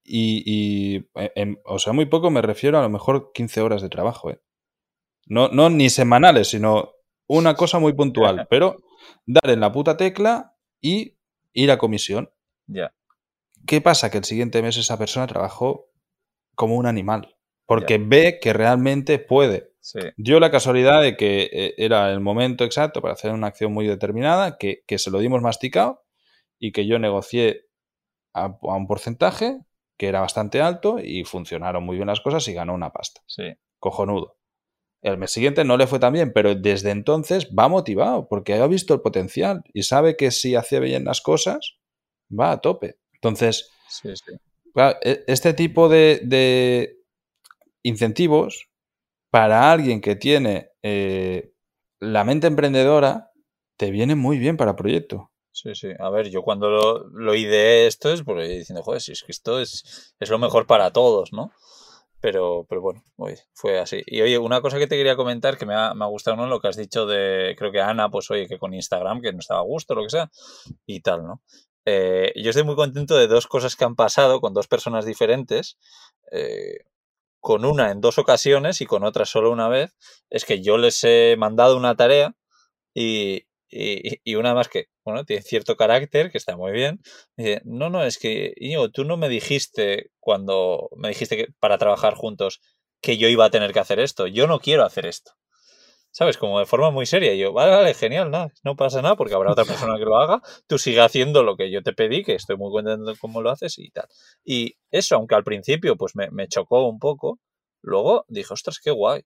Y, 0.06 1.06
eh, 1.14 1.56
o 1.64 1.78
sea, 1.78 1.94
muy 1.94 2.04
poco 2.06 2.30
me 2.30 2.42
refiero 2.42 2.78
a 2.78 2.82
lo 2.82 2.90
mejor 2.90 3.32
15 3.32 3.62
horas 3.62 3.80
de 3.80 3.88
trabajo, 3.88 4.30
¿eh? 4.30 4.40
No, 5.26 5.48
no 5.48 5.70
ni 5.70 5.88
semanales, 5.88 6.50
sino 6.50 6.92
una 7.26 7.54
cosa 7.54 7.78
muy 7.78 7.94
puntual. 7.94 8.46
pero 8.50 8.76
dar 9.24 9.48
en 9.48 9.60
la 9.60 9.72
puta 9.72 9.96
tecla 9.96 10.54
y 10.82 11.16
ir 11.54 11.70
a 11.70 11.78
comisión. 11.78 12.30
Ya. 12.66 12.94
¿Qué 13.66 13.80
pasa? 13.80 14.10
Que 14.10 14.18
el 14.18 14.24
siguiente 14.24 14.60
mes 14.60 14.76
esa 14.76 14.98
persona 14.98 15.26
trabajó 15.26 15.90
como 16.54 16.76
un 16.76 16.84
animal 16.84 17.33
porque 17.66 17.98
ve 17.98 18.38
que 18.40 18.52
realmente 18.52 19.18
puede. 19.18 19.72
Dio 20.16 20.40
la 20.40 20.50
casualidad 20.50 21.02
de 21.02 21.16
que 21.16 21.50
eh, 21.52 21.74
era 21.76 22.10
el 22.10 22.20
momento 22.20 22.64
exacto 22.64 23.02
para 23.02 23.14
hacer 23.14 23.32
una 23.32 23.48
acción 23.48 23.72
muy 23.72 23.86
determinada, 23.86 24.56
que, 24.56 24.82
se 24.96 25.10
lo 25.10 25.18
dimos 25.18 25.42
masticado 25.42 26.04
y 26.58 26.72
que 26.72 26.86
yo 26.86 26.98
negocié 26.98 27.66
a, 28.32 28.56
un 28.62 28.86
porcentaje 28.86 29.60
que 29.98 30.08
era 30.08 30.20
bastante 30.20 30.60
alto 30.60 30.98
y 30.98 31.24
funcionaron 31.24 31.84
muy 31.84 31.96
bien 31.96 32.08
las 32.08 32.20
cosas 32.20 32.48
y 32.48 32.54
ganó 32.54 32.74
una 32.74 32.92
pasta. 32.92 33.20
Sí. 33.26 33.54
Cojonudo. 33.78 34.38
El 35.02 35.18
mes 35.18 35.32
siguiente 35.32 35.64
no 35.64 35.76
le 35.76 35.86
fue 35.86 35.98
tan 35.98 36.14
bien, 36.14 36.32
pero 36.32 36.54
desde 36.54 36.90
entonces 36.90 37.50
va 37.56 37.68
motivado 37.68 38.26
porque 38.26 38.54
ha 38.54 38.66
visto 38.66 38.94
el 38.94 39.02
potencial 39.02 39.62
y 39.74 39.82
sabe 39.82 40.16
que 40.16 40.30
si 40.30 40.54
hace 40.54 40.80
bien 40.80 41.04
las 41.04 41.20
cosas, 41.20 41.76
va 42.28 42.52
a 42.52 42.60
tope. 42.62 42.96
Entonces, 43.12 43.70
e, 44.02 45.24
este 45.26 45.52
tipo 45.52 45.90
de, 45.90 46.96
incentivos 47.84 48.68
para 49.30 49.70
alguien 49.70 50.00
que 50.00 50.16
tiene 50.16 50.70
eh, 50.82 51.52
la 52.00 52.24
mente 52.24 52.48
emprendedora, 52.48 53.30
te 53.76 53.90
viene 53.90 54.14
muy 54.16 54.38
bien 54.38 54.56
para 54.56 54.76
proyecto. 54.76 55.30
Sí, 55.52 55.74
sí. 55.74 55.88
A 56.00 56.10
ver, 56.10 56.30
yo 56.30 56.42
cuando 56.42 56.68
lo, 56.68 57.08
lo 57.10 57.34
ideé 57.34 57.86
esto 57.86 58.12
es 58.12 58.22
porque 58.22 58.42
diciendo, 58.44 58.82
joder, 58.82 59.00
si 59.00 59.12
es 59.12 59.22
que 59.22 59.30
esto 59.30 59.60
es, 59.60 60.14
es 60.18 60.30
lo 60.30 60.38
mejor 60.38 60.66
para 60.66 60.90
todos, 60.92 61.32
¿no? 61.32 61.52
Pero, 62.20 62.66
pero 62.68 62.80
bueno, 62.80 63.02
fue 63.52 63.78
así. 63.78 64.02
Y 64.06 64.22
oye, 64.22 64.38
una 64.38 64.60
cosa 64.62 64.78
que 64.78 64.86
te 64.86 64.96
quería 64.96 65.14
comentar 65.14 65.58
que 65.58 65.66
me 65.66 65.74
ha, 65.74 65.94
me 65.94 66.04
ha 66.04 66.08
gustado, 66.08 66.36
¿no? 66.36 66.46
Lo 66.46 66.58
que 66.60 66.68
has 66.68 66.76
dicho 66.76 67.06
de, 67.06 67.54
creo 67.58 67.70
que 67.70 67.80
Ana, 67.80 68.08
pues 68.08 68.30
oye, 68.30 68.48
que 68.48 68.58
con 68.58 68.72
Instagram, 68.74 69.20
que 69.20 69.32
no 69.32 69.40
estaba 69.40 69.60
a 69.60 69.64
gusto, 69.64 69.94
lo 69.94 70.02
que 70.02 70.10
sea, 70.10 70.30
y 70.86 71.00
tal, 71.00 71.24
¿no? 71.24 71.42
Eh, 71.84 72.32
yo 72.36 72.50
estoy 72.50 72.64
muy 72.64 72.76
contento 72.76 73.16
de 73.16 73.26
dos 73.26 73.46
cosas 73.46 73.76
que 73.76 73.84
han 73.84 73.94
pasado 73.94 74.40
con 74.40 74.54
dos 74.54 74.68
personas 74.68 75.04
diferentes. 75.04 75.76
Eh, 76.32 76.78
con 77.44 77.66
una 77.66 77.90
en 77.90 78.00
dos 78.00 78.16
ocasiones 78.18 78.80
y 78.80 78.86
con 78.86 79.04
otra 79.04 79.26
solo 79.26 79.52
una 79.52 79.68
vez, 79.68 79.94
es 80.30 80.46
que 80.46 80.62
yo 80.62 80.78
les 80.78 81.04
he 81.04 81.36
mandado 81.38 81.76
una 81.76 81.94
tarea 81.94 82.34
y, 82.94 83.42
y, 83.68 84.34
una 84.36 84.54
más 84.54 84.68
que, 84.68 84.86
bueno, 85.04 85.24
tiene 85.26 85.42
cierto 85.42 85.76
carácter, 85.76 86.30
que 86.30 86.38
está 86.38 86.56
muy 86.56 86.72
bien. 86.72 87.00
dice, 87.36 87.60
no, 87.66 87.90
no, 87.90 88.02
es 88.02 88.16
que, 88.18 88.54
Íñigo, 88.56 88.90
tú 88.90 89.04
no 89.04 89.18
me 89.18 89.28
dijiste 89.28 90.10
cuando 90.20 90.88
me 90.96 91.08
dijiste 91.08 91.36
que 91.36 91.48
para 91.60 91.76
trabajar 91.76 92.14
juntos 92.14 92.60
que 93.02 93.18
yo 93.18 93.28
iba 93.28 93.44
a 93.44 93.50
tener 93.50 93.74
que 93.74 93.80
hacer 93.80 94.00
esto. 94.00 94.26
Yo 94.26 94.46
no 94.46 94.58
quiero 94.58 94.84
hacer 94.86 95.04
esto. 95.04 95.32
¿Sabes? 96.14 96.38
Como 96.38 96.60
de 96.60 96.66
forma 96.66 96.90
muy 96.92 97.06
seria. 97.06 97.34
Y 97.34 97.38
yo, 97.38 97.52
vale, 97.52 97.72
vale, 97.72 97.92
genial, 97.92 98.30
nada, 98.30 98.52
no 98.62 98.76
pasa 98.76 99.02
nada 99.02 99.16
porque 99.16 99.34
habrá 99.34 99.50
otra 99.52 99.64
persona 99.64 99.98
que 99.98 100.04
lo 100.04 100.16
haga. 100.16 100.40
Tú 100.68 100.78
sigue 100.78 101.00
haciendo 101.00 101.42
lo 101.42 101.56
que 101.56 101.70
yo 101.70 101.82
te 101.82 101.92
pedí, 101.92 102.22
que 102.22 102.34
estoy 102.36 102.56
muy 102.56 102.70
contento 102.70 103.10
de 103.10 103.18
cómo 103.18 103.42
lo 103.42 103.50
haces 103.50 103.78
y 103.78 103.90
tal. 103.90 104.06
Y 104.44 104.76
eso, 104.90 105.16
aunque 105.16 105.34
al 105.34 105.44
principio 105.44 105.96
pues 105.96 106.14
me, 106.14 106.48
chocó 106.48 106.88
un 106.88 107.00
poco, 107.00 107.40
luego 107.82 108.24
dije, 108.28 108.54
ostras, 108.54 108.78
qué 108.82 108.92
guay. 108.92 109.22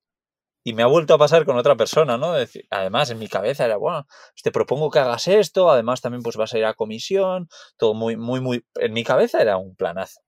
Y 0.65 0.73
me 0.73 0.83
ha 0.83 0.87
vuelto 0.87 1.15
a 1.15 1.19
pasar 1.19 1.45
con 1.45 1.57
otra 1.59 1.77
persona, 1.77 2.19
¿no? 2.19 2.35
además, 2.71 3.11
en 3.11 3.19
mi 3.19 3.29
cabeza 3.29 3.65
era, 3.67 3.77
bueno, 3.77 4.07
te 4.43 4.51
propongo 4.51 4.91
que 4.91 4.99
hagas 4.99 5.29
esto, 5.29 5.71
además 5.71 6.01
también 6.01 6.23
pues 6.23 6.37
vas 6.37 6.53
a 6.55 6.59
ir 6.59 6.65
a 6.65 6.75
comisión, 6.75 7.49
todo 7.77 7.95
muy, 7.95 8.17
muy, 8.17 8.41
muy... 8.41 8.65
En 8.77 8.93
mi 8.93 9.05
cabeza 9.05 9.41
era 9.41 9.59
un 9.59 9.77
planazo. 9.77 10.21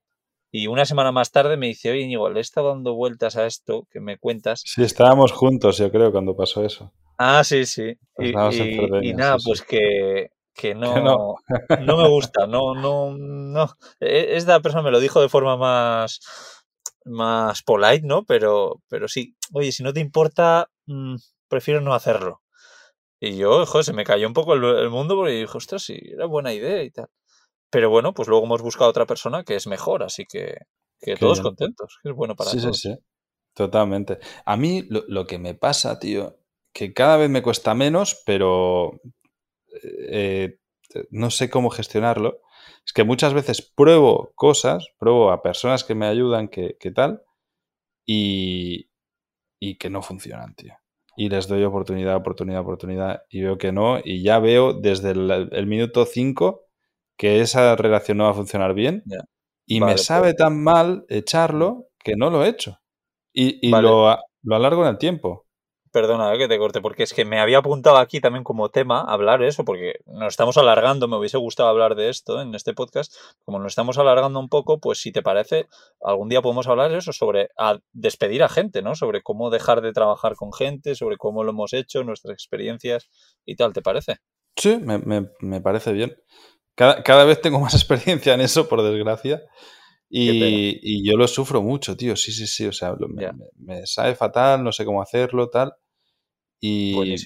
Y 0.53 0.66
una 0.66 0.84
semana 0.84 1.12
más 1.12 1.30
tarde 1.30 1.57
me 1.57 1.68
dice, 1.68 1.90
oye, 1.90 2.01
Íñigo, 2.01 2.28
le 2.28 2.38
he 2.38 2.42
estado 2.42 2.70
dando 2.70 2.94
vueltas 2.94 3.36
a 3.36 3.46
esto 3.46 3.86
que 3.90 4.01
me 4.01 4.18
cuentas. 4.18 4.62
Sí, 4.64 4.82
estábamos 4.82 5.32
juntos, 5.32 5.78
yo 5.78 5.90
creo, 5.90 6.11
cuando 6.11 6.36
pasó 6.36 6.64
eso. 6.64 6.92
Ah, 7.18 7.44
sí, 7.44 7.66
sí. 7.66 7.98
Y, 8.18 8.32
nada, 8.32 9.36
pues 9.44 9.62
que, 9.62 10.30
que 10.55 10.74
no, 10.74 11.36
no. 11.80 11.96
me 11.96 12.09
gusta, 12.09 12.46
no, 12.46 12.74
no, 12.74 13.16
no. 13.16 13.76
E, 14.01 14.36
esta 14.36 14.61
persona 14.61 14.82
me 14.82 14.90
lo 14.90 15.01
dijo 15.01 15.20
de 15.20 15.28
forma 15.28 15.57
más, 15.57 16.20
más 17.05 17.62
polite, 17.62 18.07
¿no? 18.07 18.24
Pero, 18.24 18.82
pero 18.88 19.07
sí, 19.07 19.36
oye, 19.53 19.70
si 19.70 19.82
no 19.82 19.92
te 19.92 20.01
importa, 20.01 20.70
mm, 20.86 21.16
prefiero 21.48 21.80
no 21.80 21.94
hacerlo. 21.94 22.42
Y 23.20 23.36
yo, 23.36 23.66
joder, 23.66 23.84
se 23.84 23.92
me 23.92 24.05
cayó 24.05 24.26
un 24.26 24.32
poco 24.32 24.55
el, 24.55 24.88
mundo 24.88 25.14
porque 25.14 25.32
dije, 25.32 25.59
ostras, 25.59 25.82
sí, 25.82 25.98
era 26.03 26.24
buena 26.24 26.55
idea 26.55 26.82
y 26.82 26.90
tal. 26.90 27.09
Pero 27.70 27.90
bueno, 27.90 28.12
pues 28.12 28.28
luego 28.28 28.44
hemos 28.44 28.62
buscado 28.62 28.90
otra 28.90 29.06
persona 29.06 29.44
que 29.44 29.54
es 29.54 29.66
mejor, 29.66 30.02
así 30.02 30.24
que, 30.26 30.56
que 31.00 31.16
todos 31.16 31.40
contentos, 31.40 31.98
que 32.02 32.10
es 32.10 32.14
bueno 32.14 32.34
para 32.36 32.50
sí, 32.50 32.60
todos. 32.60 32.80
Sí, 32.80 32.92
sí, 32.92 32.98
totalmente. 33.54 34.18
A 34.44 34.56
mí 34.56 34.82
lo, 34.88 35.04
lo, 35.08 35.26
que 35.26 35.38
me 35.38 35.54
pasa, 35.54 35.98
tío, 35.98 36.36
que 36.72 36.92
cada 36.92 37.16
vez 37.16 37.30
me 37.30 37.42
cuesta 37.42 37.74
menos, 37.74 38.22
pero 38.26 39.00
eh, 40.02 40.58
no 41.10 41.30
sé 41.30 41.50
cómo 41.50 41.70
gestionarlo. 41.70 42.40
Es 42.84 42.92
que 42.92 43.04
muchas 43.04 43.34
veces 43.34 43.62
pruebo 43.62 44.32
cosas, 44.34 44.86
pruebo 44.98 45.30
a 45.30 45.42
personas 45.42 45.84
que 45.84 45.94
me 45.94 46.06
ayudan, 46.06 46.48
que, 46.48 46.74
tal, 46.94 47.22
y, 48.04 48.90
y 49.60 49.76
que 49.76 49.90
no 49.90 50.02
funcionan, 50.02 50.54
tío. 50.54 50.74
Y 51.16 51.28
les 51.28 51.48
doy 51.48 51.62
oportunidad, 51.64 52.16
oportunidad, 52.16 52.62
oportunidad, 52.62 53.22
y 53.28 53.42
veo 53.42 53.58
que 53.58 53.72
no, 53.72 54.00
y 54.02 54.22
ya 54.22 54.38
veo 54.38 54.72
desde 54.72 55.10
el, 55.10 55.66
minuto 55.66 56.06
5 56.06 56.69
que 57.20 57.42
esa 57.42 57.76
relación 57.76 58.16
no 58.16 58.24
va 58.24 58.30
a 58.30 58.34
funcionar 58.34 58.72
bien, 58.72 59.04
y 59.66 59.82
me 59.82 59.98
sabe 59.98 60.28
pues 60.28 60.36
tan 60.36 60.64
mal 60.64 61.04
echarlo 61.10 61.88
que 62.02 62.14
no 62.16 62.30
lo 62.30 62.42
he 62.42 62.48
hecho. 62.48 62.78
Y, 63.30 63.68
lo, 63.68 64.16
lo 64.42 64.56
alargo 64.56 64.84
en 64.84 64.88
el 64.88 64.96
tiempo. 64.96 65.44
Perdona 65.92 66.32
eh, 66.32 66.38
que 66.38 66.48
te 66.48 66.56
corte, 66.56 66.80
porque 66.80 67.02
es 67.02 67.12
que 67.12 67.26
me 67.26 67.38
había 67.38 67.58
apuntado 67.58 67.98
aquí 67.98 68.22
también 68.22 68.42
como 68.42 68.70
tema 68.70 69.02
hablar 69.02 69.42
eso, 69.42 69.66
porque 69.66 69.96
nos 70.06 70.28
estamos 70.28 70.56
alargando, 70.56 71.08
me 71.08 71.18
hubiese 71.18 71.36
gustado 71.36 71.68
hablar 71.68 71.94
de 71.94 72.08
esto 72.08 72.40
en 72.40 72.54
este 72.54 72.72
podcast. 72.72 73.14
Como 73.44 73.58
nos 73.58 73.72
estamos 73.72 73.98
alargando 73.98 74.40
un 74.40 74.48
poco, 74.48 74.80
pues 74.80 74.98
si 75.02 75.12
te 75.12 75.20
parece, 75.20 75.68
algún 76.00 76.30
día 76.30 76.40
podemos 76.40 76.68
hablar 76.68 76.90
de 76.90 76.96
eso, 76.96 77.12
sobre 77.12 77.50
despedir 77.92 78.42
a 78.42 78.48
gente, 78.48 78.80
¿no? 78.80 78.94
Sobre 78.94 79.20
cómo 79.20 79.50
dejar 79.50 79.82
de 79.82 79.92
trabajar 79.92 80.36
con 80.36 80.54
gente, 80.54 80.94
sobre 80.94 81.18
cómo 81.18 81.44
lo 81.44 81.50
hemos 81.50 81.74
hecho, 81.74 82.02
nuestras 82.02 82.32
experiencias 82.32 83.10
y 83.44 83.56
tal, 83.56 83.74
¿te 83.74 83.82
parece? 83.82 84.20
Sí, 84.56 84.78
me, 84.78 85.60
parece 85.62 85.92
bien. 85.92 86.16
Cada, 86.81 87.24
vez 87.24 87.43
tengo 87.43 87.61
más 87.61 87.74
experiencia 87.74 88.33
en 88.33 88.41
eso, 88.41 88.66
por 88.66 88.83
desgracia. 88.83 89.43
Y, 90.09 91.07
yo 91.07 91.16
lo 91.16 91.28
sufro 91.28 91.62
mucho, 91.62 91.97
tío. 91.97 92.16
Sí, 92.16 92.33
sí, 92.33 92.47
sí. 92.47 92.66
O 92.66 92.72
sea, 92.72 92.95
me, 92.99 93.31
me, 93.59 93.87
sabe 93.87 94.14
fatal, 94.14 94.64
no 94.64 94.72
sé 94.72 94.87
cómo 94.87 95.03
hacerlo, 95.03 95.51
tal. 95.51 95.74
Y 96.59 97.16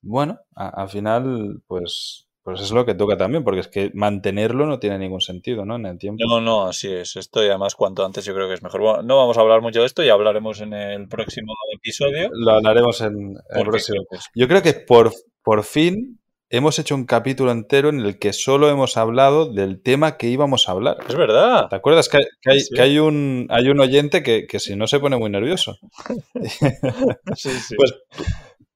bueno, 0.00 0.38
al 0.54 0.88
final, 0.88 1.62
pues, 1.66 2.28
pues 2.42 2.60
es 2.60 2.70
lo 2.70 2.86
que 2.86 2.94
toca 2.94 3.16
también, 3.16 3.44
porque 3.44 3.60
es 3.60 3.68
que 3.68 3.90
mantenerlo 3.94 4.66
no 4.66 4.78
tiene 4.78 4.98
ningún 4.98 5.20
sentido, 5.20 5.64
¿no? 5.64 5.76
En 5.76 5.86
el 5.86 5.98
tiempo. 5.98 6.24
No, 6.26 6.40
no, 6.40 6.66
así 6.66 6.92
es. 6.92 7.16
Esto 7.16 7.44
y 7.44 7.48
además 7.48 7.74
cuanto 7.74 8.04
antes 8.04 8.24
yo 8.24 8.34
creo 8.34 8.48
que 8.48 8.54
es 8.54 8.62
mejor. 8.62 8.80
Bueno, 8.80 9.02
no 9.02 9.16
vamos 9.16 9.36
a 9.36 9.40
hablar 9.40 9.60
mucho 9.62 9.80
de 9.80 9.86
esto 9.86 10.02
y 10.02 10.08
hablaremos 10.08 10.60
en 10.60 10.72
el 10.74 11.08
próximo 11.08 11.54
episodio. 11.74 12.30
Lo 12.32 12.52
hablaremos 12.52 13.00
en, 13.00 13.36
el 13.50 13.64
próximo. 13.64 14.04
Yo 14.34 14.48
creo 14.48 14.62
que 14.62 14.74
por, 14.74 15.12
por 15.42 15.64
fin 15.64 16.21
hemos 16.52 16.78
hecho 16.78 16.94
un 16.94 17.06
capítulo 17.06 17.50
entero 17.50 17.88
en 17.88 18.00
el 18.00 18.18
que 18.18 18.32
solo 18.34 18.68
hemos 18.68 18.98
hablado 18.98 19.50
del 19.50 19.82
tema 19.82 20.18
que 20.18 20.28
íbamos 20.28 20.68
a 20.68 20.72
hablar. 20.72 20.98
Es 21.08 21.16
verdad. 21.16 21.68
¿Te 21.68 21.76
acuerdas 21.76 22.10
que, 22.10 22.18
hay, 22.78 22.98
un, 22.98 23.46
hay 23.50 23.68
un 23.70 23.80
oyente 23.80 24.22
que, 24.22 24.46
si 24.60 24.76
no 24.76 24.86
se 24.86 25.00
pone 25.00 25.16
muy 25.16 25.30
nervioso? 25.30 25.78
sí, 27.34 27.50
sí. 27.50 27.74
Pues 27.74 27.94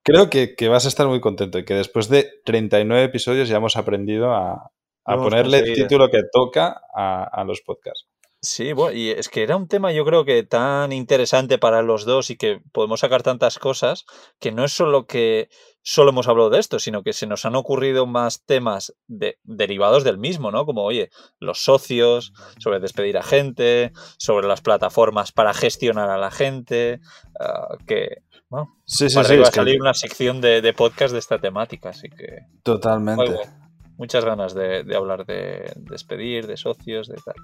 creo 0.02 0.30
que, 0.30 0.68
vas 0.68 0.86
a 0.86 0.88
estar 0.88 1.06
muy 1.06 1.20
contento 1.20 1.58
y 1.58 1.64
que 1.64 1.74
después 1.74 2.08
de 2.08 2.40
39 2.46 3.04
episodios 3.04 3.48
ya 3.48 3.58
hemos 3.58 3.76
aprendido 3.76 4.34
a, 4.34 4.72
ponerle 5.04 5.58
el 5.58 5.74
título 5.74 6.10
que 6.10 6.22
toca 6.32 6.80
a, 6.94 7.24
a 7.24 7.44
los 7.44 7.60
podcasts. 7.60 8.08
Sí, 8.46 8.72
bueno, 8.72 8.96
y 8.96 9.10
es 9.10 9.28
que 9.28 9.42
era 9.42 9.56
un 9.56 9.66
tema 9.66 9.90
yo 9.90 10.04
creo 10.04 10.24
que 10.24 10.44
tan 10.44 10.92
interesante 10.92 11.58
para 11.58 11.82
los 11.82 12.04
dos 12.04 12.30
y 12.30 12.36
que 12.36 12.60
podemos 12.70 13.00
sacar 13.00 13.24
tantas 13.24 13.58
cosas 13.58 14.06
que 14.38 14.52
no 14.52 14.64
es 14.64 14.72
solo 14.72 15.06
que 15.06 15.48
solo 15.82 16.10
hemos 16.10 16.28
hablado 16.28 16.50
de 16.50 16.60
esto, 16.60 16.78
sino 16.78 17.02
que 17.02 17.12
se 17.12 17.26
nos 17.26 17.44
han 17.44 17.56
ocurrido 17.56 18.06
más 18.06 18.44
temas 18.44 18.94
de, 19.08 19.38
derivados 19.42 20.04
del 20.04 20.16
mismo, 20.16 20.52
¿no? 20.52 20.64
Como, 20.64 20.84
oye, 20.84 21.10
los 21.40 21.64
socios, 21.64 22.32
sobre 22.58 22.78
despedir 22.78 23.18
a 23.18 23.22
gente, 23.22 23.92
sobre 24.16 24.46
las 24.46 24.60
plataformas 24.60 25.32
para 25.32 25.52
gestionar 25.52 26.08
a 26.08 26.18
la 26.18 26.30
gente, 26.30 27.00
ah, 27.40 27.76
que, 27.86 28.22
bueno, 28.48 28.76
sí, 28.84 29.10
sí, 29.10 29.16
va 29.16 29.48
a 29.48 29.52
salir 29.52 29.80
una 29.80 29.94
sección 29.94 30.40
de, 30.40 30.72
podcast 30.72 31.12
de 31.12 31.18
esta 31.18 31.40
temática, 31.40 31.90
así 31.90 32.08
que... 32.10 32.46
Totalmente. 32.62 33.65
Muchas 33.96 34.24
ganas 34.24 34.54
de, 34.54 34.84
hablar 34.94 35.26
de 35.26 35.72
despedir, 35.76 36.46
de 36.46 36.56
socios, 36.56 37.08
de 37.08 37.16
tal. 37.16 37.34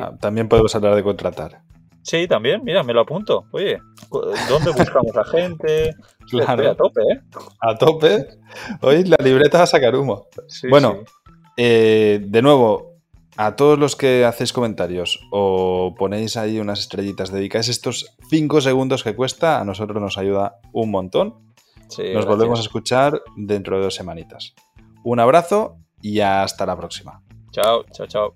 Ah, 0.00 0.16
también 0.20 0.48
podemos 0.48 0.74
hablar 0.74 0.94
de 0.94 1.02
contratar. 1.02 1.62
Sí, 2.02 2.28
también, 2.28 2.62
mira, 2.62 2.84
me 2.84 2.92
lo 2.92 3.00
apunto. 3.00 3.46
Oye, 3.50 3.78
¿dónde 4.48 4.70
buscamos 4.70 5.16
a 5.16 5.24
gente? 5.24 5.94
Claro. 6.28 6.72
a 6.72 6.74
tope, 6.74 7.00
¿eh? 7.02 7.20
A 7.60 7.78
tope. 7.78 8.26
Hoy 8.80 9.04
la 9.04 9.16
libreta 9.22 9.58
va 9.58 9.64
a 9.64 9.68
sacar 9.68 9.94
humo. 9.94 10.26
bueno, 10.68 11.04
eh, 11.56 12.18
de 12.20 12.42
nuevo, 12.42 12.96
a 13.36 13.54
todos 13.54 13.78
los 13.78 13.94
que 13.94 14.24
hacéis 14.24 14.52
comentarios 14.52 15.20
o 15.30 15.94
ponéis 15.96 16.36
ahí 16.36 16.58
unas 16.58 16.80
estrellitas, 16.80 17.30
dedicáis 17.30 17.68
estos 17.68 18.16
5 18.28 18.60
segundos 18.60 19.04
que 19.04 19.14
cuesta, 19.14 19.60
a 19.60 19.64
nosotros 19.64 20.02
nos 20.02 20.18
ayuda 20.18 20.58
un 20.72 20.90
montón. 20.90 21.54
nos 22.12 22.26
volvemos 22.26 22.58
a 22.58 22.62
escuchar 22.62 23.22
dentro 23.36 23.76
de 23.76 23.84
dos 23.84 23.94
semanitas. 23.94 24.54
Un 25.06 25.20
abrazo 25.20 25.78
y 26.02 26.18
hasta 26.18 26.66
la 26.66 26.76
próxima. 26.76 27.22
Chao, 27.52 27.84
chao, 27.92 28.08
chao. 28.08 28.34